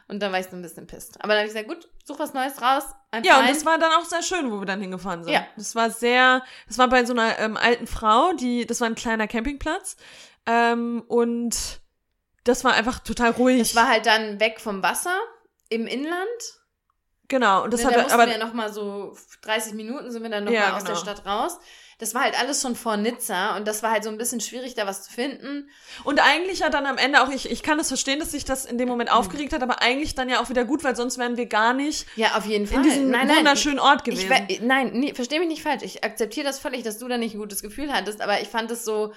Und 0.09 0.20
dann 0.20 0.32
war 0.32 0.41
ich 0.41 0.47
so 0.47 0.57
ein 0.57 0.62
bisschen 0.62 0.86
pisst. 0.86 1.16
Aber 1.22 1.34
dann 1.34 1.39
habe 1.39 1.49
ich 1.49 1.53
gesagt, 1.55 1.68
gut, 1.68 1.89
such 2.05 2.18
was 2.18 2.32
Neues 2.32 2.61
raus. 2.62 2.84
Ja, 3.22 3.39
und 3.39 3.45
fine. 3.45 3.55
das 3.55 3.66
war 3.66 3.78
dann 3.78 3.93
auch 3.93 4.05
sehr 4.07 4.22
schön, 4.22 4.51
wo 4.51 4.59
wir 4.59 4.66
dann 4.66 4.80
hingefahren 4.80 5.22
sind. 5.22 5.32
Ja. 5.32 5.47
Das 5.57 5.74
war 5.74 5.91
sehr, 5.91 6.43
das 6.66 6.78
war 6.78 6.89
bei 6.89 7.05
so 7.05 7.12
einer 7.12 7.39
ähm, 7.39 7.57
alten 7.57 7.86
Frau, 7.86 8.32
die, 8.32 8.66
das 8.66 8.80
war 8.80 8.89
ein 8.89 8.95
kleiner 8.95 9.28
Campingplatz. 9.28 9.97
Ähm, 10.47 11.05
und 11.09 11.80
das 12.45 12.64
war 12.64 12.72
einfach 12.72 13.01
total 13.01 13.32
ruhig. 13.32 13.61
Es 13.61 13.76
war 13.76 13.89
halt 13.89 14.07
dann 14.07 14.41
weg 14.41 14.61
vom 14.61 14.82
Wasser 14.82 15.16
im 15.68 15.86
Inland. 15.86 16.16
Genau, 17.28 17.64
und 17.64 17.74
das 17.74 17.82
Ne, 17.82 17.89
hat 17.89 17.97
da 17.97 18.14
aber 18.14 18.26
wir 18.26 18.39
ja 18.39 18.39
noch 18.39 18.55
mal 18.55 18.72
so 18.72 19.14
30 19.43 19.74
Minuten 19.74 20.11
sind 20.11 20.22
wir 20.22 20.30
dann 20.30 20.45
noch 20.45 20.53
Ja, 20.53 20.70
mal 20.70 20.76
aus 20.76 20.84
der 20.84 20.95
genau. 20.95 21.05
Stadt 21.05 21.26
raus. 21.26 21.59
Das 21.99 22.14
war 22.14 22.22
halt 22.22 22.38
alles 22.38 22.62
schon 22.62 22.76
vor 22.76 22.96
Nizza 22.96 23.57
und 23.57 23.66
das 23.66 23.82
war 23.82 23.90
halt 23.90 24.05
so 24.05 24.11
ein 24.11 24.18
bisschen 24.18 24.40
schwierig, 24.40 24.74
da 24.76 24.86
was 24.86 25.03
zu 25.03 25.12
finden. 25.12 25.68
Und 26.05 26.20
eigentlich 26.20 26.61
ja 26.61 26.70
dann 26.70 26.86
am 26.86 26.96
Ende 26.96 27.20
auch, 27.22 27.28
ich, 27.30 27.51
ich 27.51 27.64
kann 27.64 27.80
es 27.80 27.88
verstehen, 27.88 28.20
dass 28.20 28.30
sich 28.30 28.44
das 28.44 28.64
in 28.66 28.78
dem 28.78 28.86
Mhm. 28.86 28.92
Moment 28.92 29.12
aufgeregt 29.12 29.53
hat, 29.53 29.62
aber 29.64 29.82
eigentlich 29.82 30.14
dann 30.14 30.28
ja 30.28 30.40
auch 30.40 30.49
wieder 30.49 30.64
gut, 30.64 30.84
weil 30.84 30.94
sonst 30.94 31.18
wären 31.18 31.36
wir 31.36 31.46
gar 31.46 31.74
nicht 31.74 32.07
Ja, 32.14 32.36
auf 32.36 32.46
jeden 32.46 32.68
Fall. 32.68 32.76
in 32.76 32.82
diesem 32.84 33.11
nein, 33.11 33.26
nein, 33.26 33.38
wunderschönen 33.38 33.80
Ort 33.80 34.07
ich, 34.07 34.14
gewesen. 34.14 34.32
ich, 34.49 34.61
we- 34.61 34.64
Nein, 34.66 34.90
nee, 34.94 35.12
versteh 35.12 35.40
mich 35.40 35.49
nicht 35.49 35.62
falsch. 35.62 35.82
Ich 35.82 36.05
akzeptiere 36.05 36.46
das 36.46 36.61
völlig, 36.61 36.84
dass 36.84 36.99
du 36.99 37.09
da 37.09 37.18
nicht 37.18 37.34
ein 37.34 37.40
gutes 37.40 37.62
Gefühl 37.62 37.92
hattest, 37.92 38.20
aber 38.20 38.40
ich 38.40 38.46
fand 38.49 38.70
es 38.70 38.84
so, 38.84 39.12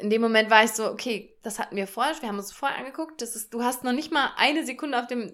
in 0.00 0.10
dem 0.10 0.20
Moment 0.20 0.50
war 0.50 0.64
ich 0.64 0.72
so, 0.72 0.90
okay, 0.90 1.38
das 1.44 1.60
hatten 1.60 1.76
wir 1.76 1.86
vorher, 1.86 2.20
wir 2.20 2.28
haben 2.28 2.38
uns 2.38 2.52
vorher 2.52 2.78
angeguckt, 2.78 3.22
das 3.22 3.36
ist, 3.36 3.54
du 3.54 3.62
hast 3.62 3.84
noch 3.84 3.92
nicht 3.92 4.10
mal 4.12 4.32
eine 4.36 4.66
Sekunde 4.66 4.98
auf 4.98 5.06
dem, 5.06 5.32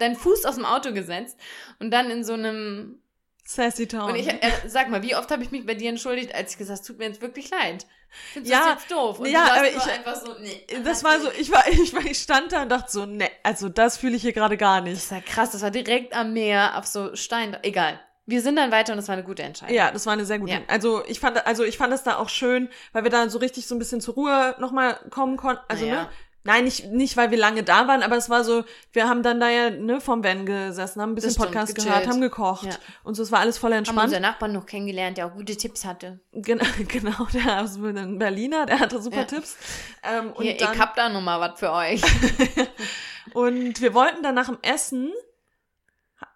deinen 0.00 0.16
Fuß 0.16 0.46
aus 0.46 0.54
dem 0.56 0.64
Auto 0.64 0.92
gesetzt 0.94 1.36
und 1.78 1.90
dann 1.90 2.10
in 2.10 2.24
so 2.24 2.32
einem, 2.32 3.01
Sassy 3.44 3.86
Town. 3.88 4.10
und 4.10 4.16
ich, 4.16 4.28
äh, 4.28 4.38
sag 4.66 4.88
mal, 4.88 5.02
wie 5.02 5.14
oft 5.16 5.30
habe 5.30 5.42
ich 5.42 5.50
mich 5.50 5.66
bei 5.66 5.74
dir 5.74 5.88
entschuldigt, 5.90 6.34
als 6.34 6.52
ich 6.52 6.58
gesagt, 6.58 6.80
es 6.80 6.86
tut 6.86 6.98
mir 6.98 7.06
jetzt 7.06 7.20
wirklich 7.20 7.50
leid. 7.50 7.86
Findest 8.32 8.52
Ja, 8.52 8.60
das 8.74 8.82
jetzt 8.82 8.90
doof? 8.92 9.18
Und 9.20 9.26
ja, 9.30 9.44
aber 9.54 9.68
ich- 9.68 9.82
einfach 9.82 10.16
so, 10.16 10.34
nee. 10.40 10.64
das 10.84 11.02
war 11.02 11.18
so, 11.20 11.30
ich 11.38 11.50
war, 11.50 11.66
ich, 11.68 11.92
war, 11.94 12.04
ich 12.04 12.18
stand 12.18 12.52
da 12.52 12.62
und 12.62 12.68
dachte 12.68 12.90
so, 12.92 13.06
ne, 13.06 13.28
also 13.42 13.68
das 13.68 13.96
fühle 13.96 14.16
ich 14.16 14.22
hier 14.22 14.32
gerade 14.32 14.56
gar 14.56 14.80
nicht. 14.82 14.96
Das 14.96 15.10
war 15.10 15.20
krass, 15.22 15.50
das 15.52 15.62
war 15.62 15.70
direkt 15.70 16.14
am 16.14 16.32
Meer 16.34 16.76
auf 16.78 16.86
so 16.86 17.16
Stein, 17.16 17.56
egal. 17.62 17.98
Wir 18.26 18.40
sind 18.40 18.54
dann 18.56 18.70
weiter 18.70 18.92
und 18.92 18.98
das 18.98 19.08
war 19.08 19.14
eine 19.14 19.24
gute 19.24 19.42
Entscheidung. 19.42 19.74
Ja, 19.74 19.90
das 19.90 20.06
war 20.06 20.12
eine 20.12 20.24
sehr 20.24 20.38
gute. 20.38 20.52
Ja. 20.52 20.60
Also 20.68 21.02
ich 21.06 21.18
fand, 21.18 21.44
also 21.44 21.64
ich 21.64 21.76
fand 21.76 21.92
es 21.92 22.04
da 22.04 22.18
auch 22.18 22.28
schön, 22.28 22.68
weil 22.92 23.02
wir 23.02 23.10
da 23.10 23.28
so 23.28 23.38
richtig 23.38 23.66
so 23.66 23.74
ein 23.74 23.78
bisschen 23.80 24.00
zur 24.00 24.14
Ruhe 24.14 24.54
nochmal 24.60 24.94
kommen 25.10 25.36
konnten. 25.36 25.62
Also 25.66 25.84
Naja. 25.86 26.02
ne, 26.04 26.08
nein, 26.44 26.64
nicht 26.64 26.86
nicht, 26.86 27.16
weil 27.16 27.30
wir 27.30 27.38
lange 27.38 27.62
da 27.62 27.86
waren, 27.88 28.02
aber 28.02 28.16
es 28.16 28.28
war 28.30 28.44
so, 28.44 28.64
wir 28.92 29.08
haben 29.08 29.22
dann 29.22 29.40
da 29.40 29.48
ja 29.48 29.70
ne 29.70 30.00
vom 30.00 30.22
Van 30.24 30.44
gesessen, 30.46 31.00
haben 31.02 31.12
ein 31.12 31.14
bisschen 31.14 31.30
stimmt, 31.32 31.46
Podcast 31.52 31.74
gechillt. 31.74 31.94
gehört, 31.94 32.08
haben 32.08 32.20
gekocht 32.20 32.64
Ja. 32.66 32.72
und 33.04 33.14
so. 33.14 33.22
Es 33.22 33.32
war 33.32 33.40
alles 33.40 33.58
voll 33.58 33.70
Haben 33.72 33.78
entspannt. 33.78 34.04
unseren 34.06 34.22
Nachbarn 34.22 34.52
noch 34.52 34.66
kennengelernt, 34.66 35.18
der 35.18 35.26
auch 35.26 35.32
gute 35.34 35.56
Tipps 35.56 35.84
hatte. 35.84 36.20
Genau, 36.32 36.64
genau, 36.88 37.26
der 37.32 37.62
ist 37.64 37.76
ein 37.76 38.18
Berliner, 38.18 38.66
der 38.66 38.80
hatte 38.80 39.00
super 39.00 39.18
Ja. 39.18 39.24
Tipps. 39.24 39.56
Ähm, 40.02 40.32
und 40.32 40.42
Hier, 40.42 40.56
dann, 40.56 40.74
ich 40.74 40.80
hab 40.80 40.94
da 40.96 41.08
noch 41.08 41.20
mal 41.22 41.40
was 41.40 41.58
für 41.58 41.72
euch. 41.72 42.02
Und 43.34 43.80
wir 43.80 43.94
wollten 43.94 44.22
dann 44.22 44.34
nach 44.34 44.46
dem 44.46 44.58
Essen, 44.62 45.12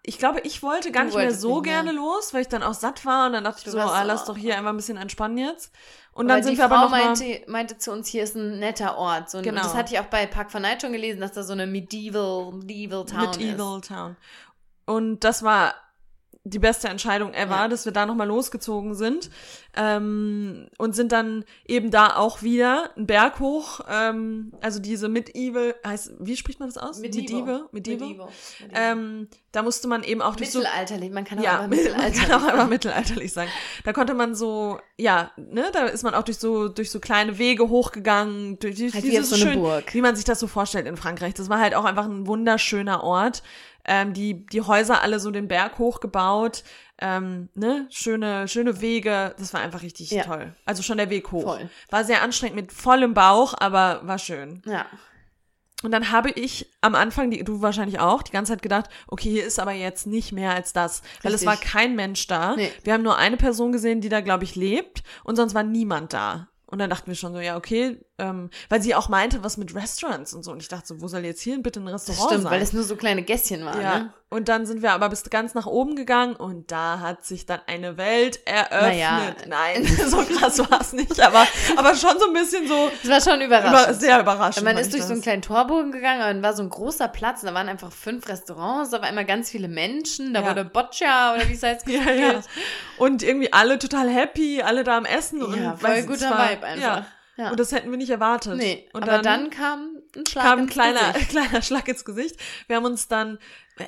ich 0.03 0.17
glaube, 0.17 0.39
ich 0.43 0.63
wollte 0.63 0.91
gar 0.91 1.03
Du 1.03 1.07
nicht 1.09 1.17
mehr 1.17 1.33
so 1.33 1.55
nicht 1.57 1.65
mehr. 1.65 1.83
gerne 1.83 1.91
los, 1.91 2.33
weil 2.33 2.41
ich 2.41 2.47
dann 2.47 2.63
auch 2.63 2.73
satt 2.73 3.05
war 3.05 3.27
und 3.27 3.33
dann 3.33 3.43
dachte 3.43 3.59
ich 3.59 3.63
Du 3.65 3.71
so, 3.71 3.77
warst 3.77 3.93
ah, 3.93 4.01
so, 4.01 4.07
lass 4.07 4.25
doch 4.25 4.37
hier 4.37 4.57
einfach 4.57 4.69
ein 4.69 4.77
bisschen 4.77 4.97
entspannen 4.97 5.37
jetzt. 5.37 5.71
Und 6.17 6.25
Aber 6.25 6.35
dann 6.37 6.43
sind 6.43 6.53
die 6.53 6.57
wir 6.57 6.65
aber 6.65 6.75
Frau 6.77 6.83
noch 6.85 6.89
mal, 6.89 7.05
meinte, 7.05 7.41
meinte 7.45 7.77
zu 7.77 7.91
uns, 7.91 8.07
hier 8.07 8.23
ist 8.23 8.35
ein 8.35 8.57
netter 8.57 8.97
Ort. 8.97 9.29
So 9.29 9.37
ein, 9.37 9.43
Genau. 9.43 9.61
Und 9.61 9.65
das 9.67 9.75
hatte 9.75 9.93
ich 9.93 9.99
auch 9.99 10.05
bei 10.05 10.25
Park 10.25 10.51
von 10.51 10.63
Night 10.63 10.81
schon 10.81 10.91
gelesen, 10.91 11.21
dass 11.21 11.31
da 11.33 11.43
so 11.43 11.53
eine 11.53 11.67
medieval, 11.67 12.53
medieval 12.53 13.05
Town 13.05 13.29
ist. 13.29 13.39
Medieval 13.39 13.81
Town. 13.81 14.17
Und 14.85 15.19
das 15.19 15.43
war 15.43 15.75
die 16.43 16.59
beste 16.59 16.87
Entscheidung 16.87 17.33
ever, 17.35 17.55
Ja. 17.55 17.67
dass 17.67 17.85
wir 17.85 17.91
da 17.91 18.05
nochmal 18.07 18.27
losgezogen 18.27 18.95
sind. 18.95 19.29
Ähm, 19.79 20.67
und 20.79 20.95
sind 20.95 21.11
dann 21.11 21.45
eben 21.67 21.91
da 21.91 22.15
auch 22.15 22.41
wieder 22.41 22.89
einen 22.95 23.05
Berg 23.05 23.39
hoch. 23.39 23.81
Ähm, 23.87 24.51
also 24.59 24.79
diese 24.79 25.07
Medieval, 25.07 25.75
heißt, 25.85 26.13
wie 26.19 26.35
spricht 26.35 26.59
man 26.59 26.67
das 26.69 26.77
aus? 26.77 26.99
Medieval. 26.99 27.67
Medieval. 27.71 28.07
Medieval. 28.07 28.29
Ähm, 28.73 29.27
da 29.51 29.63
musste 29.63 29.87
man 29.87 30.03
eben 30.03 30.21
auch 30.21 30.35
durch 30.35 30.51
so 30.51 30.59
Mittelalterlich, 30.59 31.11
man 31.11 31.25
kann 31.25 31.39
auch 31.39 31.43
ja, 31.43 31.61
einfach 31.61 31.69
man 31.69 31.77
kann 31.77 32.09
mittelalterlich. 32.09 32.33
auch 32.33 32.43
einfach 32.47 32.67
mittelalterlich 32.67 33.33
sagen. 33.33 33.49
Da 33.83 33.93
konnte 33.93 34.13
man 34.13 34.35
so, 34.35 34.79
ja, 34.97 35.31
ne, 35.35 35.65
da 35.73 35.85
ist 35.85 36.03
man 36.03 36.13
auch 36.13 36.23
durch 36.23 36.37
so 36.37 36.67
durch 36.67 36.91
so 36.91 36.99
kleine 36.99 37.37
Wege 37.37 37.69
hochgegangen, 37.69 38.59
durch, 38.59 38.79
Halt 38.93 39.03
dieses 39.03 39.29
so 39.29 39.35
schön, 39.35 39.59
Burg. 39.59 39.93
wie 39.93 40.01
man 40.01 40.15
sich 40.15 40.25
das 40.25 40.39
so 40.39 40.47
vorstellt 40.47 40.87
in 40.87 40.97
Frankreich. 40.97 41.33
Das 41.33 41.49
war 41.49 41.59
halt 41.59 41.75
auch 41.75 41.85
einfach 41.85 42.05
ein 42.05 42.27
wunderschöner 42.27 43.03
Ort. 43.03 43.43
Ähm, 43.89 44.13
die 44.13 44.45
die 44.45 44.61
Häuser 44.61 45.01
alle 45.01 45.17
so 45.19 45.31
den 45.31 45.47
Berg 45.47 45.79
hochgebaut, 45.79 46.63
ähm, 46.99 47.49
ne, 47.53 47.87
schöne 47.89 48.47
schöne 48.47 48.81
Wege. 48.81 49.35
Das 49.37 49.53
war 49.53 49.61
einfach 49.61 49.81
richtig 49.81 50.11
Ja. 50.11 50.23
toll. 50.23 50.55
Also 50.65 50.83
schon 50.83 50.97
der 50.97 51.09
Weg 51.09 51.31
hoch. 51.31 51.43
Voll. 51.43 51.69
War 51.89 52.03
sehr 52.03 52.21
anstrengend 52.21 52.55
mit 52.55 52.71
vollem 52.71 53.13
Bauch, 53.13 53.53
aber 53.57 54.01
war 54.03 54.17
schön. 54.19 54.61
Ja. 54.65 54.85
Und 55.83 55.91
dann 55.91 56.11
habe 56.11 56.31
ich 56.31 56.71
am 56.81 56.95
Anfang, 56.95 57.29
die, 57.29 57.43
du 57.43 57.61
wahrscheinlich 57.61 57.99
auch, 57.99 58.23
die 58.23 58.31
ganze 58.31 58.53
Zeit 58.53 58.63
gedacht, 58.63 58.89
okay, 59.07 59.29
hier 59.29 59.45
ist 59.45 59.59
aber 59.59 59.73
jetzt 59.73 60.07
nicht 60.07 60.31
mehr 60.31 60.53
als 60.55 60.73
das. 60.73 61.03
Weil 61.21 61.35
es 61.35 61.45
war 61.45 61.55
kein 61.55 61.95
Mensch 61.95 62.25
da. 62.25 62.55
Nee. 62.55 62.71
Wir 62.83 62.93
haben 62.93 63.03
nur 63.03 63.17
eine 63.17 63.37
Person 63.37 63.71
gesehen, 63.71 64.01
die 64.01 64.09
da, 64.09 64.21
glaube 64.21 64.43
ich, 64.43 64.55
lebt. 64.55 65.03
Und 65.23 65.35
sonst 65.35 65.53
war 65.53 65.61
niemand 65.61 66.13
da. 66.13 66.47
Und 66.65 66.79
dann 66.79 66.89
dachten 66.89 67.07
wir 67.07 67.15
schon 67.15 67.31
so, 67.31 67.39
ja, 67.39 67.55
okay, 67.55 67.97
ähm, 68.17 68.49
weil 68.69 68.81
sie 68.81 68.93
auch 68.93 69.07
meinte, 69.07 69.41
was 69.43 69.55
mit 69.55 69.73
Restaurants 69.73 70.33
und 70.33 70.43
so. 70.43 70.51
Und 70.51 70.61
ich 70.61 70.67
dachte 70.67 70.87
so, 70.87 70.99
wo 71.01 71.07
soll 71.07 71.23
jetzt 71.23 71.41
hier 71.41 71.61
bitte 71.61 71.79
ein 71.79 71.87
Restaurant 71.87 72.25
stimmt, 72.25 72.43
sein? 72.43 72.51
weil 72.51 72.61
es 72.61 72.73
nur 72.73 72.83
so 72.83 72.95
kleine 72.97 73.21
Gässchen 73.21 73.63
waren. 73.63 73.81
ja. 73.81 73.99
Ne? 73.99 74.13
Und 74.29 74.49
dann 74.49 74.65
sind 74.65 74.81
wir 74.81 74.91
aber 74.91 75.07
bis 75.07 75.23
ganz 75.29 75.53
nach 75.53 75.67
oben 75.67 75.95
gegangen 75.95 76.35
und 76.35 76.69
da 76.69 76.99
hat 76.99 77.23
sich 77.23 77.45
dann 77.45 77.61
eine 77.65 77.95
Welt 77.95 78.41
eröffnet. 78.45 78.81
Naja. 78.81 79.35
Nein, 79.47 79.85
so 80.05 80.17
krass 80.17 80.59
war 80.69 80.81
es 80.81 80.91
nicht, 80.91 81.17
aber, 81.21 81.47
aber 81.77 81.95
schon 81.95 82.19
so 82.19 82.27
ein 82.27 82.33
bisschen 82.33 82.67
so 82.67 82.91
Das 83.03 83.25
war 83.25 83.33
schon 83.33 83.41
über, 83.41 83.59
überraschend. 83.61 84.01
sehr 84.01 84.19
überraschend. 84.19 84.65
man 84.65 84.77
ist 84.77 84.91
durch 84.91 85.03
so 85.03 85.11
einen 85.13 85.19
das. 85.21 85.23
kleinen 85.23 85.41
Torbogen 85.43 85.93
gegangen 85.93 86.19
und 86.19 86.27
dann 86.27 86.43
war 86.43 86.53
so 86.53 86.61
ein 86.61 86.69
großer 86.69 87.07
Platz. 87.07 87.39
Da 87.41 87.53
waren 87.53 87.69
einfach 87.69 87.89
fünf 87.89 88.27
Restaurants, 88.27 88.89
da 88.91 89.01
waren 89.01 89.13
immer 89.13 89.23
ganz 89.23 89.49
viele 89.49 89.69
Menschen. 89.69 90.33
Da 90.33 90.41
Ja. 90.41 90.49
wurde 90.49 90.65
Boccia 90.65 91.33
oder 91.35 91.47
wie 91.47 91.53
es 91.53 91.63
heißt 91.63 91.87
Ja, 91.87 91.99
gespielt. 92.03 92.19
ja. 92.33 92.41
Und 92.97 93.23
irgendwie 93.23 93.53
alle 93.53 93.79
total 93.79 94.09
happy, 94.09 94.61
alle 94.61 94.83
da 94.83 94.97
am 94.97 95.05
Essen. 95.05 95.41
und 95.41 95.55
Ja, 95.57 95.77
voll 95.77 95.89
weiß, 95.89 95.99
es 96.01 96.07
guter 96.07 96.31
war- 96.31 96.49
Vibe 96.51 96.65
einfach. 96.65 96.81
Ja. 96.97 97.05
Ja. 97.37 97.51
Und 97.51 97.59
das 97.59 97.71
hätten 97.71 97.91
wir 97.91 97.97
nicht 97.99 98.09
erwartet. 98.09 98.57
Nee, 98.57 98.89
und 98.93 99.03
aber 99.03 99.21
dann, 99.21 99.51
kam 99.51 99.91
ein 100.15 100.25
Schlag 100.25 100.43
kam 100.43 100.59
ein 100.61 100.67
kleiner, 100.67 101.13
Gesicht. 101.13 101.29
kleiner 101.29 101.61
Schlag 101.61 101.87
ins 101.87 102.03
Gesicht. 102.03 102.35
Wir 102.65 102.75
haben 102.77 102.85
uns 102.85 103.07
dann, 103.07 103.37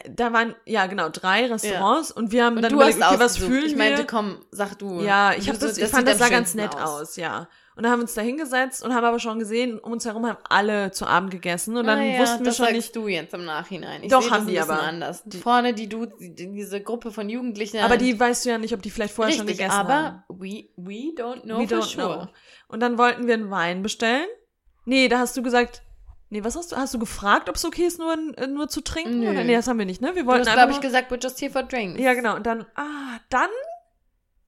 da 0.10 0.34
waren, 0.34 0.56
ja 0.66 0.86
genau, 0.88 1.10
drei 1.10 1.46
Restaurants 1.48 2.12
und 2.12 2.32
wir 2.32 2.46
haben 2.46 2.56
Und 2.58 2.62
dann 2.64 2.72
du 2.72 2.78
überlegt, 2.78 3.02
hast 3.02 3.12
okay, 3.12 3.20
was 3.20 3.32
ausgesucht. 3.34 3.52
fühlen 3.52 3.66
Ich 3.68 3.76
meinte, 3.76 4.00
wir? 4.00 4.08
komm, 4.08 4.38
sag 4.52 4.78
du. 4.80 5.02
ja, 5.02 5.34
ich, 5.34 5.50
hab 5.50 5.56
so, 5.58 5.68
das, 5.68 5.78
ich 5.78 5.86
fand, 5.88 6.08
das 6.08 6.18
sah 6.20 6.30
ganz 6.30 6.54
nett 6.56 6.76
aus. 6.76 7.16
ja. 7.16 7.48
Und 7.76 7.84
dann 7.84 7.94
haben 7.94 8.00
wir 8.00 8.04
uns 8.04 8.14
da 8.14 8.22
hingesetzt 8.22 8.84
und 8.84 8.94
haben 8.94 9.06
aber 9.06 9.20
schon 9.20 9.40
gesehen, 9.40 9.80
um 9.80 9.94
uns 9.94 10.04
herum 10.04 10.26
haben 10.28 10.38
alle 10.50 10.92
zu 10.92 11.06
Abend 11.08 11.32
gegessen 11.32 11.78
und 11.78 11.88
dann 11.88 12.00
Ah 12.00 12.04
ja, 12.04 12.20
wussten 12.20 12.40
wir 12.40 12.46
das 12.48 12.58
schon 12.58 12.66
sagst 12.66 12.76
nicht, 12.76 12.96
du 12.98 13.08
jetzt 13.08 13.34
im 13.34 13.46
Nachhinein. 13.46 14.04
Ich 14.04 14.10
Doch, 14.12 14.30
haben 14.32 14.48
die 14.48 14.60
aber. 14.60 14.82
anders. 14.82 15.24
Vorne 15.42 15.74
die 15.74 15.88
du, 15.88 16.06
die, 16.06 16.36
diese 16.36 16.82
Gruppe 16.82 17.12
von 17.14 17.30
Jugendlichen. 17.30 17.78
aber 17.80 17.96
die 17.96 18.20
weißt 18.20 18.44
du 18.46 18.50
ja 18.50 18.58
nicht, 18.58 18.74
ob 18.74 18.82
die 18.82 18.90
vielleicht 18.92 19.14
vorher 19.14 19.34
schon 19.34 19.46
Richtig, 19.48 19.60
gegessen 19.66 19.80
aber 19.80 19.94
haben. 19.94 20.24
we, 20.28 20.66
we 20.76 21.14
don't 21.16 21.44
know 21.44 21.58
We 21.60 21.68
for 21.70 21.78
don't 21.78 21.84
sure. 21.84 22.16
know. 22.16 22.28
Und 22.68 22.82
dann 22.82 22.98
wollten 22.98 23.28
wir 23.28 23.36
einen 23.36 23.50
Wein 23.50 23.82
bestellen. 23.82 24.28
Nee, 24.84 25.08
da 25.08 25.20
hast 25.20 25.38
du 25.38 25.42
gesagt, 25.42 25.82
nee, 26.30 26.44
was 26.44 26.56
hast 26.56 26.72
du, 26.72 26.78
hast 26.78 26.94
du 26.94 27.00
gefragt, 27.00 27.50
ob 27.50 27.56
es 27.56 27.66
okay 27.66 27.84
ist, 27.84 28.00
nur, 28.00 28.16
nur 28.48 28.68
zu 28.70 28.82
trinken? 28.82 29.20
Nö. 29.20 29.32
Oder? 29.32 29.44
Nee, 29.44 29.56
das 29.56 29.68
haben 29.68 29.80
wir 29.80 29.86
nicht, 29.86 30.02
ne? 30.02 30.16
Wir 30.16 30.24
Du 30.24 30.28
wollten 30.28 30.42
hast, 30.42 30.48
einfach 30.48 30.68
glaube 30.68 30.74
ich, 30.74 30.82
gesagt, 30.82 31.12
we're 31.12 31.22
just 31.22 31.42
here 31.42 31.52
for 31.52 31.64
drinks. 31.64 32.00
Ja, 32.00 32.14
genau. 32.14 32.36
Und 32.36 32.46
dann, 32.46 32.66
ah, 32.76 33.20
dann 33.30 33.50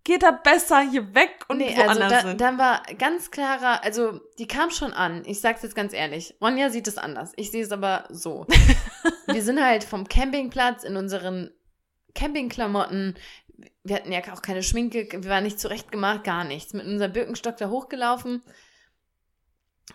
geht 0.03 0.23
er 0.23 0.34
besser 0.34 0.82
hier 0.82 1.13
weg 1.13 1.45
und 1.47 1.57
nee, 1.57 1.75
woanders 1.75 1.97
also 1.97 2.09
da, 2.09 2.27
hin. 2.29 2.38
dann 2.38 2.57
war 2.57 2.82
ganz 2.97 3.29
klarer, 3.29 3.84
also 3.84 4.19
die 4.39 4.47
kam 4.47 4.71
schon 4.71 4.93
an. 4.93 5.23
Ich 5.25 5.41
sag's 5.41 5.61
jetzt 5.61 5.75
ganz 5.75 5.93
ehrlich. 5.93 6.36
Ronja 6.41 6.69
sieht 6.69 6.88
es 6.88 6.97
anders. 6.97 7.34
Ich 7.36 7.51
sehe 7.51 7.63
es 7.63 7.71
aber 7.71 8.05
so. 8.09 8.47
wir 9.27 9.43
sind 9.43 9.63
halt 9.63 9.84
vom 9.84 10.07
Campingplatz 10.07 10.84
in 10.84 10.95
unseren 10.95 11.51
Campingklamotten. 12.15 13.15
Wir 13.84 13.95
hatten 13.95 14.11
ja 14.11 14.21
auch 14.34 14.41
keine 14.41 14.63
Schminke, 14.63 15.07
wir 15.11 15.29
waren 15.29 15.43
nicht 15.43 15.59
zurechtgemacht, 15.59 16.23
gar 16.23 16.43
nichts. 16.43 16.73
Mit 16.73 16.86
unserem 16.86 17.13
Birkenstock 17.13 17.57
da 17.57 17.69
hochgelaufen, 17.69 18.41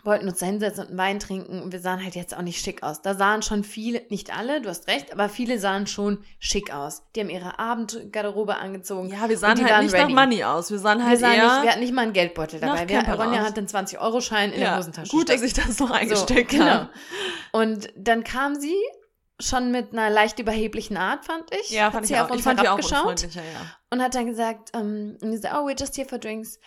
wollten 0.05 0.29
uns 0.29 0.39
da 0.39 0.47
hinsetzen 0.47 0.85
und 0.85 0.89
einen 0.91 0.99
Wein 0.99 1.19
trinken 1.19 1.63
und 1.63 1.73
wir 1.73 1.81
sahen 1.81 2.03
halt 2.03 2.15
jetzt 2.15 2.37
auch 2.37 2.43
nicht 2.43 2.63
schick 2.63 2.83
aus. 2.83 3.03
Da 3.03 3.15
sahen 3.15 3.43
schon 3.43 3.65
viele, 3.65 4.03
nicht 4.09 4.37
alle, 4.37 4.61
du 4.61 4.69
hast 4.69 4.89
recht, 4.89 5.13
aber 5.13 5.29
viele 5.29 5.59
sahen 5.59 5.87
schon 5.87 6.25
schick 6.39 6.73
aus. 6.73 7.03
Die 7.15 7.21
haben 7.21 7.31
ihre 7.31 7.59
Abendgarderobe 7.59 8.57
angezogen. 8.57 9.09
ja, 9.09 9.29
wir 9.29 9.39
sahen 9.39 9.65
halt 9.65 9.85
nicht 9.85 9.95
ready. 9.95 10.13
nach 10.13 10.25
Money 10.25 10.45
aus. 10.45 10.71
Wir 10.71 10.79
sahen 10.79 10.99
Wir, 10.99 11.07
halt 11.07 11.21
sahen 11.21 11.33
eher 11.33 11.45
nicht, 11.45 11.63
wir 11.63 11.71
hatten 11.71 11.81
nicht 11.81 11.95
mal 11.95 12.03
einen 12.03 12.13
Geldbeutel 12.13 12.61
dabei. 12.61 12.89
Wir, 12.89 13.03
Ronja 13.03 13.45
hat 13.45 13.57
den 13.57 13.67
20-Euro-Schein 13.67 14.53
in 14.53 14.61
der 14.61 14.69
ja, 14.71 14.79
Hosentasche 14.79 15.11
gut, 15.11 15.29
dass 15.29 15.43
ich 15.43 15.53
das 15.53 15.79
noch 15.79 15.89
So, 15.89 15.95
eingesteckt 15.95 16.51
genau. 16.51 16.67
habe. 16.67 16.91
Und 17.53 17.89
dann 17.97 18.25
kam 18.25 18.55
sie 18.55 18.77
schon 19.41 19.71
mit 19.71 19.93
einer 19.93 20.11
leicht 20.11 20.39
überheblichen 20.39 20.97
Art, 20.97 21.25
fand 21.25 21.45
ich. 21.55 21.71
Ja, 21.71 21.87
Hat 21.87 21.93
fand 21.93 22.07
sie 22.07 22.15
ich 22.15 22.21
auf 22.21 22.27
auch. 22.27 22.31
uns 22.31 22.41
Ich 22.41 22.45
fand 22.45 22.61
die 22.61 22.69
auch 22.69 22.77
unfreundlicher, 22.77 23.43
ja. 23.43 23.67
Und 23.91 24.03
hat 24.03 24.15
dann 24.15 24.27
gesagt, 24.27 24.77
um, 24.77 25.17
he 25.23 25.37
said, 25.37 25.53
oh, 25.55 25.65
we're 25.65 25.77
just 25.79 25.95
here 25.97 26.07
for 26.09 26.19
drinks. 26.19 26.59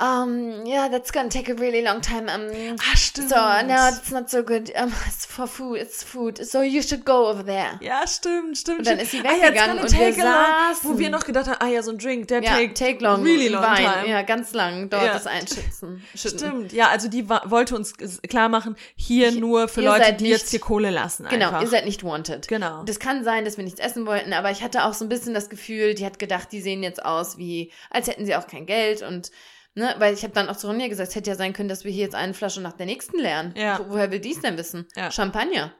Um, 0.00 0.64
yeah, 0.64 0.88
that's 0.88 1.10
gonna 1.12 1.28
take 1.28 1.50
a 1.50 1.54
really 1.58 1.82
long 1.82 2.00
time. 2.00 2.28
Um, 2.28 2.76
Ah, 2.78 2.96
stimmt. 2.96 3.30
so, 3.30 3.34
no, 3.66 3.88
it's 3.88 4.12
not 4.12 4.30
so 4.30 4.44
good. 4.44 4.70
Um, 4.80 4.92
it's 5.08 5.26
for 5.26 5.48
food, 5.48 5.78
it's 5.80 6.04
food. 6.04 6.38
So 6.46 6.62
you 6.62 6.82
should 6.82 7.04
go 7.04 7.26
over 7.28 7.44
there. 7.44 7.80
Ja, 7.80 8.06
stimmt, 8.06 8.56
stimmt. 8.58 8.78
Und 8.78 8.86
dann 8.86 9.00
ist 9.00 9.10
sie 9.10 9.18
Ah, 9.20 9.24
weggegangen 9.24 9.56
kann 9.56 9.78
und 9.80 9.90
wir 9.92 9.98
take 9.98 10.22
a 10.22 10.24
long, 10.24 10.74
saßen. 10.74 10.90
Wo 10.94 10.98
wir 11.00 11.10
noch 11.10 11.24
gedacht 11.24 11.48
haben, 11.48 11.56
ah 11.60 11.66
ja, 11.66 11.82
so 11.82 11.90
ein 11.90 11.98
Drink, 11.98 12.28
der 12.28 12.44
Ja, 12.44 12.50
take, 12.52 12.74
take 12.74 13.02
long, 13.04 13.24
really 13.24 13.48
long 13.48 13.60
Wein. 13.62 13.76
time. 13.78 14.08
Ja, 14.08 14.22
ganz 14.22 14.52
lang 14.52 14.88
dort 14.88 15.02
Ja. 15.02 15.12
das 15.14 15.26
einschützen. 15.26 16.00
schütten. 16.14 16.38
Stimmt, 16.38 16.72
ja, 16.72 16.88
also 16.90 17.08
die 17.08 17.28
wollte 17.28 17.74
uns 17.74 17.94
klar 18.28 18.48
machen, 18.48 18.76
hier 18.94 19.30
Ich- 19.30 19.40
nur 19.40 19.66
für 19.66 19.80
Leute, 19.80 20.12
die 20.12 20.24
nicht- 20.24 20.32
jetzt 20.42 20.50
hier 20.50 20.60
Kohle 20.60 20.90
lassen. 20.90 21.26
Genau, 21.28 21.46
einfach. 21.48 21.62
ihr 21.62 21.68
seid 21.68 21.86
nicht 21.86 22.04
wanted. 22.04 22.46
Genau. 22.46 22.84
Das 22.84 23.00
kann 23.00 23.24
sein, 23.24 23.44
dass 23.44 23.56
wir 23.56 23.64
nichts 23.64 23.80
essen 23.80 24.06
wollten, 24.06 24.32
aber 24.32 24.52
ich 24.52 24.62
hatte 24.62 24.84
auch 24.84 24.94
so 24.94 25.04
ein 25.04 25.08
bisschen 25.08 25.34
das 25.34 25.48
Gefühl, 25.48 25.94
die 25.94 26.06
hat 26.06 26.20
gedacht, 26.20 26.52
die 26.52 26.60
sehen 26.68 26.82
jetzt 26.82 27.04
aus 27.04 27.38
wie, 27.38 27.72
als 27.90 28.06
hätten 28.08 28.26
sie 28.26 28.36
auch 28.36 28.46
kein 28.46 28.66
Geld 28.66 29.02
und, 29.02 29.30
ne, 29.74 29.94
weil 29.98 30.12
ich 30.14 30.22
habe 30.22 30.34
dann 30.34 30.48
auch 30.48 30.56
zu 30.56 30.66
Ronja 30.66 30.88
gesagt, 30.88 31.08
es 31.10 31.14
hätte 31.16 31.30
ja 31.30 31.36
sein 31.36 31.52
können, 31.52 31.68
dass 31.68 31.84
wir 31.84 31.90
hier 31.92 32.04
jetzt 32.04 32.14
eine 32.14 32.34
Flasche 32.34 32.60
nach 32.60 32.74
der 32.74 32.86
nächsten 32.86 33.18
lernen. 33.18 33.54
Ja. 33.56 33.78
Wo, 33.80 33.94
woher 33.94 34.10
will 34.10 34.20
die 34.20 34.32
es 34.32 34.40
denn 34.40 34.56
wissen? 34.58 34.86
Ja. 34.96 35.10
Champagner. 35.10 35.72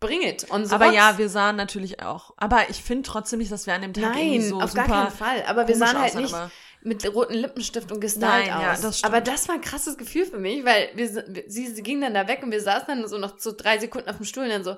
bring 0.00 0.22
it 0.22 0.48
on 0.50 0.64
the 0.64 0.72
Aber 0.74 0.86
rocks. 0.86 0.96
ja, 0.96 1.18
wir 1.18 1.28
sahen 1.28 1.56
natürlich 1.56 2.00
auch. 2.02 2.32
Aber 2.36 2.70
ich 2.70 2.82
finde 2.82 3.02
trotzdem 3.02 3.40
nicht, 3.40 3.50
dass 3.50 3.66
wir 3.66 3.74
an 3.74 3.82
dem 3.82 3.92
Tag 3.94 4.14
irgendwie 4.16 4.38
Nein, 4.38 4.48
so 4.48 4.60
auf 4.60 4.70
super 4.70 4.86
gar 4.86 5.04
keinen 5.06 5.16
Fall. 5.16 5.44
Aber 5.48 5.66
wir 5.66 5.74
sahen 5.76 5.98
halt 5.98 6.14
nicht 6.14 6.32
aber- 6.34 6.50
mit 6.82 7.04
roten 7.12 7.34
Lippenstift 7.34 7.90
und 7.90 8.00
gestylt 8.00 8.22
Nein, 8.22 8.52
aus. 8.52 8.62
ja, 8.62 8.76
das 8.80 8.98
stimmt. 8.98 9.12
aber 9.12 9.20
das 9.20 9.48
war 9.48 9.56
ein 9.56 9.60
krasses 9.60 9.98
Gefühl 9.98 10.24
für 10.26 10.38
mich, 10.38 10.64
weil 10.64 10.90
wir, 10.94 11.12
wir- 11.26 11.44
sie, 11.48 11.66
sie 11.66 11.82
ging 11.82 12.00
dann 12.00 12.14
da 12.14 12.28
weg 12.28 12.40
und 12.44 12.52
wir 12.52 12.60
saßen 12.60 12.86
dann 12.86 13.08
so 13.08 13.18
noch 13.18 13.36
so 13.40 13.50
drei 13.50 13.78
Sekunden 13.78 14.08
auf 14.08 14.16
dem 14.18 14.24
Stuhl 14.24 14.44
und 14.44 14.50
dann 14.50 14.62
so, 14.62 14.76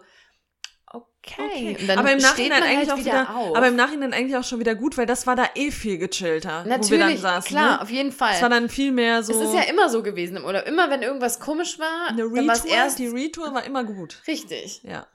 okay. 0.91 1.76
Okay. 1.76 1.86
Dann 1.86 1.99
aber 1.99 2.12
im 2.12 2.18
Nachhinein 2.18 2.62
eigentlich 2.62 2.88
halt 2.88 2.93
auch 2.93 2.99
wieder, 2.99 3.22
wieder, 3.22 3.36
auf. 3.36 3.57
aber 3.57 3.68
im 3.68 3.76
Nachhinein 3.76 4.12
eigentlich 4.12 4.36
auch 4.36 4.45
schon 4.45 4.61
wieder 4.61 4.74
gut, 4.74 4.97
weil 4.99 5.07
das 5.07 5.26
war 5.26 5.36
da 5.36 5.47
eh 5.55 5.70
viel 5.70 5.99
gechillter, 5.99 6.64
wo 6.64 6.68
wir 6.68 6.70
dann 6.70 6.80
Natürlich, 6.80 7.20
saßen. 7.20 7.49
klar, 7.49 7.72
ne? 7.72 7.80
auf 7.82 7.91
jeden 7.91 8.12
Fall. 8.12 8.34
Es 8.34 8.43
war 8.43 8.49
dann 8.49 8.68
viel 8.68 8.93
mehr 8.93 9.22
so 9.22 9.32
es 9.32 9.49
ist 9.49 9.55
ja 9.55 9.62
immer 9.62 9.88
so 9.88 10.03
gewesen 10.03 10.36
im 10.36 10.45
Urlaub. 10.45 10.66
Immer 10.66 10.91
wenn 10.91 11.03
irgendwas 11.03 11.41
komisch 11.41 11.78
war, 11.78 12.09
eine 12.09 12.22
dann 12.30 12.51
Retour, 12.51 12.70
erst 12.70 12.99
die 12.99 13.09
Retour 13.09 13.55
war 13.55 13.64
immer 13.64 13.84
gut. 13.84 14.22
richtig. 14.26 14.82
Ja. 14.82 15.07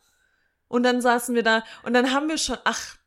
Und 0.67 0.83
dann 0.83 1.01
saßen 1.01 1.35
wir 1.35 1.43
da 1.43 1.63
und 1.83 1.93
dann 1.93 2.11
haben 2.11 2.27
wir 2.27 2.37
schon, 2.37 2.57
ach, 2.63 2.97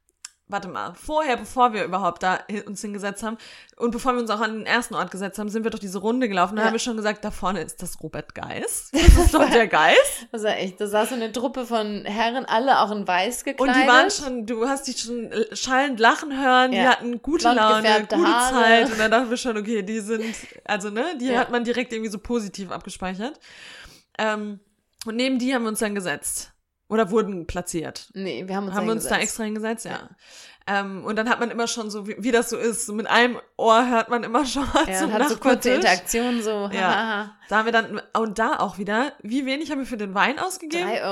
warte 0.48 0.68
mal, 0.68 0.94
vorher, 0.94 1.36
bevor 1.36 1.72
wir 1.74 1.84
überhaupt 1.84 2.22
da 2.22 2.38
uns 2.66 2.80
hingesetzt 2.80 3.22
haben 3.22 3.36
und 3.76 3.90
bevor 3.90 4.14
wir 4.14 4.20
uns 4.20 4.30
auch 4.30 4.40
an 4.40 4.54
den 4.58 4.66
ersten 4.66 4.94
Ort 4.94 5.10
gesetzt 5.10 5.38
haben, 5.38 5.48
sind 5.50 5.62
wir 5.64 5.70
doch 5.70 5.78
diese 5.78 5.98
Runde 5.98 6.28
gelaufen. 6.28 6.56
Da 6.56 6.62
Ja. 6.62 6.66
haben 6.68 6.72
wir 6.74 6.78
schon 6.80 6.96
gesagt, 6.96 7.24
da 7.24 7.30
vorne 7.30 7.60
ist 7.60 7.82
das 7.82 8.00
Robert 8.02 8.34
Geis. 8.34 8.90
Das 8.92 9.16
ist 9.26 9.34
doch 9.34 9.48
der 9.50 9.66
Geis. 9.68 9.96
Das 10.32 10.42
war 10.42 10.56
echt. 10.56 10.80
Da 10.80 10.86
saß 10.86 11.10
so 11.10 11.14
eine 11.14 11.30
Truppe 11.32 11.66
von 11.66 12.04
Herren, 12.04 12.44
alle 12.46 12.80
auch 12.80 12.90
in 12.90 13.06
weiß 13.06 13.38
Und 13.38 13.44
gekleidet. 13.44 13.76
die 13.82 13.86
waren 13.88 14.10
schon, 14.10 14.46
du 14.46 14.66
hast 14.68 14.86
die 14.88 14.92
schon 14.98 15.30
schallend 15.52 16.00
lachen 16.00 16.36
hören, 16.40 16.70
die 16.72 16.78
Ja. 16.78 16.90
hatten 16.92 17.20
gute 17.22 17.42
Blond 17.44 17.56
Laune, 17.56 18.00
gute 18.00 18.16
Haare. 18.16 18.54
Zeit. 18.54 18.90
Und 18.90 18.98
dann 18.98 19.10
dachten 19.10 19.30
wir 19.30 19.36
schon, 19.36 19.56
okay, 19.58 19.82
die 19.82 20.00
sind, 20.00 20.24
also 20.64 20.90
ne, 20.90 21.04
die 21.20 21.26
Ja. 21.26 21.38
hat 21.40 21.50
man 21.50 21.64
direkt 21.64 21.92
irgendwie 21.92 22.10
so 22.10 22.18
positiv 22.18 22.70
abgespeichert. 22.70 23.38
Ähm, 24.18 24.60
und 25.06 25.14
neben 25.16 25.38
die 25.38 25.54
haben 25.54 25.62
wir 25.62 25.68
uns 25.68 25.78
dann 25.78 25.94
gesetzt. 25.94 26.52
Oder 26.88 27.10
wurden 27.10 27.46
platziert. 27.46 28.08
Nee, 28.14 28.44
wir 28.48 28.56
haben 28.56 28.66
uns 28.68 28.74
haben 28.74 28.86
wir 28.86 28.92
uns 28.92 29.06
da 29.06 29.18
extra 29.18 29.44
hingesetzt, 29.44 29.84
ja. 29.84 30.08
Ähm, 30.66 31.04
und 31.04 31.16
dann 31.16 31.28
hat 31.30 31.40
man 31.40 31.50
immer 31.50 31.66
schon 31.66 31.90
so, 31.90 32.06
wie, 32.06 32.16
wie 32.18 32.30
das 32.30 32.50
so 32.50 32.56
ist, 32.58 32.84
so 32.86 32.92
mit 32.92 33.06
einem 33.06 33.38
Ohr 33.56 33.88
hört 33.88 34.10
man 34.10 34.22
immer 34.22 34.44
schon 34.46 34.66
Ja, 34.86 34.98
zum 34.98 35.12
hat 35.12 35.28
so 35.28 35.36
kurze. 35.38 35.70
Interaktionen, 35.70 36.42
so, 36.42 36.68
Ja. 36.72 37.34
Da 37.48 37.56
haben 37.58 37.64
wir 37.64 37.72
dann, 37.72 38.00
und 38.18 38.38
da 38.38 38.58
auch 38.58 38.76
wieder, 38.78 39.12
wie 39.22 39.46
wenig 39.46 39.70
haben 39.70 39.78
wir 39.78 39.86
für 39.86 39.96
den 39.96 40.14
Wein 40.14 40.38
ausgegeben? 40.38 40.88
3,50 40.88 41.04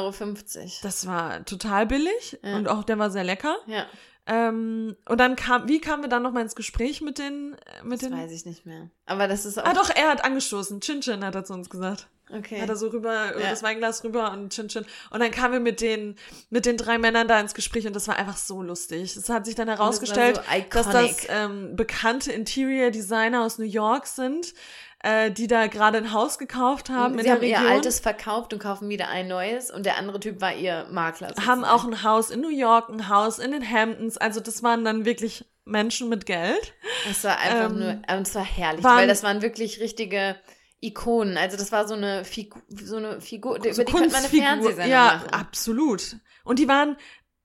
Euro. 0.59 0.71
Das 0.83 1.07
war 1.07 1.45
total 1.47 1.87
billig 1.87 2.39
Ja. 2.43 2.57
und 2.57 2.69
auch 2.69 2.85
der 2.85 2.99
war 2.99 3.11
sehr 3.11 3.25
lecker. 3.25 3.57
Ja, 3.67 3.87
Ähm, 4.27 4.97
und 5.09 5.19
dann 5.21 5.37
kam, 5.37 5.69
wie 5.69 5.81
kamen 5.81 6.03
wir 6.03 6.09
dann 6.09 6.23
nochmal 6.23 6.43
ins 6.43 6.57
Gespräch 6.57 7.01
mit 7.01 7.19
den, 7.19 7.57
mit 7.85 8.03
das 8.03 8.09
den. 8.09 8.19
weiß 8.19 8.33
ich 8.33 8.45
nicht 8.45 8.67
mehr. 8.67 8.91
Aber 9.07 9.29
das 9.29 9.47
ist 9.47 9.59
auch. 9.59 9.65
Ah 9.65 9.73
doch, 9.73 9.89
er 9.89 10.09
hat 10.11 10.25
angestoßen. 10.25 10.81
Chin 10.81 11.01
Chin 11.01 11.25
hat 11.25 11.35
er 11.35 11.45
zu 11.45 11.53
uns 11.55 11.71
gesagt. 11.71 12.09
Okay. 12.33 12.61
Hat 12.61 12.69
er 12.69 12.77
so 12.77 12.89
rüber, 12.89 13.33
über 13.33 13.41
Ja. 13.43 13.51
das 13.51 13.63
Weinglas 13.63 14.03
rüber 14.05 14.33
und 14.33 14.53
Chin 14.53 14.69
Chin. 14.69 14.85
Und 15.11 15.21
dann 15.21 15.31
kamen 15.31 15.53
wir 15.55 15.61
mit 15.61 15.81
den, 15.81 16.17
mit 16.51 16.67
den 16.67 16.77
drei 16.77 16.99
Männern 16.99 17.29
da 17.29 17.39
ins 17.41 17.55
Gespräch 17.55 17.87
und 17.87 17.95
das 17.97 18.09
war 18.09 18.17
einfach 18.17 18.37
so 18.37 18.63
lustig. 18.63 19.17
Es 19.17 19.29
hat 19.29 19.47
sich 19.47 19.55
dann 19.55 19.69
herausgestellt, 19.69 20.37
so 20.37 20.43
iconic. 20.43 20.71
dass 20.71 20.89
das 20.91 21.27
ähm, 21.29 21.77
bekannte 21.77 22.33
Interior 22.33 22.91
Designer 22.91 23.43
aus 23.45 23.59
New 23.59 23.65
York 23.65 24.07
sind, 24.07 24.55
äh, 25.03 25.31
die 25.31 25.47
da 25.47 25.67
gerade 25.67 25.99
ein 25.99 26.13
Haus 26.13 26.39
gekauft 26.39 26.89
haben 26.91 27.19
Sie 27.21 27.31
haben 27.31 27.43
ihr 27.43 27.61
altes 27.61 28.01
verkauft 28.01 28.53
und 28.55 28.59
kaufen 28.61 28.89
wieder 28.89 29.09
ein 29.09 29.29
neues 29.29 29.71
und 29.71 29.85
der 29.87 29.99
andere 29.99 30.19
Typ 30.21 30.41
war 30.41 30.55
ihr 30.55 30.87
Makler. 30.91 31.29
haben 31.29 31.35
sozusagen. 31.37 31.65
auch 31.65 31.85
ein 31.85 32.03
Haus 32.03 32.31
in 32.31 32.41
New 32.41 32.49
York, 32.49 32.89
ein 32.89 33.09
Haus 33.09 33.39
in 33.39 33.53
den 33.53 33.69
Hamptons. 33.71 34.17
Also 34.17 34.41
das 34.41 34.63
waren 34.63 34.85
dann 34.85 35.05
wirklich 35.05 35.45
Menschen 35.67 36.09
mit 36.09 36.27
Geld. 36.27 36.73
Es 37.11 37.25
war 37.25 37.39
einfach 37.39 37.71
ähm, 37.71 37.79
nur, 37.79 37.91
und 38.17 38.27
es 38.27 38.35
war 38.35 38.45
herrlich, 38.45 38.83
waren- 38.85 38.99
weil 38.99 39.09
das 39.09 39.23
waren 39.23 39.43
wirklich 39.43 39.81
richtige 39.81 40.37
Ikonen. 40.81 41.37
Also 41.37 41.57
das 41.57 41.73
war 41.73 41.87
so 41.89 41.95
eine 41.95 42.25
Figur, 42.25 42.63
so 42.69 42.97
eine 42.97 43.21
Figur, 43.21 43.59
So 43.63 43.69
über 43.71 43.85
die 43.85 43.93
könnte 43.93 44.09
man 44.11 44.25
eine 44.25 44.29
Fernsehsendung 44.29 44.91
Ja, 44.91 45.05
machen. 45.25 45.31
absolut. 45.31 46.17
Und 46.45 46.59
die 46.59 46.69
waren, 46.69 46.97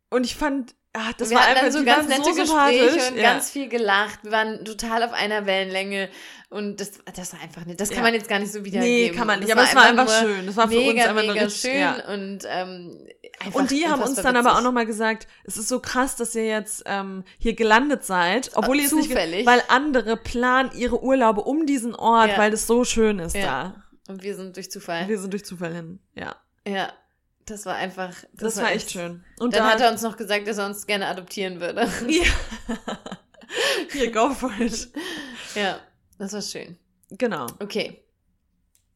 und 0.09 0.25
ich 0.25 0.35
fand, 0.35 0.75
ah, 0.93 1.11
das 1.17 1.29
wir 1.29 1.37
war 1.37 1.47
einfach 1.47 1.61
dann 1.63 1.71
so 1.71 1.83
ganz 1.83 2.07
nette 2.07 2.23
so 2.23 2.33
Gespräche 2.33 3.09
und 3.11 3.15
ja. 3.17 3.23
ganz 3.33 3.49
viel 3.49 3.69
gelacht. 3.69 4.19
Wir 4.23 4.31
waren 4.31 4.65
total 4.65 5.03
auf 5.03 5.13
einer 5.13 5.45
Wellenlänge 5.45 6.09
und 6.49 6.81
das, 6.81 6.91
das 7.15 7.33
war 7.33 7.41
einfach 7.41 7.65
nicht. 7.65 7.79
Das 7.79 7.89
kann 7.89 7.99
Ja. 7.99 8.03
man 8.03 8.13
jetzt 8.13 8.27
gar 8.27 8.39
nicht 8.39 8.51
so 8.51 8.65
wiedergeben. 8.65 8.83
Nee, 8.83 9.09
kann 9.11 9.27
man 9.27 9.39
nicht. 9.39 9.49
Das 9.49 9.57
Aber 9.57 9.67
es 9.67 9.75
war 9.75 9.83
einfach 9.85 10.21
schön. 10.21 10.45
Das 10.45 10.57
war 10.57 10.67
für 10.67 10.75
mega, 10.75 10.91
uns 10.91 11.09
einfach 11.09 11.23
nur 11.23 11.33
mega 11.33 11.45
richtig, 11.45 11.61
schön 11.71 11.79
ja. 11.79 12.13
und 12.13 12.39
ähm, 12.47 13.07
einfach 13.39 13.59
Und 13.59 13.71
die 13.71 13.87
haben 13.87 14.01
uns 14.01 14.15
dann 14.15 14.35
aber 14.35 14.49
auch 14.49 14.53
witzig. 14.55 14.63
nochmal 14.65 14.85
gesagt, 14.85 15.27
es 15.43 15.57
ist 15.57 15.67
so 15.67 15.79
krass, 15.79 16.15
dass 16.15 16.35
ihr 16.35 16.45
jetzt 16.45 16.83
ähm, 16.85 17.23
hier 17.37 17.53
gelandet 17.55 18.03
seid, 18.03 18.51
obwohl 18.55 18.79
ihr 18.79 18.85
es 18.85 18.91
nicht, 18.91 19.13
weil 19.13 19.63
andere 19.67 20.17
planen 20.17 20.71
ihre 20.75 21.01
Urlaube 21.03 21.41
um 21.41 21.65
diesen 21.65 21.95
Ort, 21.95 22.31
Ja. 22.31 22.37
weil 22.37 22.51
das 22.51 22.67
so 22.67 22.83
schön 22.83 23.19
ist 23.19 23.35
Ja. 23.35 23.83
Und 24.07 24.23
wir 24.23 24.35
sind 24.35 24.55
durch 24.55 24.67
da. 24.67 24.73
Zufall. 24.73 25.07
Wir 25.07 25.19
sind 25.19 25.31
durch 25.31 25.45
Zufall 25.45 25.73
hin. 25.73 25.99
Ja, 26.15 26.35
ja, 26.67 26.91
das 27.45 27.65
war 27.65 27.75
einfach. 27.75 28.13
das, 28.33 28.57
war 28.57 28.71
echt 28.71 28.91
schön. 28.91 29.23
Und 29.39 29.53
Dann 29.55 29.63
da, 29.63 29.69
hat 29.71 29.81
er 29.81 29.91
uns 29.91 30.01
noch 30.01 30.17
gesagt, 30.17 30.47
dass 30.47 30.57
er 30.57 30.65
uns 30.65 30.85
gerne 30.85 31.07
adoptieren 31.07 31.59
würde. 31.59 31.87
ja. 32.07 32.23
hier 33.91 34.11
go 34.11 34.31
for 34.31 34.51
it. 34.59 34.89
ja, 35.55 35.79
das 36.17 36.33
war 36.33 36.41
schön. 36.41 36.77
Genau. 37.09 37.47
Okay. 37.59 38.03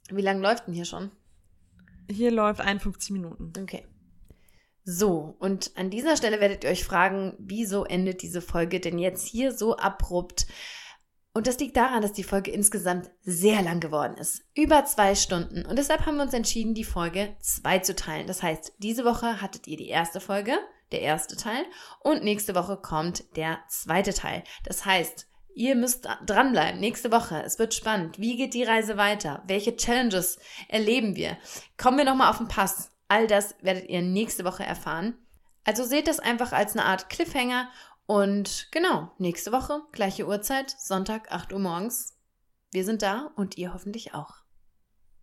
Wie 0.09 0.21
lange 0.21 0.41
läuft 0.41 0.67
denn 0.67 0.73
hier 0.73 0.86
schon? 0.86 1.11
Hier 2.09 2.31
läuft 2.31 2.61
51 2.61 3.11
Minuten. 3.11 3.51
Okay. 3.59 3.86
So, 4.88 5.36
und 5.39 5.71
an 5.75 5.89
dieser 5.89 6.15
Stelle 6.15 6.39
werdet 6.39 6.63
ihr 6.63 6.69
euch 6.69 6.83
fragen, 6.83 7.33
wieso 7.39 7.86
endet 7.86 8.21
diese 8.21 8.39
Folge 8.39 8.79
denn 8.79 8.99
jetzt 8.99 9.27
hier 9.27 9.51
so 9.51 9.75
abrupt? 9.77 10.45
Und 11.33 11.47
das 11.47 11.59
liegt 11.59 11.75
daran, 11.75 12.03
dass 12.03 12.13
die 12.13 12.23
Folge 12.23 12.51
insgesamt 12.51 13.09
sehr 13.23 13.63
lang 13.63 13.79
geworden 13.79 14.15
ist. 14.17 14.43
Über 14.53 14.86
zwei 14.86 15.15
Stunden. 15.15 15.65
Und 15.65 15.79
deshalb 15.79 16.05
haben 16.05 16.17
wir 16.17 16.23
uns 16.23 16.36
entschieden, 16.36 16.75
die 16.75 16.83
Folge 16.83 17.36
zwei 17.41 17.79
zu 17.79 17.95
teilen. 17.95 18.27
Das 18.27 18.43
heißt, 18.43 18.73
diese 18.77 19.05
Woche 19.05 19.41
hattet 19.41 19.67
ihr 19.67 19.75
die 19.75 19.89
erste 19.89 20.21
Folge, 20.21 20.53
der 20.91 21.01
erste 21.01 21.36
Teil, 21.36 21.65
und 22.01 22.23
nächste 22.23 22.53
Woche 22.53 22.77
kommt 22.77 23.36
der 23.36 23.57
zweite 23.67 24.13
Teil. 24.13 24.43
Das 24.63 24.86
heißt, 24.86 25.27
Ihr 25.57 25.75
müsst 25.75 26.05
dranbleiben. 26.25 26.81
Nächste 26.81 27.13
Woche. 27.13 27.41
Es 27.41 27.57
wird 27.59 27.73
spannend. 27.73 28.19
Wie 28.19 28.36
geht 28.36 28.53
die 28.53 28.65
Reise 28.65 28.97
weiter? 28.97 29.41
Welche 29.47 29.77
Challenges 29.77 30.38
erleben 30.67 31.15
wir? 31.15 31.38
Kommen 31.77 31.97
wir 31.97 32.03
nochmal 32.03 32.29
auf 32.29 32.39
den 32.39 32.49
Pass. 32.49 32.91
All 33.08 33.28
das 33.28 33.56
werdet 33.62 33.89
ihr 33.89 34.01
nächste 34.01 34.45
Woche 34.45 34.64
erfahren. 34.64 35.18
Also 35.64 35.84
seht 35.84 36.08
das 36.08 36.20
einfach 36.20 36.53
als 36.53 36.74
eine 36.74 36.86
Art 36.86 37.10
Cliffhanger. 37.10 37.70
Und 38.06 38.68
genau, 38.72 39.12
nächste 39.18 39.51
Woche, 39.51 39.82
gleiche 39.91 40.28
Uhrzeit, 40.28 40.70
Sonntag, 40.70 41.32
8 41.32 41.53
Uhr 41.53 41.60
morgens. 41.60 42.18
Wir 42.72 42.86
sind 42.86 43.01
da 43.01 43.32
und 43.36 43.58
ihr 43.58 43.74
hoffentlich 43.74 44.14
auch. 44.14 44.44